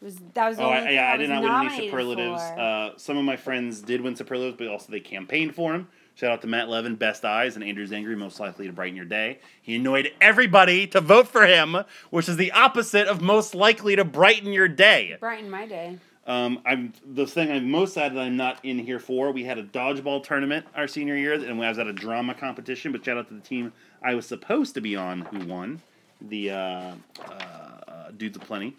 It 0.00 0.04
was 0.04 0.16
that 0.34 0.48
was 0.48 0.56
the 0.58 0.62
Oh, 0.64 0.66
only 0.66 0.88
I, 0.88 0.90
yeah, 0.90 1.06
I 1.06 1.16
was 1.16 1.26
did 1.26 1.30
not 1.30 1.42
win 1.42 1.72
any 1.72 1.86
superlatives. 1.88 2.42
Uh, 2.42 2.92
some 2.96 3.16
of 3.16 3.24
my 3.24 3.36
friends 3.36 3.80
did 3.80 4.00
win 4.00 4.16
superlatives, 4.16 4.56
but 4.58 4.68
also 4.68 4.92
they 4.92 5.00
campaigned 5.00 5.54
for 5.54 5.74
him. 5.74 5.88
Shout 6.14 6.30
out 6.30 6.42
to 6.42 6.46
Matt 6.46 6.68
Levin, 6.68 6.94
Best 6.94 7.24
Eyes, 7.24 7.56
and 7.56 7.64
Andrew 7.64 7.86
Zangri, 7.86 8.16
most 8.16 8.38
likely 8.38 8.66
to 8.66 8.72
brighten 8.72 8.94
your 8.94 9.04
day. 9.04 9.40
He 9.60 9.76
annoyed 9.76 10.12
everybody 10.20 10.86
to 10.88 11.00
vote 11.00 11.26
for 11.26 11.44
him, 11.44 11.78
which 12.10 12.28
is 12.28 12.36
the 12.36 12.52
opposite 12.52 13.08
of 13.08 13.20
most 13.20 13.54
likely 13.54 13.96
to 13.96 14.04
brighten 14.04 14.52
your 14.52 14.68
day. 14.68 15.16
Brighten 15.18 15.50
my 15.50 15.66
day. 15.66 15.98
Um, 16.26 16.62
I'm 16.64 16.92
the 17.04 17.26
thing 17.26 17.50
I'm 17.50 17.70
most 17.70 17.94
sad 17.94 18.14
that 18.14 18.20
I'm 18.20 18.36
not 18.36 18.64
in 18.64 18.78
here 18.78 18.98
for. 19.00 19.30
We 19.32 19.44
had 19.44 19.58
a 19.58 19.64
dodgeball 19.64 20.22
tournament 20.22 20.66
our 20.74 20.86
senior 20.86 21.16
year, 21.16 21.34
and 21.34 21.62
I 21.62 21.68
was 21.68 21.78
at 21.78 21.86
a 21.86 21.92
drama 21.92 22.34
competition. 22.34 22.92
But 22.92 23.04
shout 23.04 23.18
out 23.18 23.28
to 23.28 23.34
the 23.34 23.40
team 23.40 23.72
I 24.02 24.14
was 24.14 24.26
supposed 24.26 24.74
to 24.74 24.80
be 24.80 24.96
on 24.96 25.22
who 25.22 25.46
won. 25.46 25.82
The 26.28 26.50
uh, 26.50 26.94
uh, 27.28 28.10
dudes 28.16 28.36
of 28.36 28.42
plenty. 28.42 28.76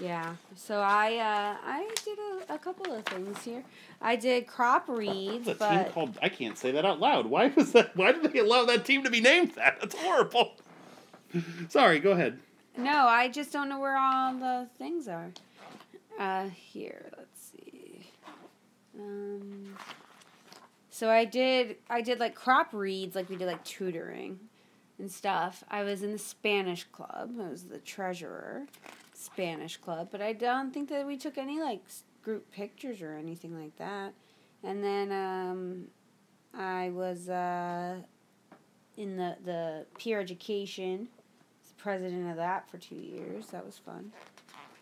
Yeah. 0.00 0.34
So 0.54 0.80
I 0.80 1.16
uh, 1.16 1.56
I 1.64 1.90
did 2.04 2.18
a, 2.18 2.54
a 2.54 2.58
couple 2.58 2.92
of 2.92 3.04
things 3.06 3.42
here. 3.42 3.64
I 4.00 4.16
did 4.16 4.46
crop 4.46 4.88
reads. 4.88 5.48
A 5.48 5.54
but 5.54 5.84
team 5.84 5.92
called? 5.92 6.18
I 6.22 6.28
can't 6.28 6.56
say 6.56 6.70
that 6.72 6.84
out 6.84 7.00
loud. 7.00 7.26
Why 7.26 7.48
was 7.48 7.72
that? 7.72 7.96
Why 7.96 8.12
did 8.12 8.32
they 8.32 8.38
allow 8.38 8.64
that 8.66 8.84
team 8.84 9.02
to 9.04 9.10
be 9.10 9.20
named 9.20 9.52
that? 9.56 9.78
That's 9.80 9.94
horrible. 9.96 10.52
Sorry, 11.68 11.98
go 12.00 12.12
ahead. 12.12 12.38
no, 12.76 13.06
I 13.06 13.28
just 13.28 13.52
don't 13.52 13.68
know 13.68 13.78
where 13.78 13.96
all 13.96 14.34
the 14.34 14.68
things 14.78 15.08
are. 15.08 15.30
Uh, 16.18 16.48
here, 16.48 17.10
let's 17.16 17.50
see. 17.52 18.10
Um, 18.98 19.74
so 20.90 21.08
I 21.10 21.24
did 21.24 21.76
I 21.88 22.00
did 22.00 22.20
like 22.20 22.34
crop 22.34 22.72
reads, 22.72 23.14
like 23.16 23.28
we 23.28 23.36
did 23.36 23.46
like 23.46 23.64
tutoring 23.64 24.38
and 25.00 25.10
stuff. 25.10 25.64
I 25.70 25.82
was 25.82 26.02
in 26.02 26.12
the 26.12 26.18
Spanish 26.18 26.84
club. 26.84 27.32
I 27.40 27.48
was 27.48 27.64
the 27.64 27.78
treasurer, 27.78 28.66
Spanish 29.14 29.76
club, 29.78 30.08
but 30.12 30.20
I 30.22 30.32
don't 30.32 30.72
think 30.72 30.88
that 30.90 31.06
we 31.06 31.16
took 31.16 31.36
any 31.38 31.60
like 31.60 31.80
group 32.22 32.50
pictures 32.52 33.02
or 33.02 33.14
anything 33.14 33.60
like 33.60 33.76
that. 33.78 34.12
And 34.62 34.84
then 34.84 35.10
um, 35.10 35.84
I 36.56 36.90
was 36.90 37.28
uh, 37.28 37.96
in 38.96 39.16
the 39.16 39.36
the 39.44 39.86
peer 39.98 40.20
education. 40.20 41.08
President 41.78 42.28
of 42.30 42.36
that 42.36 42.68
for 42.70 42.76
two 42.76 42.94
years. 42.94 43.46
That 43.46 43.64
was 43.64 43.78
fun. 43.78 44.12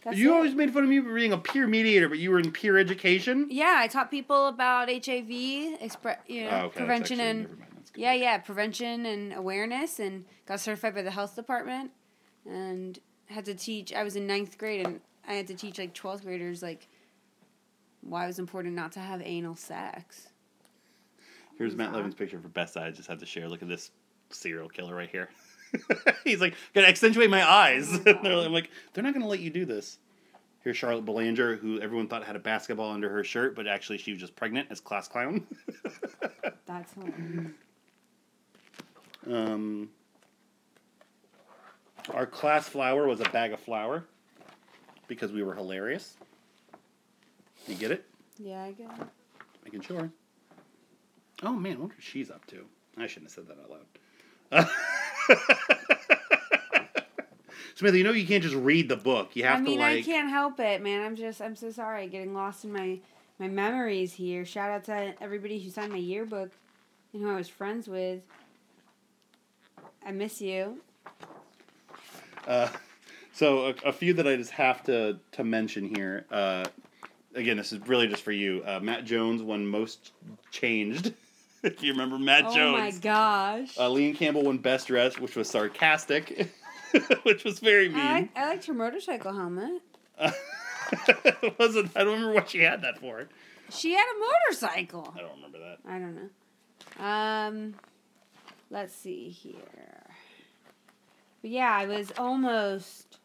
That's 0.02 0.16
you 0.18 0.32
it. 0.32 0.36
always 0.36 0.54
made 0.56 0.72
fun 0.74 0.82
of 0.82 0.88
me 0.88 0.98
for 1.00 1.14
being 1.14 1.32
a 1.32 1.38
peer 1.38 1.68
mediator, 1.68 2.08
but 2.08 2.18
you 2.18 2.32
were 2.32 2.40
in 2.40 2.50
peer 2.50 2.76
education. 2.76 3.46
Yeah, 3.50 3.76
I 3.78 3.86
taught 3.86 4.10
people 4.10 4.48
about 4.48 4.88
HIV, 4.88 5.28
expre- 5.80 6.16
you 6.26 6.42
know, 6.46 6.50
Oh, 6.50 6.56
okay, 6.66 6.76
prevention 6.78 7.20
actually- 7.20 7.44
and 7.44 7.62
that's 7.88 7.94
good. 7.94 8.00
yeah, 8.02 8.12
yeah, 8.14 8.38
prevention 8.38 9.06
and 9.06 9.32
awareness, 9.32 9.98
and 9.98 10.24
got 10.46 10.60
certified 10.60 10.94
by 10.94 11.02
the 11.02 11.10
health 11.10 11.34
department, 11.34 11.90
and 12.46 12.98
had 13.26 13.44
to 13.46 13.54
teach. 13.54 13.92
I 13.92 14.02
was 14.02 14.16
in 14.16 14.26
ninth 14.26 14.58
grade, 14.58 14.86
and 14.86 15.00
I 15.26 15.34
had 15.34 15.46
to 15.48 15.54
teach 15.54 15.78
like 15.78 15.94
twelfth 15.94 16.24
graders 16.24 16.62
like 16.62 16.88
why 18.02 18.24
it 18.24 18.28
was 18.28 18.38
important 18.38 18.74
not 18.74 18.92
to 18.92 19.00
have 19.00 19.20
anal 19.24 19.56
sex. 19.56 20.28
Here's 21.56 21.74
Matt? 21.74 21.92
Levin's 21.92 22.14
picture 22.14 22.38
for 22.38 22.48
best. 22.48 22.76
I 22.76 22.90
just 22.90 23.08
have 23.08 23.18
to 23.18 23.26
share. 23.26 23.48
Look 23.48 23.62
at 23.62 23.68
this 23.68 23.90
serial 24.30 24.68
killer 24.68 24.94
right 24.94 25.10
here. 25.10 25.28
He's 26.24 26.40
like, 26.40 26.54
gonna 26.74 26.86
accentuate 26.86 27.30
my 27.30 27.48
eyes. 27.48 27.98
I'm 28.06 28.52
like, 28.52 28.70
they're 28.92 29.04
not 29.04 29.12
gonna 29.12 29.26
let 29.26 29.40
you 29.40 29.50
do 29.50 29.64
this. 29.64 29.98
Here's 30.60 30.76
Charlotte 30.76 31.04
Belanger, 31.04 31.56
who 31.56 31.80
everyone 31.80 32.08
thought 32.08 32.24
had 32.24 32.36
a 32.36 32.40
basketball 32.40 32.90
under 32.90 33.08
her 33.08 33.24
shirt, 33.24 33.54
but 33.54 33.66
actually 33.66 33.98
she 33.98 34.12
was 34.12 34.20
just 34.20 34.36
pregnant 34.36 34.68
as 34.70 34.80
class 34.80 35.08
clown. 35.08 35.46
That's 36.66 36.92
hilarious. 36.94 37.52
Um, 39.26 39.90
our 42.14 42.26
class 42.26 42.68
flower 42.68 43.06
was 43.06 43.20
a 43.20 43.28
bag 43.30 43.52
of 43.52 43.60
flour 43.60 44.04
because 45.06 45.32
we 45.32 45.42
were 45.42 45.54
hilarious. 45.54 46.16
You 47.66 47.74
get 47.74 47.90
it? 47.90 48.04
yeah, 48.38 48.62
I 48.64 48.72
get 48.72 48.86
it. 48.86 49.06
Making 49.64 49.80
sure. 49.82 50.10
Oh 51.42 51.52
man, 51.52 51.76
I 51.76 51.80
wonder 51.80 51.94
what 51.94 52.02
she's 52.02 52.30
up 52.30 52.46
to. 52.46 52.64
I 52.96 53.06
shouldn't 53.06 53.30
have 53.30 53.46
said 53.46 53.48
that 53.48 53.58
out 53.62 53.70
loud. 53.70 54.68
Samantha, 57.74 57.98
you 57.98 58.04
know 58.04 58.10
you 58.12 58.26
can't 58.26 58.42
just 58.42 58.56
read 58.56 58.88
the 58.88 58.96
book. 58.96 59.36
You 59.36 59.44
have 59.44 59.58
I 59.58 59.60
mean, 59.60 59.76
to 59.76 59.82
like. 59.84 59.98
I 59.98 60.02
can't 60.02 60.30
help 60.30 60.58
it, 60.58 60.82
man. 60.82 61.04
I'm 61.04 61.14
just, 61.14 61.40
I'm 61.40 61.54
so 61.54 61.70
sorry, 61.70 62.08
getting 62.08 62.34
lost 62.34 62.64
in 62.64 62.72
my 62.72 62.98
my 63.38 63.46
memories 63.46 64.14
here. 64.14 64.44
Shout 64.44 64.70
out 64.70 64.84
to 64.84 65.14
everybody 65.20 65.60
who 65.60 65.70
signed 65.70 65.92
my 65.92 65.98
yearbook 65.98 66.50
and 67.12 67.22
who 67.22 67.30
I 67.30 67.36
was 67.36 67.48
friends 67.48 67.86
with. 67.86 68.22
I 70.08 70.10
miss 70.10 70.40
you. 70.40 70.78
Uh, 72.46 72.70
so 73.30 73.66
a, 73.66 73.88
a 73.88 73.92
few 73.92 74.14
that 74.14 74.26
I 74.26 74.36
just 74.36 74.52
have 74.52 74.82
to 74.84 75.18
to 75.32 75.44
mention 75.44 75.94
here. 75.94 76.24
Uh, 76.30 76.64
again, 77.34 77.58
this 77.58 77.74
is 77.74 77.86
really 77.86 78.08
just 78.08 78.22
for 78.22 78.32
you. 78.32 78.62
Uh, 78.64 78.80
Matt 78.80 79.04
Jones 79.04 79.42
won 79.42 79.66
most 79.66 80.12
changed. 80.50 81.12
if 81.62 81.82
you 81.82 81.92
remember 81.92 82.18
Matt 82.18 82.46
oh 82.46 82.54
Jones. 82.54 82.74
Oh 82.74 82.78
my 82.78 82.90
gosh. 82.92 83.78
Uh, 83.78 83.90
Lean 83.90 84.16
Campbell 84.16 84.44
won 84.44 84.56
best 84.56 84.86
dressed, 84.86 85.20
which 85.20 85.36
was 85.36 85.50
sarcastic, 85.50 86.48
which 87.24 87.44
was 87.44 87.58
very 87.58 87.90
mean. 87.90 87.98
I, 87.98 88.12
like, 88.14 88.30
I 88.34 88.48
liked 88.48 88.64
her 88.64 88.72
motorcycle 88.72 89.34
helmet. 89.34 89.82
it 90.90 91.58
wasn't. 91.58 91.94
I 91.94 92.04
don't 92.04 92.14
remember 92.14 92.32
what 92.32 92.48
she 92.48 92.60
had 92.60 92.80
that 92.80 92.98
for. 92.98 93.28
She 93.68 93.92
had 93.92 94.06
a 94.06 94.18
motorcycle. 94.18 95.12
I 95.14 95.20
don't 95.20 95.36
remember 95.36 95.58
that. 95.58 95.78
I 95.86 95.98
don't 95.98 96.14
know. 96.14 97.04
Um, 97.04 97.74
let's 98.70 98.94
see 98.94 99.28
here. 99.28 100.04
But 101.42 101.50
yeah, 101.50 101.70
I 101.72 101.86
was 101.86 102.12
almost 102.18 103.18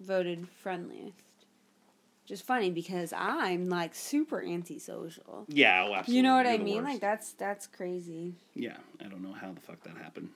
voted 0.00 0.46
friendliest. 0.48 1.16
Just 2.26 2.44
funny 2.44 2.70
because 2.70 3.12
I'm 3.12 3.68
like 3.68 3.94
super 3.94 4.42
antisocial. 4.42 5.44
Yeah, 5.48 5.86
oh, 5.86 5.94
absolutely. 5.94 6.16
You 6.16 6.22
know 6.22 6.34
what 6.36 6.46
You're 6.46 6.54
I 6.54 6.58
mean? 6.58 6.76
worst. 6.76 6.92
Like 6.94 7.00
that's 7.00 7.32
that's 7.32 7.66
crazy. 7.66 8.34
Yeah, 8.54 8.76
I 9.00 9.08
don't 9.08 9.22
know 9.22 9.32
how 9.34 9.52
the 9.52 9.60
fuck 9.60 9.82
that 9.84 9.96
happened. 9.98 10.30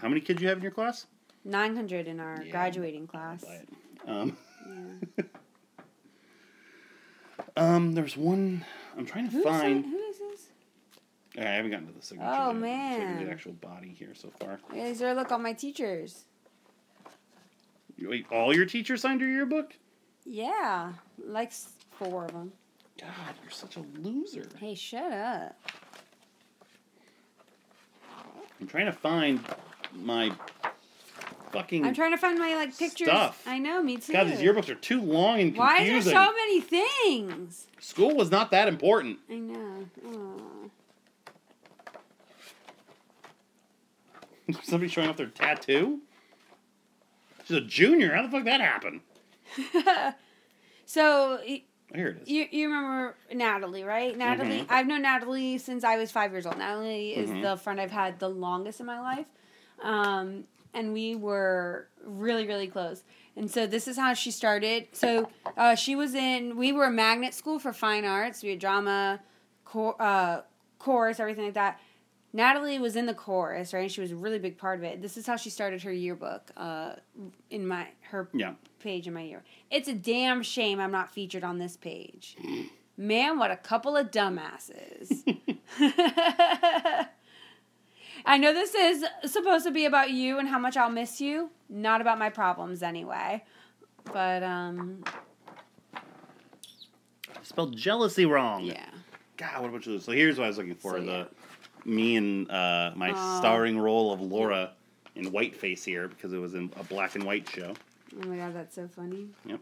How 0.00 0.08
many 0.08 0.20
kids 0.20 0.42
you 0.42 0.48
have 0.48 0.56
in 0.58 0.62
your 0.62 0.72
class? 0.72 1.06
Nine 1.44 1.76
hundred 1.76 2.08
in 2.08 2.18
our 2.18 2.42
Yeah, 2.42 2.50
graduating 2.50 3.06
class. 3.06 3.44
Um, 4.06 4.36
Yeah. 4.66 5.24
um, 7.56 7.92
there's 7.92 8.16
one. 8.16 8.64
I'm 8.96 9.06
trying 9.06 9.26
to 9.26 9.30
Who's 9.30 9.44
find. 9.44 9.84
Who 11.38 11.44
is 11.44 11.44
this? 11.44 11.46
I 11.46 11.54
haven't 11.54 11.70
gotten 11.70 11.86
to 11.88 11.92
the 11.92 12.02
signature. 12.02 12.30
Oh, 12.30 12.46
yet, 12.48 12.54
So 12.54 12.58
man. 12.60 13.18
get 13.24 13.28
actual 13.32 13.52
body 13.52 13.94
here 13.98 14.14
so 14.14 14.30
far. 14.40 14.58
Is 14.74 14.98
there 14.98 15.14
look 15.14 15.30
all 15.32 15.38
my 15.38 15.52
teachers? 15.52 16.24
You- 17.96 18.10
Wait, 18.10 18.26
all 18.30 18.54
your 18.54 18.66
teachers 18.66 19.02
signed 19.02 19.20
your 19.20 19.30
yearbook? 19.30 19.74
Yeah, 20.24 20.92
like 21.24 21.52
four 21.98 22.26
of 22.26 22.32
them. 22.32 22.52
God, 23.00 23.34
you're 23.42 23.50
such 23.50 23.76
a 23.76 23.80
loser. 24.00 24.46
Hey, 24.58 24.74
shut 24.74 25.12
up. 25.12 25.56
I'm 28.60 28.66
trying 28.66 28.86
to 28.86 28.92
find 28.92 29.40
my 29.94 30.32
fucking. 31.52 31.84
I'm 31.84 31.94
trying 31.94 32.10
to 32.10 32.16
find 32.18 32.38
my 32.38 32.54
like 32.56 32.76
pictures. 32.76 33.08
Stuff. 33.08 33.42
I 33.46 33.58
know, 33.58 33.82
me 33.82 33.98
too. 33.98 34.12
God, 34.12 34.26
these 34.26 34.40
yearbooks 34.40 34.68
are 34.68 34.74
too 34.74 35.00
long 35.00 35.40
and 35.40 35.54
confusing. 35.54 35.58
Why 35.58 35.82
is 35.82 36.04
there 36.04 36.14
so 36.14 36.32
many 36.32 36.60
things? 36.60 37.68
School 37.78 38.16
was 38.16 38.30
not 38.32 38.50
that 38.50 38.66
important. 38.68 39.18
I 39.30 39.34
know. 39.36 39.86
Aw. 40.06 40.68
Somebody 44.62 44.88
showing 44.90 45.08
off 45.08 45.16
their 45.16 45.26
tattoo? 45.26 46.00
She's 47.44 47.56
a 47.56 47.60
junior. 47.60 48.14
How 48.14 48.22
the 48.22 48.28
fuck 48.30 48.44
that 48.44 48.60
happened? 48.60 49.00
So 50.84 51.38
here 51.94 52.08
it 52.08 52.22
is. 52.22 52.28
you 52.28 52.46
you 52.50 52.66
remember 52.68 53.14
Natalie, 53.32 53.84
right? 53.84 54.16
Natalie. 54.16 54.60
Mhm. 54.60 54.66
I've 54.70 54.86
known 54.86 55.02
Natalie 55.02 55.58
since 55.58 55.84
I 55.84 55.96
was 55.98 56.10
five 56.10 56.32
years 56.32 56.46
old. 56.46 56.56
Natalie 56.56 57.10
is 57.14 57.28
Mhm. 57.28 57.42
the 57.42 57.56
friend 57.58 57.78
I've 57.78 57.90
had 57.90 58.18
the 58.18 58.28
longest 58.30 58.80
in 58.80 58.86
my 58.86 58.98
life, 59.00 59.26
um, 59.82 60.44
and 60.72 60.94
we 60.94 61.14
were 61.14 61.88
really 62.02 62.46
really 62.46 62.68
close. 62.68 63.04
And 63.36 63.50
so 63.50 63.66
this 63.66 63.86
is 63.86 63.98
how 63.98 64.14
she 64.14 64.30
started. 64.30 64.88
So 64.92 65.28
uh, 65.58 65.74
she 65.74 65.94
was 65.94 66.14
in. 66.14 66.56
We 66.56 66.72
were 66.72 66.86
a 66.86 66.90
magnet 66.90 67.34
school 67.34 67.58
for 67.58 67.72
fine 67.74 68.06
arts. 68.06 68.42
We 68.42 68.48
had 68.50 68.58
drama, 68.58 69.20
cor- 69.66 70.00
uh, 70.00 70.42
chorus, 70.78 71.20
everything 71.20 71.44
like 71.44 71.54
that. 71.54 71.80
Natalie 72.32 72.78
was 72.78 72.94
in 72.94 73.06
the 73.06 73.14
chorus, 73.14 73.72
right? 73.72 73.90
She 73.90 74.00
was 74.00 74.12
a 74.12 74.16
really 74.16 74.38
big 74.38 74.58
part 74.58 74.78
of 74.78 74.84
it. 74.84 75.00
This 75.00 75.16
is 75.16 75.26
how 75.26 75.36
she 75.36 75.50
started 75.50 75.82
her 75.82 75.92
yearbook. 75.92 76.50
Uh, 76.56 76.92
in 77.50 77.66
my 77.66 77.88
her 78.10 78.28
yeah. 78.34 78.54
page 78.80 79.06
in 79.06 79.14
my 79.14 79.22
year. 79.22 79.42
It's 79.70 79.88
a 79.88 79.94
damn 79.94 80.42
shame 80.42 80.78
I'm 80.80 80.92
not 80.92 81.10
featured 81.12 81.44
on 81.44 81.58
this 81.58 81.76
page. 81.76 82.36
Man, 82.96 83.38
what 83.38 83.50
a 83.50 83.56
couple 83.56 83.96
of 83.96 84.10
dumbasses. 84.10 85.22
I 88.26 88.36
know 88.36 88.52
this 88.52 88.74
is 88.74 89.04
supposed 89.24 89.64
to 89.64 89.70
be 89.70 89.86
about 89.86 90.10
you 90.10 90.38
and 90.38 90.48
how 90.48 90.58
much 90.58 90.76
I'll 90.76 90.90
miss 90.90 91.20
you, 91.20 91.50
not 91.68 92.00
about 92.00 92.18
my 92.18 92.30
problems 92.30 92.82
anyway. 92.82 93.44
But 94.12 94.42
um 94.42 95.04
I 95.94 96.00
Spelled 97.42 97.76
jealousy 97.76 98.26
wrong. 98.26 98.64
yeah. 98.64 98.86
God, 99.36 99.62
what 99.62 99.68
a 99.68 99.72
bunch 99.72 99.86
of. 99.86 100.02
So 100.02 100.12
here's 100.12 100.36
what 100.36 100.44
I 100.44 100.48
was 100.48 100.58
looking 100.58 100.74
for: 100.74 100.98
So, 100.98 101.02
yeah. 101.04 101.24
Me 101.88 102.16
and 102.16 102.50
uh, 102.50 102.92
my 102.94 103.10
starring 103.38 103.78
role 103.78 104.12
of 104.12 104.20
Laura 104.20 104.72
in 105.16 105.26
whiteface 105.32 105.84
here 105.84 106.06
because 106.08 106.32
it 106.32 106.38
was 106.38 106.54
in 106.54 106.70
a 106.78 106.84
black 106.84 107.14
and 107.14 107.24
white 107.24 107.48
show. 107.48 107.74
Oh 108.22 108.26
my 108.26 108.36
god, 108.36 108.54
that's 108.54 108.74
so 108.74 108.88
funny. 108.88 109.26
Yep. 109.46 109.60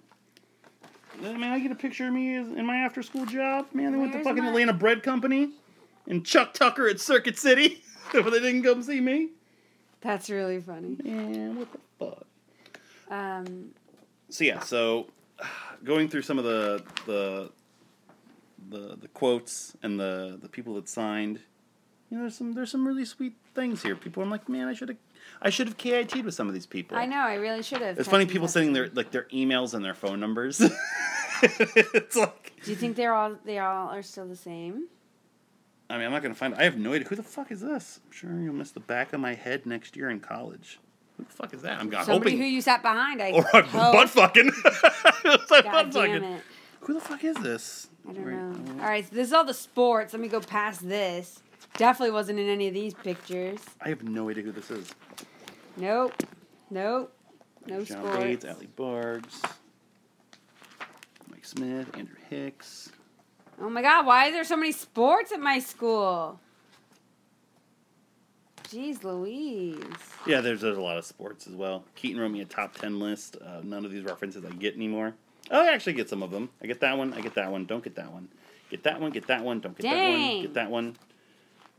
Man, 1.23 1.45
I 1.45 1.59
get 1.59 1.73
a 1.73 1.77
picture 1.77 2.09
of 2.09 2.13
me 2.13 2.37
as, 2.37 2.49
in 2.49 2.67
my 2.67 2.77
after 2.77 3.03
school 3.03 3.25
job. 3.25 3.67
Man, 3.73 3.93
they 3.93 3.99
went 3.99 4.13
to 4.13 4.19
Where's 4.19 4.27
fucking 4.27 4.43
my- 4.45 4.51
Atlanta 4.51 4.75
Bread 4.75 5.03
Company 5.03 5.51
and 6.07 6.25
Chuck 6.27 6.53
Tucker 6.53 6.89
at 6.89 7.01
Circuit 7.01 7.39
City, 7.39 7.83
but 8.13 8.25
they 8.31 8.41
didn't 8.41 8.63
come 8.63 8.83
see 8.83 9.01
me. 9.01 9.31
That's 10.03 10.29
really 10.29 10.61
funny. 10.61 10.99
Man, 11.03 11.57
what 11.57 11.69
the 11.73 11.79
fuck? 11.99 12.27
Um, 13.11 13.71
so 14.29 14.45
yeah, 14.45 14.61
so 14.61 15.07
going 15.85 16.09
through 16.09 16.23
some 16.23 16.39
of 16.39 16.45
the 16.45 16.83
the 17.07 17.51
the 18.69 18.97
the 19.01 19.09
quotes 19.09 19.77
and 19.83 19.99
the 19.99 20.39
the 20.43 20.49
people 20.49 20.75
that 20.75 20.89
signed, 20.89 21.41
you 22.11 22.17
know, 22.17 22.23
there's 22.25 22.37
some 22.37 22.53
there's 22.55 22.71
some 22.71 22.87
really 22.87 23.05
sweet 23.05 23.35
things 23.55 23.83
here. 23.83 23.97
People, 23.97 24.23
I'm 24.23 24.31
like, 24.31 24.49
man, 24.49 24.69
I 24.69 24.75
should 24.75 24.89
have 24.91 24.99
I 25.43 25.51
should 25.51 25.67
have 25.69 25.77
KIT'd 25.77 26.25
with 26.25 26.35
some 26.35 26.49
of 26.49 26.55
these 26.55 26.67
people. 26.67 26.97
I 26.97 27.07
know, 27.07 27.17
I 27.19 27.35
really 27.35 27.63
should 27.63 27.81
have. 27.83 27.99
It's 27.99 28.09
funny 28.09 28.27
people 28.27 28.49
sending 28.49 28.73
their 28.73 28.89
like 28.95 29.11
their 29.11 29.25
emails 29.25 29.75
and 29.75 29.85
their 29.85 29.95
phone 29.95 30.21
numbers. 30.21 30.61
it's 31.43 32.17
like 32.17 32.53
Do 32.65 32.71
you 32.71 32.77
think 32.77 32.97
they're 32.97 33.15
all 33.15 33.37
they 33.45 33.59
all 33.59 33.89
are 33.91 34.03
still 34.03 34.27
the 34.27 34.37
same? 34.37 34.87
I 35.89 35.97
mean, 35.99 36.07
I'm 36.07 36.13
not 36.13 36.23
gonna 36.23 36.35
find. 36.35 36.55
I 36.55 36.65
have 36.65 36.77
no 36.79 36.93
idea 36.95 37.07
who 37.09 37.17
the 37.17 37.23
fuck 37.23 37.53
is 37.53 37.61
this. 37.61 38.01
I'm 38.05 38.13
sure 38.13 38.31
you'll 38.41 38.55
miss 38.55 38.73
the 38.73 38.81
back 38.81 39.13
of 39.13 39.21
my 39.21 39.35
head 39.35 39.67
next 39.67 39.97
year 39.97 40.11
in 40.11 40.21
college. 40.21 40.81
Who 41.17 41.25
the 41.25 41.31
fuck 41.33 41.55
is 41.55 41.63
that? 41.63 41.79
I'm 41.81 41.91
Somebody 41.91 42.13
hoping 42.13 42.39
who 42.39 42.45
you 42.45 42.61
sat 42.61 42.83
behind. 42.83 43.23
I 43.23 43.31
or 43.33 43.43
hope. 43.63 43.93
butt 43.93 44.11
fucking. 44.11 44.51
Butt 45.49 45.65
damn 45.65 45.91
fucking. 45.91 46.25
it. 46.25 46.43
Who 46.81 46.95
the 46.95 47.01
fuck 47.01 47.25
is 47.25 47.37
this? 47.37 47.89
I 48.09 48.13
don't 48.13 48.25
Right, 48.25 48.37
know. 48.37 48.83
All 48.83 48.89
right, 48.89 49.09
so 49.09 49.15
this 49.15 49.29
is 49.29 49.33
all 49.33 49.45
the 49.45 49.55
sports. 49.55 50.13
Let 50.13 50.21
me 50.23 50.29
go 50.29 50.41
past 50.41 50.87
this. 50.89 51.41
Definitely 51.77 52.13
wasn't 52.13 52.39
in 52.39 52.49
any 52.49 52.69
of 52.69 52.75
these 52.75 52.95
pictures. 52.95 53.61
I 53.81 53.89
have 53.91 54.03
no 54.03 54.31
idea 54.31 54.45
who 54.45 54.53
this 54.53 54.71
is. 54.71 54.95
Nope. 55.77 56.15
Nope. 56.71 57.13
No 57.67 57.83
John 57.83 57.99
sports. 57.99 58.19
Bates, 58.19 58.45
Allie 58.45 58.69
Bargs, 58.77 59.43
Mike 61.29 61.45
Smith, 61.45 61.89
Andrew 61.97 62.17
Hicks. 62.31 62.93
Oh 63.61 63.69
my 63.69 63.83
god, 63.83 64.07
why 64.07 64.27
is 64.27 64.35
there 64.35 64.45
so 64.45 64.57
many 64.57 64.71
sports 64.71 65.33
at 65.33 65.41
my 65.41 65.59
school? 65.59 66.39
Jeez 68.69 69.03
Louise. 69.03 69.83
Yeah, 70.27 70.41
there's 70.41 70.61
there's 70.61 70.77
a 70.79 70.81
lot 70.83 70.97
of 70.97 71.05
sports 71.05 71.47
as 71.47 71.55
well. 71.55 71.85
Keaton 71.97 72.21
wrote 72.21 72.31
me 72.31 72.41
a 72.41 72.45
top 72.45 72.75
ten 72.77 73.01
list. 73.01 73.37
Uh, 73.45 73.61
none 73.65 73.85
of 73.85 73.91
these 73.91 74.05
references 74.05 74.45
I 74.45 74.51
get 74.51 74.75
anymore. 74.77 75.15
Oh, 75.51 75.63
I 75.63 75.73
actually 75.73 75.95
get 75.95 76.09
some 76.09 76.23
of 76.23 76.31
them. 76.31 76.51
I 76.63 76.67
get 76.67 76.81
that 76.81 76.97
one. 76.97 77.13
I 77.15 77.21
get 77.21 77.35
that 77.35 77.51
one. 77.51 77.67
Don't 77.67 77.83
get 77.83 77.97
that 77.97 78.13
one. 78.13 78.29
Get 78.71 78.83
that 78.85 79.01
one. 79.01 79.11
Get 79.11 79.27
that 79.29 79.43
one. 79.45 79.61
Don't 79.61 79.77
get 79.77 79.91
that 79.91 80.11
one. 80.11 80.43
Get 80.43 80.55
that 80.55 80.71
one. 80.71 80.97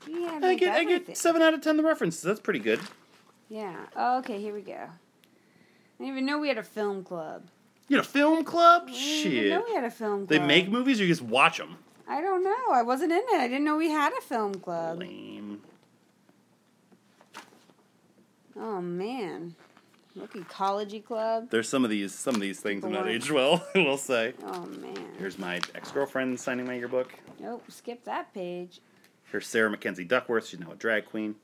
Yeah, 0.06 0.40
I 0.44 0.56
get 0.56 0.76
I 0.76 0.84
get 0.84 1.18
seven 1.18 1.42
out 1.42 1.54
of 1.54 1.62
ten 1.62 1.78
the 1.78 1.84
references. 1.84 2.22
That's 2.22 2.40
pretty 2.40 2.60
good. 2.60 2.80
Yeah. 3.50 3.76
Oh, 3.96 4.20
okay, 4.20 4.40
here 4.40 4.54
we 4.54 4.62
go. 4.62 4.74
I 4.74 6.04
didn't 6.04 6.14
even 6.14 6.26
know 6.26 6.38
we 6.38 6.50
had 6.50 6.58
a 6.58 6.64
film 6.64 7.04
club. 7.04 7.44
You 7.88 7.98
had 7.98 8.06
a 8.06 8.08
film 8.08 8.44
club? 8.44 8.84
I 8.88 8.92
didn't 8.92 9.32
even 9.32 9.50
know 9.50 9.64
we 9.68 9.74
had 9.74 9.84
a 9.86 9.92
film 9.92 10.28
club. 10.28 10.30
They 10.30 10.40
make 10.40 10.70
movies 10.70 11.00
or 11.00 11.06
you 11.06 11.10
just 11.10 11.22
watch 11.22 11.58
them? 11.58 11.78
I 12.08 12.22
don't 12.22 12.44
know. 12.44 12.72
I 12.74 12.84
wasn't 12.84 13.12
in 13.12 13.20
it. 13.20 13.36
I 13.36 13.48
didn't 13.48 13.64
know 13.64 13.78
we 13.78 13.90
had 13.90 14.14
a 14.14 14.22
film 14.22 14.56
club. 14.56 15.00
Lame. 15.00 15.62
Oh 18.56 18.82
man. 18.82 19.56
Look 20.16 20.36
ecology 20.36 21.00
club. 21.00 21.50
There's 21.52 21.70
some 21.70 21.84
of 21.84 21.90
these 21.90 22.14
some 22.14 22.36
of 22.36 22.42
these 22.42 22.60
things 22.60 22.84
I'm 22.84 22.92
not 22.92 23.08
aged 23.08 23.30
well. 23.30 23.66
I 23.76 23.80
will 23.80 23.98
say. 23.98 24.34
Oh 24.44 24.66
man. 24.66 24.98
Here's 25.20 25.38
my 25.38 25.58
ex 25.76 25.92
girlfriend 25.92 26.40
signing 26.40 26.66
my 26.66 26.74
yearbook. 26.74 27.14
Nope. 27.40 27.64
Skip 27.70 28.04
that 28.06 28.34
page. 28.34 28.80
Here's 29.32 29.48
Sarah 29.48 29.70
Mackenzie 29.70 30.06
Duckworth. 30.06 30.48
She's 30.48 30.60
now 30.60 30.72
a 30.72 30.76
drag 30.76 31.06
queen. 31.06 31.36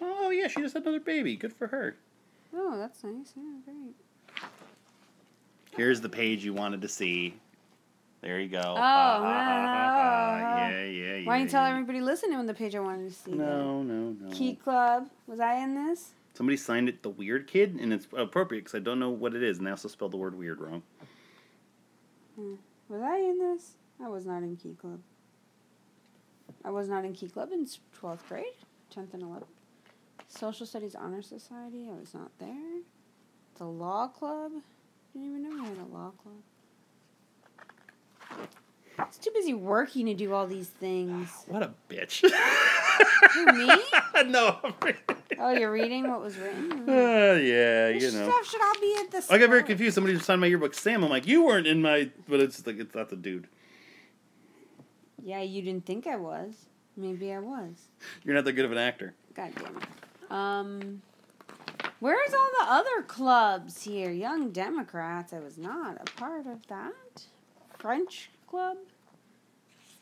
Oh 0.00 0.30
yeah, 0.30 0.48
she 0.48 0.60
just 0.60 0.74
had 0.74 0.82
another 0.82 1.00
baby. 1.00 1.36
Good 1.36 1.52
for 1.52 1.68
her. 1.68 1.96
Oh, 2.54 2.76
that's 2.76 3.02
nice. 3.04 3.32
Yeah, 3.36 3.42
great. 3.64 3.94
Here's 5.76 6.00
the 6.00 6.08
page 6.08 6.44
you 6.44 6.52
wanted 6.52 6.82
to 6.82 6.88
see. 6.88 7.34
There 8.20 8.38
you 8.38 8.48
go. 8.48 8.60
Oh, 8.60 8.64
no. 8.74 8.76
yeah, 8.76 10.84
yeah, 10.84 11.16
yeah. 11.16 11.26
Why 11.26 11.38
didn't 11.38 11.48
you 11.48 11.52
tell 11.52 11.64
yeah. 11.64 11.70
everybody 11.70 12.00
listening 12.00 12.36
on 12.36 12.46
the 12.46 12.54
page 12.54 12.76
I 12.76 12.80
wanted 12.80 13.08
to 13.08 13.14
see? 13.14 13.32
No, 13.32 13.82
no, 13.82 14.14
no. 14.20 14.30
Key 14.30 14.54
Club. 14.54 15.08
Was 15.26 15.40
I 15.40 15.56
in 15.56 15.74
this? 15.74 16.12
Somebody 16.34 16.56
signed 16.56 16.88
it 16.88 17.02
the 17.02 17.10
Weird 17.10 17.46
Kid, 17.46 17.78
and 17.80 17.92
it's 17.92 18.06
appropriate 18.16 18.62
because 18.62 18.74
I 18.74 18.82
don't 18.82 19.00
know 19.00 19.10
what 19.10 19.34
it 19.34 19.42
is, 19.42 19.58
and 19.58 19.66
they 19.66 19.70
also 19.70 19.88
spelled 19.88 20.12
the 20.12 20.16
word 20.18 20.36
weird 20.36 20.60
wrong. 20.60 20.82
Hmm. 22.36 22.54
Was 22.88 23.02
I 23.02 23.18
in 23.18 23.38
this? 23.38 23.72
I 24.02 24.08
was 24.08 24.26
not 24.26 24.42
in 24.42 24.56
Key 24.56 24.74
Club. 24.74 25.00
I 26.64 26.70
was 26.70 26.88
not 26.88 27.04
in 27.04 27.12
Key 27.12 27.28
Club 27.28 27.50
in 27.52 27.66
12th 28.00 28.28
grade, 28.28 28.44
10th 28.94 29.14
and 29.14 29.22
11th. 29.22 29.44
Social 30.28 30.66
Studies 30.66 30.94
Honor 30.94 31.22
Society, 31.22 31.88
I 31.90 31.98
was 31.98 32.14
not 32.14 32.30
there. 32.38 32.80
The 33.58 33.64
Law 33.64 34.08
Club, 34.08 34.52
didn't 35.12 35.28
even 35.28 35.42
know 35.42 35.62
we 35.62 35.68
had 35.68 35.78
a 35.78 35.94
law 35.94 36.12
club. 36.22 38.48
I 38.98 39.04
was 39.04 39.18
too 39.18 39.30
busy 39.34 39.52
working 39.52 40.06
to 40.06 40.14
do 40.14 40.32
all 40.32 40.46
these 40.46 40.68
things. 40.68 41.28
What 41.46 41.62
a 41.62 41.70
bitch. 41.88 42.28
Who, 43.32 43.46
me? 43.46 43.70
no. 44.30 44.58
Oh, 45.38 45.50
you're 45.50 45.70
reading 45.70 46.08
what 46.08 46.22
was 46.22 46.36
written? 46.38 46.84
Uh, 46.88 47.34
yeah, 47.34 47.88
you 47.88 48.10
know. 48.10 48.28
stuff 48.28 48.46
should 48.46 48.62
all 48.62 48.80
be 48.80 48.96
at 49.00 49.10
the 49.10 49.32
I 49.32 49.38
got 49.38 49.48
very 49.48 49.62
confused. 49.62 49.94
Somebody 49.94 50.14
just 50.14 50.26
signed 50.26 50.40
my 50.40 50.46
yearbook, 50.46 50.74
Sam. 50.74 51.04
I'm 51.04 51.10
like, 51.10 51.26
you 51.26 51.44
weren't 51.44 51.66
in 51.66 51.82
my, 51.82 52.10
but 52.28 52.40
it's 52.40 52.66
like 52.66 52.78
it's 52.78 52.94
not 52.94 53.08
the 53.08 53.16
dude. 53.16 53.46
Yeah, 55.22 55.40
you 55.40 55.62
didn't 55.62 55.86
think 55.86 56.06
I 56.06 56.16
was. 56.16 56.66
Maybe 56.96 57.32
I 57.32 57.38
was. 57.38 57.88
You're 58.24 58.34
not 58.34 58.44
that 58.44 58.52
good 58.52 58.64
of 58.64 58.72
an 58.72 58.78
actor. 58.78 59.14
God 59.34 59.52
damn 59.56 59.76
it. 59.76 60.30
Um, 60.30 61.02
where's 62.00 62.34
all 62.34 62.50
the 62.60 62.72
other 62.72 63.02
clubs 63.02 63.82
here? 63.82 64.10
Young 64.10 64.50
Democrats. 64.50 65.32
I 65.32 65.38
was 65.38 65.56
not 65.56 65.96
a 66.00 66.04
part 66.18 66.46
of 66.46 66.66
that. 66.66 67.26
French 67.78 68.30
club. 68.48 68.76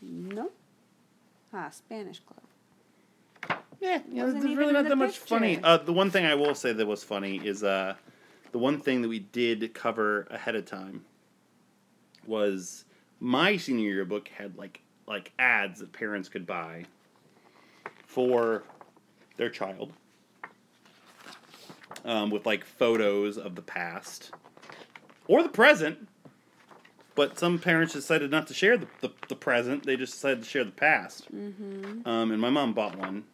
Nope. 0.03 0.55
Ah, 1.53 1.71
Spanish 1.71 2.21
club. 2.21 3.61
Yeah, 3.81 4.01
yeah 4.11 4.27
there's 4.27 4.45
really 4.45 4.73
not 4.73 4.85
the 4.85 4.91
that 4.91 4.97
much 4.97 5.19
funny. 5.19 5.59
Uh, 5.63 5.79
the 5.79 5.93
one 5.93 6.11
thing 6.11 6.25
I 6.25 6.35
will 6.35 6.55
say 6.55 6.73
that 6.73 6.87
was 6.87 7.03
funny 7.03 7.41
is 7.45 7.65
uh, 7.65 7.95
the 8.53 8.59
one 8.59 8.79
thing 8.79 9.03
that 9.03 9.09
we 9.09 9.21
did 9.21 9.73
cover 9.75 10.27
ahead 10.31 10.55
of 10.55 10.67
time 10.67 11.05
was 12.27 12.85
my 13.21 13.57
senior 13.57 13.91
yearbook 13.91 14.29
had 14.29 14.57
like 14.57 14.83
like 15.11 15.33
ads 15.39 15.81
that 15.81 15.93
parents 15.93 16.29
could 16.29 16.47
buy 16.47 16.85
for 18.07 18.63
their 19.37 19.51
child 19.51 19.93
um, 22.05 22.31
with 22.31 22.47
like 22.47 22.65
photos 22.65 23.37
of 23.37 23.57
the 23.57 23.63
past 23.63 24.31
or 25.27 25.43
the 25.43 25.49
present. 25.49 26.09
But 27.17 27.39
some 27.39 27.59
parents 27.59 27.93
decided 27.93 28.31
not 28.31 28.47
to 28.47 28.55
share 28.55 28.79
the, 28.79 28.87
the, 29.01 29.11
the 29.29 29.35
present; 29.35 29.85
they 29.85 29.97
just 29.97 30.15
decided 30.15 30.45
to 30.45 30.49
share 30.49 30.65
the 30.65 30.71
past. 30.71 31.31
Mm-hmm. 31.35 32.09
Um, 32.09 32.31
and 32.31 32.41
my 32.41 32.49
mom 32.49 32.73
bought 32.73 32.97
one, 32.97 33.25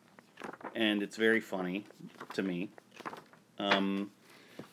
and 0.75 1.03
it's 1.03 1.17
very 1.17 1.41
funny 1.41 1.85
to 2.33 2.43
me. 2.43 2.71
Um, 3.59 4.11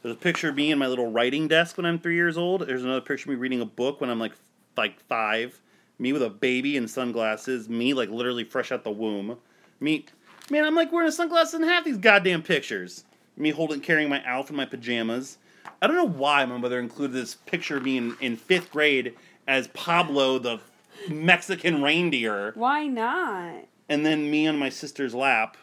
there's 0.01 0.15
a 0.15 0.17
picture 0.17 0.49
of 0.49 0.55
me 0.55 0.71
in 0.71 0.79
my 0.79 0.87
little 0.87 1.11
writing 1.11 1.47
desk 1.49 1.75
when 1.77 1.85
I'm 1.85 1.99
three 1.99 2.15
years 2.15 2.37
old. 2.37 2.61
There's 2.61 2.83
another 2.83 3.01
picture 3.01 3.29
of 3.29 3.35
me 3.35 3.41
reading 3.41 3.61
a 3.61 3.65
book 3.65 3.99
when 3.99 4.09
I'm 4.09 4.19
like 4.19 4.33
like 4.77 4.99
five. 5.01 5.59
Me 5.99 6.11
with 6.13 6.23
a 6.23 6.29
baby 6.29 6.75
and 6.77 6.89
sunglasses. 6.89 7.69
Me 7.69 7.93
like 7.93 8.09
literally 8.09 8.43
fresh 8.43 8.71
out 8.71 8.83
the 8.83 8.91
womb. 8.91 9.37
Me, 9.79 10.05
man, 10.49 10.65
I'm 10.65 10.75
like 10.75 10.91
wearing 10.91 11.11
sunglasses 11.11 11.55
in 11.55 11.63
half 11.63 11.83
these 11.85 11.97
goddamn 11.97 12.41
pictures. 12.43 13.03
Me 13.37 13.49
holding 13.51 13.81
carrying 13.81 14.09
my 14.09 14.21
Alf 14.23 14.49
in 14.49 14.55
my 14.55 14.65
pajamas. 14.65 15.37
I 15.81 15.87
don't 15.87 15.95
know 15.95 16.07
why 16.07 16.45
my 16.45 16.57
mother 16.57 16.79
included 16.79 17.13
this 17.13 17.35
picture 17.35 17.77
of 17.77 17.83
me 17.83 17.97
in, 17.97 18.15
in 18.19 18.37
fifth 18.37 18.71
grade 18.71 19.15
as 19.47 19.67
Pablo 19.69 20.39
the 20.39 20.59
Mexican 21.09 21.81
reindeer 21.81 22.53
Why 22.55 22.87
not? 22.87 23.65
and 23.89 24.05
then 24.05 24.29
me 24.29 24.47
on 24.47 24.57
my 24.57 24.69
sister's 24.69 25.13
lap. 25.13 25.57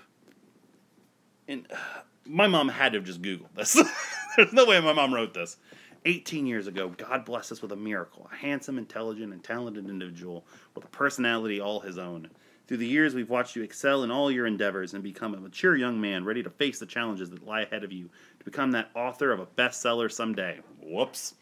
And 1.48 1.66
uh, 1.72 1.76
my 2.26 2.46
mom 2.46 2.68
had 2.68 2.92
to 2.92 2.98
have 2.98 3.06
just 3.06 3.22
Googled 3.22 3.54
this. 3.54 3.74
There's 4.36 4.52
no 4.52 4.64
way 4.66 4.80
my 4.80 4.92
mom 4.92 5.12
wrote 5.12 5.34
this. 5.34 5.56
18 6.04 6.46
years 6.46 6.66
ago, 6.66 6.88
God 6.88 7.24
blessed 7.24 7.52
us 7.52 7.62
with 7.62 7.72
a 7.72 7.76
miracle 7.76 8.28
a 8.32 8.36
handsome, 8.36 8.78
intelligent, 8.78 9.32
and 9.32 9.44
talented 9.44 9.88
individual 9.88 10.46
with 10.74 10.84
a 10.84 10.88
personality 10.88 11.60
all 11.60 11.80
his 11.80 11.98
own. 11.98 12.28
Through 12.66 12.78
the 12.78 12.86
years, 12.86 13.14
we've 13.14 13.28
watched 13.28 13.56
you 13.56 13.62
excel 13.62 14.04
in 14.04 14.10
all 14.10 14.30
your 14.30 14.46
endeavors 14.46 14.94
and 14.94 15.02
become 15.02 15.34
a 15.34 15.40
mature 15.40 15.76
young 15.76 16.00
man 16.00 16.24
ready 16.24 16.42
to 16.42 16.50
face 16.50 16.78
the 16.78 16.86
challenges 16.86 17.28
that 17.30 17.44
lie 17.44 17.62
ahead 17.62 17.84
of 17.84 17.92
you 17.92 18.08
to 18.38 18.44
become 18.44 18.70
that 18.70 18.90
author 18.94 19.32
of 19.32 19.40
a 19.40 19.46
bestseller 19.46 20.10
someday. 20.10 20.60
Whoops. 20.80 21.34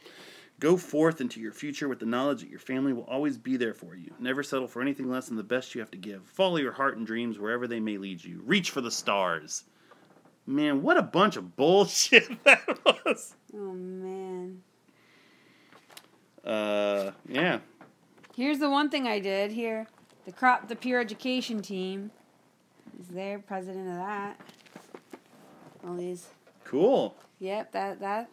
Go 0.58 0.76
forth 0.76 1.20
into 1.20 1.40
your 1.40 1.52
future 1.52 1.86
with 1.86 2.00
the 2.00 2.06
knowledge 2.06 2.40
that 2.40 2.50
your 2.50 2.58
family 2.58 2.92
will 2.92 3.04
always 3.04 3.36
be 3.36 3.56
there 3.56 3.74
for 3.74 3.94
you. 3.94 4.12
Never 4.18 4.42
settle 4.42 4.66
for 4.66 4.82
anything 4.82 5.08
less 5.08 5.28
than 5.28 5.36
the 5.36 5.44
best 5.44 5.72
you 5.74 5.80
have 5.80 5.90
to 5.92 5.98
give. 5.98 6.24
Follow 6.24 6.56
your 6.56 6.72
heart 6.72 6.96
and 6.96 7.06
dreams 7.06 7.38
wherever 7.38 7.68
they 7.68 7.78
may 7.78 7.96
lead 7.96 8.24
you. 8.24 8.42
Reach 8.44 8.70
for 8.70 8.80
the 8.80 8.90
stars. 8.90 9.64
Man, 10.48 10.80
what 10.80 10.96
a 10.96 11.02
bunch 11.02 11.36
of 11.36 11.56
bullshit 11.56 12.42
that 12.44 12.66
was. 13.04 13.34
Oh 13.54 13.74
man. 13.74 14.62
Uh, 16.42 17.10
yeah. 17.28 17.58
Here's 18.34 18.58
the 18.58 18.70
one 18.70 18.88
thing 18.88 19.06
I 19.06 19.18
did 19.18 19.52
here. 19.52 19.88
The 20.24 20.32
crop 20.32 20.68
the 20.68 20.74
peer 20.74 21.00
education 21.00 21.60
team 21.60 22.12
is 22.98 23.08
there, 23.08 23.38
president 23.40 23.88
of 23.90 23.96
that. 23.96 24.40
All 25.86 25.94
these 25.96 26.28
Cool. 26.64 27.14
Yep, 27.40 27.72
that 27.72 28.00
that 28.00 28.30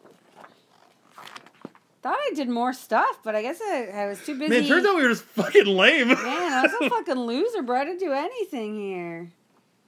thought 2.02 2.16
I 2.18 2.32
did 2.34 2.48
more 2.48 2.72
stuff, 2.72 3.20
but 3.26 3.36
I 3.36 3.42
guess 3.42 3.60
I, 3.62 3.88
I 3.94 4.06
was 4.08 4.24
too 4.26 4.40
busy. 4.40 4.62
Man, 4.62 4.70
turns 4.70 4.86
out 4.86 4.96
we 4.96 5.02
were 5.04 5.10
just 5.10 5.24
fucking 5.36 5.66
lame. 5.66 6.08
Man, 6.08 6.18
I 6.18 6.62
was 6.62 6.72
a 6.80 6.90
fucking 6.90 7.16
loser, 7.16 7.62
bro. 7.62 7.82
I 7.82 7.84
didn't 7.84 8.00
do 8.00 8.14
anything 8.14 8.80
here. 8.80 9.32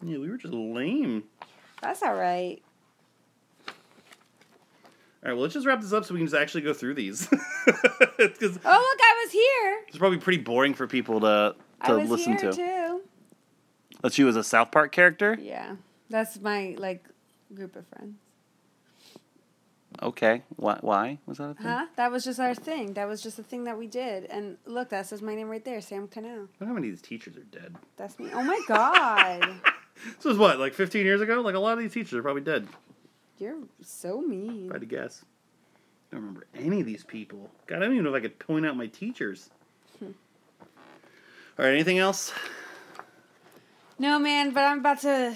yeah, 0.04 0.18
we 0.18 0.30
were 0.30 0.38
just 0.38 0.54
lame. 0.54 1.24
That's 1.82 2.02
all 2.04 2.14
right. 2.16 2.62
All 5.24 5.32
right, 5.32 5.34
well, 5.34 5.42
let's 5.42 5.54
just 5.56 5.66
wrap 5.66 5.82
this 5.82 5.94
up 5.94 6.06
so 6.06 6.14
we 6.14 6.20
can 6.20 6.28
just 6.28 6.40
actually 6.40 6.62
go 6.62 6.74
through 6.74 6.94
these. 6.96 7.28
Oh, 8.20 8.24
look, 8.24 8.64
I 8.66 9.24
was 9.26 9.32
here. 9.32 9.80
it's 9.88 9.98
probably 9.98 10.18
pretty 10.18 10.42
boring 10.42 10.74
for 10.74 10.88
people 10.88 11.20
to 11.22 11.56
to 11.86 11.98
was 11.98 12.10
listen 12.10 12.38
here 12.38 12.52
to. 12.52 12.56
too. 12.58 13.02
That's 14.02 14.18
you 14.18 14.28
as 14.28 14.36
a 14.36 14.44
South 14.44 14.72
Park 14.72 14.92
character. 14.92 15.38
Yeah, 15.40 15.76
that's 16.10 16.40
my 16.42 16.76
like 16.80 17.06
group 17.54 17.76
of 17.76 17.86
friends. 17.88 18.16
Okay, 20.02 20.44
why? 20.56 20.78
Why 20.82 21.20
was 21.28 21.38
that 21.38 21.50
a 21.50 21.54
thing? 21.54 21.66
Huh? 21.68 21.86
That 21.96 22.12
was 22.12 22.24
just 22.24 22.40
our 22.40 22.56
thing. 22.56 22.94
That 22.94 23.08
was 23.08 23.22
just 23.22 23.38
a 23.40 23.44
thing 23.44 23.66
that 23.66 23.78
we 23.78 23.86
did. 23.88 24.26
And 24.26 24.58
look, 24.66 24.90
that 24.90 25.06
says 25.06 25.22
my 25.22 25.36
name 25.36 25.50
right 25.50 25.64
there, 25.64 25.80
Sam 25.82 26.08
Canal. 26.08 26.32
I 26.32 26.36
wonder 26.36 26.66
how 26.66 26.74
many 26.74 26.88
of 26.90 26.94
these 26.94 27.02
teachers 27.02 27.38
are 27.38 27.44
dead. 27.44 27.76
That's 27.98 28.18
me. 28.20 28.30
Oh 28.34 28.44
my 28.44 28.60
god, 28.68 29.44
This 30.16 30.26
was 30.26 30.38
what, 30.38 30.60
like 30.60 30.74
15 30.74 31.06
years 31.06 31.22
ago? 31.22 31.42
Like 31.42 31.56
a 31.56 31.60
lot 31.60 31.74
of 31.74 31.80
these 31.80 31.94
teachers 31.94 32.14
are 32.14 32.22
probably 32.22 32.42
dead. 32.42 32.68
you're 33.38 33.58
so 33.82 34.22
mean. 34.22 34.66
If 34.66 34.72
I 34.72 34.76
had 34.76 34.82
to 34.82 34.88
guess. 34.88 35.24
I 36.12 36.16
don't 36.16 36.22
remember 36.22 36.48
any 36.56 36.80
of 36.80 36.86
these 36.86 37.04
people. 37.04 37.50
God, 37.66 37.78
I 37.78 37.80
don't 37.80 37.94
even 37.94 38.04
know 38.04 38.14
if 38.14 38.16
I 38.16 38.22
could 38.22 38.40
point 38.40 38.66
out 38.66 38.78
my 38.78 38.88
teachers. 38.88 39.50
Hmm. 40.00 40.12
All 41.60 41.66
right, 41.66 41.74
anything 41.74 41.98
else? 41.98 42.32
No, 44.00 44.20
man, 44.20 44.52
but 44.52 44.64
I'm 44.64 44.80
about 44.80 45.02
to 45.02 45.36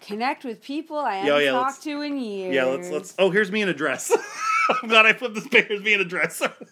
connect 0.00 0.44
with 0.44 0.62
people 0.62 0.98
I 0.98 1.16
haven't 1.16 1.44
yeah, 1.44 1.50
talked 1.52 1.82
to 1.84 2.02
in 2.02 2.18
years. 2.18 2.54
Yeah, 2.54 2.64
let's 2.64 2.90
let's. 2.90 3.14
Oh, 3.18 3.30
here's 3.30 3.50
me 3.50 3.62
in 3.62 3.68
a 3.68 3.74
dress. 3.74 4.12
I'm 4.82 4.88
glad 4.88 5.06
I 5.06 5.12
flipped 5.12 5.34
this 5.34 5.48
page. 5.48 5.82
Me 5.82 5.94
in 5.94 6.00
a 6.00 6.04
dresser. 6.04 6.52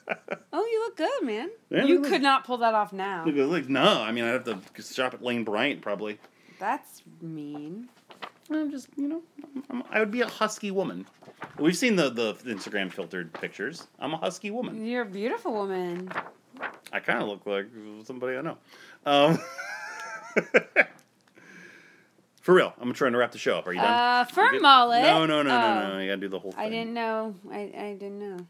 Oh, 0.53 0.67
you 0.67 0.81
look 0.81 0.97
good, 0.97 1.23
man. 1.27 1.49
Yeah, 1.71 1.85
you 1.85 2.01
could 2.01 2.23
not 2.23 2.45
pull 2.45 2.59
that 2.59 2.75
off 2.75 2.93
now. 2.93 3.25
like, 3.25 3.69
no, 3.69 4.03
I 4.03 4.11
mean, 4.11 4.25
I'd 4.25 4.47
have 4.47 4.75
to 4.75 4.83
shop 4.83 5.15
at 5.15 5.23
Lane 5.23 5.45
Bryant 5.45 5.81
probably. 5.81 6.19
That's 6.59 7.03
mean. 7.23 7.89
I'm 8.51 8.71
just, 8.71 8.89
you 8.97 9.07
know, 9.07 9.23
I'm, 9.71 9.85
I 9.91 10.01
would 10.01 10.11
be 10.11 10.23
a 10.23 10.27
husky 10.27 10.73
woman. 10.73 11.07
We've 11.59 11.77
seen 11.77 11.95
the 11.95 12.11
the 12.11 12.35
Instagram 12.47 12.93
filtered 12.93 13.33
pictures. 13.33 13.87
I'm 14.01 14.13
a 14.13 14.17
husky 14.17 14.51
woman. 14.51 14.85
You're 14.85 15.03
a 15.03 15.07
beautiful 15.07 15.53
woman. 15.53 16.11
I 16.93 16.99
kind 16.99 17.23
of 17.23 17.29
look 17.29 17.47
like 17.47 17.67
somebody 18.05 18.37
I 18.37 18.41
know. 18.41 18.59
Um, 19.07 19.39
for 22.41 22.55
real, 22.55 22.73
I'm 22.81 22.93
trying 22.93 23.13
to 23.13 23.19
wrap 23.19 23.33
the 23.33 23.39
show 23.39 23.57
up. 23.59 23.67
Are 23.67 23.73
you 23.73 23.81
done? 23.81 23.91
Uh, 23.93 24.25
You 24.29 24.35
for 24.35 24.51
good? 24.51 24.63
mullet. 24.63 25.03
No, 25.03 25.27
no, 25.27 25.43
no, 25.43 25.51
Oh. 25.51 25.61
no, 25.81 25.93
no. 25.95 25.99
You 26.01 26.09
gotta 26.11 26.21
do 26.21 26.29
the 26.29 26.39
whole 26.39 26.53
thing. 26.53 26.61
I 26.65 26.69
didn't 26.69 26.95
know. 26.95 27.35
I, 27.51 27.59
I 27.77 27.97
didn't 27.99 28.19
know. 28.19 28.47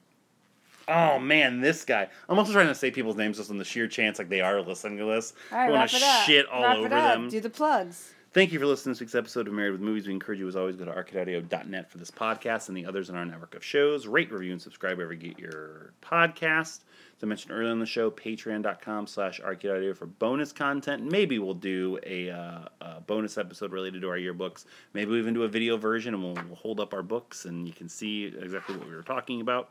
Oh 0.89 1.19
man, 1.21 1.61
this 1.61 1.85
guy. 1.85 2.09
I'm 2.29 2.39
also 2.39 2.53
trying 2.53 2.67
to 2.69 2.75
say 2.75 2.91
people's 2.91 3.17
names 3.17 3.37
just 3.37 3.51
on 3.51 3.59
the 3.59 3.65
sheer 3.65 3.87
chance 3.87 4.19
like 4.19 4.29
they 4.29 4.41
are 4.41 4.61
listening 4.61 4.99
to 4.99 5.05
this. 5.05 5.35
All 5.53 5.59
right, 5.59 5.69
I 5.69 5.71
want 5.71 5.91
to 5.91 5.97
shit 6.27 6.47
all 6.49 6.63
wrap 6.63 6.77
over 6.79 6.89
them. 6.89 7.29
Do 7.29 7.41
the 7.41 7.51
plugs. 7.51 8.13
Thank 8.33 8.53
you 8.53 8.61
for 8.61 8.67
listening 8.67 8.95
to 8.95 8.99
this 8.99 9.01
week's 9.01 9.15
episode 9.17 9.49
of 9.49 9.55
Married 9.55 9.73
with 9.73 9.81
Movies. 9.81 10.07
We 10.07 10.13
encourage 10.13 10.39
you, 10.39 10.47
as 10.47 10.55
always, 10.55 10.77
go 10.77 10.85
to 10.85 10.93
arcadeaudio.net 10.93 11.91
for 11.91 11.99
this 11.99 12.13
podcast 12.13 12.69
and 12.69 12.77
the 12.77 12.87
others 12.87 13.11
in 13.11 13.17
our 13.17 13.25
network 13.25 13.57
of 13.57 13.65
shows. 13.65 14.07
Rate, 14.07 14.31
review, 14.31 14.53
and 14.53 14.63
subscribe 14.63 14.97
wherever 14.99 15.13
you 15.13 15.19
get 15.31 15.39
your 15.39 15.93
podcast. 16.01 16.81
I 17.23 17.27
mentioned 17.27 17.53
earlier 17.53 17.71
in 17.71 17.79
the 17.79 17.87
show, 17.87 18.11
patreon.com 18.11 19.07
slash 19.07 19.41
arcadeaudio 19.41 19.95
for 19.97 20.07
bonus 20.07 20.53
content. 20.53 21.11
Maybe 21.11 21.39
we'll 21.39 21.53
do 21.53 21.99
a, 22.03 22.31
uh, 22.31 22.61
a 22.81 23.01
bonus 23.03 23.37
episode 23.37 23.73
related 23.73 24.01
to 24.03 24.09
our 24.09 24.17
yearbooks. 24.17 24.65
Maybe 24.95 25.11
we'll 25.11 25.21
even 25.21 25.35
do 25.35 25.43
a 25.43 25.49
video 25.49 25.77
version 25.77 26.15
and 26.15 26.23
we'll, 26.23 26.35
we'll 26.47 26.57
hold 26.57 26.81
up 26.81 26.95
our 26.95 27.03
books 27.03 27.45
and 27.45 27.67
you 27.67 27.75
can 27.75 27.89
see 27.89 28.25
exactly 28.25 28.77
what 28.77 28.89
we 28.89 28.95
were 28.95 29.03
talking 29.03 29.43
about. 29.43 29.71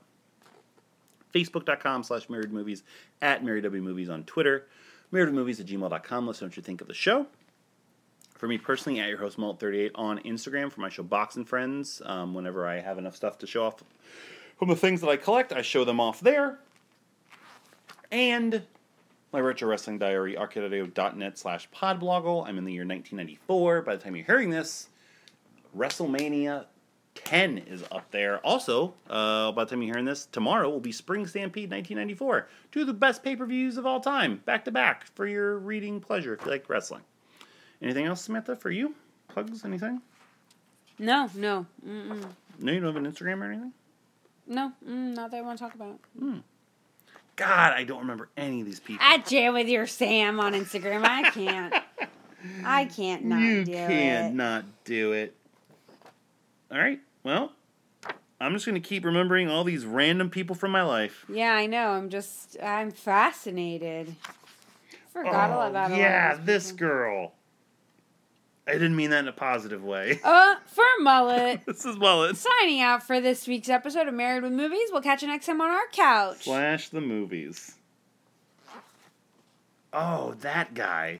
Facebook.com 1.34 2.04
slash 2.04 2.30
married 2.30 2.52
movies, 2.52 2.84
at 3.22 3.44
married 3.44 3.64
W 3.64 3.82
movies 3.82 4.10
on 4.10 4.24
Twitter, 4.24 4.68
marriedmovies 5.12 5.60
at 5.60 5.66
gmail.com. 5.66 6.26
Let 6.26 6.36
us 6.36 6.42
know 6.42 6.48
what 6.48 6.58
you 6.58 6.64
think 6.64 6.82
of 6.82 6.88
the 6.88 6.94
show. 6.94 7.28
For 8.36 8.48
me 8.48 8.58
personally, 8.58 9.00
at 9.00 9.10
your 9.10 9.18
host 9.18 9.38
Malt38 9.38 9.92
on 9.96 10.20
Instagram 10.20 10.72
for 10.72 10.82
my 10.82 10.90
show 10.90 11.04
Box 11.04 11.36
and 11.36 11.48
Friends. 11.48 12.02
Um, 12.06 12.34
whenever 12.34 12.66
I 12.66 12.80
have 12.80 12.98
enough 12.98 13.16
stuff 13.16 13.38
to 13.40 13.48
show 13.48 13.66
off 13.66 13.84
from 14.58 14.70
the 14.70 14.76
things 14.76 15.02
that 15.02 15.10
I 15.10 15.18
collect, 15.18 15.52
I 15.52 15.62
show 15.62 15.84
them 15.84 16.00
off 16.00 16.22
there. 16.22 16.60
And 18.12 18.64
my 19.32 19.40
retro 19.40 19.70
wrestling 19.70 20.00
diary, 20.00 20.36
arcadeaudio.net 20.36 21.38
slash 21.38 21.70
podbloggle. 21.70 22.48
I'm 22.48 22.58
in 22.58 22.66
the 22.66 22.74
year 22.74 22.82
1994. 22.82 23.84
By 23.84 23.96
the 23.96 24.04
time 24.04 24.16
you're 24.16 24.26
hearing 24.26 24.50
this, 24.50 24.90
WrestleMania 25.78 26.66
10 27.16 27.60
is 27.60 27.84
up 27.92 28.10
there. 28.12 28.40
Also, 28.40 28.94
uh, 29.10 29.52
by 29.52 29.64
the 29.64 29.70
time 29.70 29.84
you're 29.84 29.94
hearing 29.94 30.06
this, 30.06 30.26
tomorrow 30.26 30.70
will 30.70 30.80
be 30.80 30.92
Spring 30.92 31.28
Stampede 31.28 31.70
1994. 31.70 32.48
Two 32.72 32.82
of 32.82 32.88
the 32.88 32.94
best 32.94 33.24
pay 33.24 33.36
per 33.36 33.46
views 33.46 33.78
of 33.78 33.86
all 33.86 34.00
time, 34.00 34.42
back 34.46 34.66
to 34.66 34.72
back, 34.72 35.06
for 35.16 35.28
your 35.28 35.60
reading 35.60 36.00
pleasure 36.00 36.34
if 36.34 36.44
you 36.44 36.52
like 36.52 36.70
wrestling. 36.70 37.02
Anything 37.82 38.06
else, 38.06 38.22
Samantha, 38.22 38.56
for 38.56 38.72
you? 38.72 38.96
Plugs, 39.28 39.64
anything? 39.64 40.02
No, 40.98 41.30
no, 41.36 41.66
mm-mm. 41.88 42.26
No, 42.60 42.72
you 42.72 42.80
don't 42.82 42.94
have 42.94 43.04
an 43.04 43.10
Instagram 43.10 43.42
or 43.42 43.52
anything? 43.52 43.74
no, 44.48 44.74
mm, 44.86 45.16
not 45.16 45.32
that 45.32 45.38
I 45.38 45.42
want 45.42 45.60
to 45.60 45.64
talk 45.64 45.76
about. 45.76 46.00
God, 47.40 47.74
I 47.74 47.84
don't 47.86 48.00
remember 48.02 48.30
any 48.36 48.60
of 48.60 48.66
these 48.66 48.80
people. 48.82 49.06
At 49.06 49.26
Jam 49.26 49.54
with 49.54 49.68
your 49.68 49.88
Sam 49.88 50.40
on 50.40 50.54
Instagram. 50.54 51.04
I 51.06 51.30
can't. 51.32 51.74
I 52.66 52.86
can't 52.86 53.24
not 53.26 53.40
you 53.42 53.64
do 53.66 53.72
can't 53.74 54.34
it. 54.34 54.36
not 54.36 54.66
do 54.84 55.14
it. 55.14 55.36
All 56.72 56.78
right, 56.78 57.00
well, 57.24 57.54
I'm 58.40 58.54
just 58.54 58.66
going 58.66 58.76
to 58.82 58.88
keep 58.88 59.04
remembering 59.06 59.50
all 59.50 59.64
these 59.64 59.86
random 59.86 60.30
people 60.30 60.56
from 60.56 60.72
my 60.72 60.84
life. 60.84 61.26
Yeah, 61.28 61.54
I 61.54 61.66
know. 61.66 61.90
I'm 61.92 62.10
just. 62.10 62.58
I'm 62.62 62.92
fascinated. 62.92 64.16
Forgot 65.12 65.50
all 65.52 65.62
Oh, 65.64 65.70
about 65.70 65.92
a 65.92 65.92
lot 65.92 65.92
of 65.94 65.98
yeah, 65.98 66.38
this 66.42 66.72
people. 66.72 66.88
girl. 66.88 67.34
I 68.70 68.74
didn't 68.74 68.96
mean 68.96 69.10
that 69.10 69.22
in 69.22 69.28
a 69.28 69.34
positive 69.34 69.84
way. 69.84 70.20
Uh, 70.24 70.56
for 70.68 70.84
Mullet. 71.00 71.62
this 71.66 71.86
is 71.86 71.98
Mullet. 71.98 72.38
Signing 72.38 72.82
out 72.82 73.02
for 73.02 73.20
this 73.20 73.48
week's 73.48 73.68
episode 73.68 74.08
of 74.08 74.14
Married 74.14 74.44
with 74.44 74.54
Movies. 74.54 74.90
We'll 74.92 75.02
catch 75.02 75.24
you 75.24 75.28
next 75.28 75.48
time 75.48 75.60
on 75.60 75.72
our 75.72 75.88
couch. 75.92 76.44
Flash 76.44 76.90
the 76.90 77.02
movies. 77.02 77.76
Oh, 79.92 80.36
that 80.42 80.76
guy. 80.76 81.20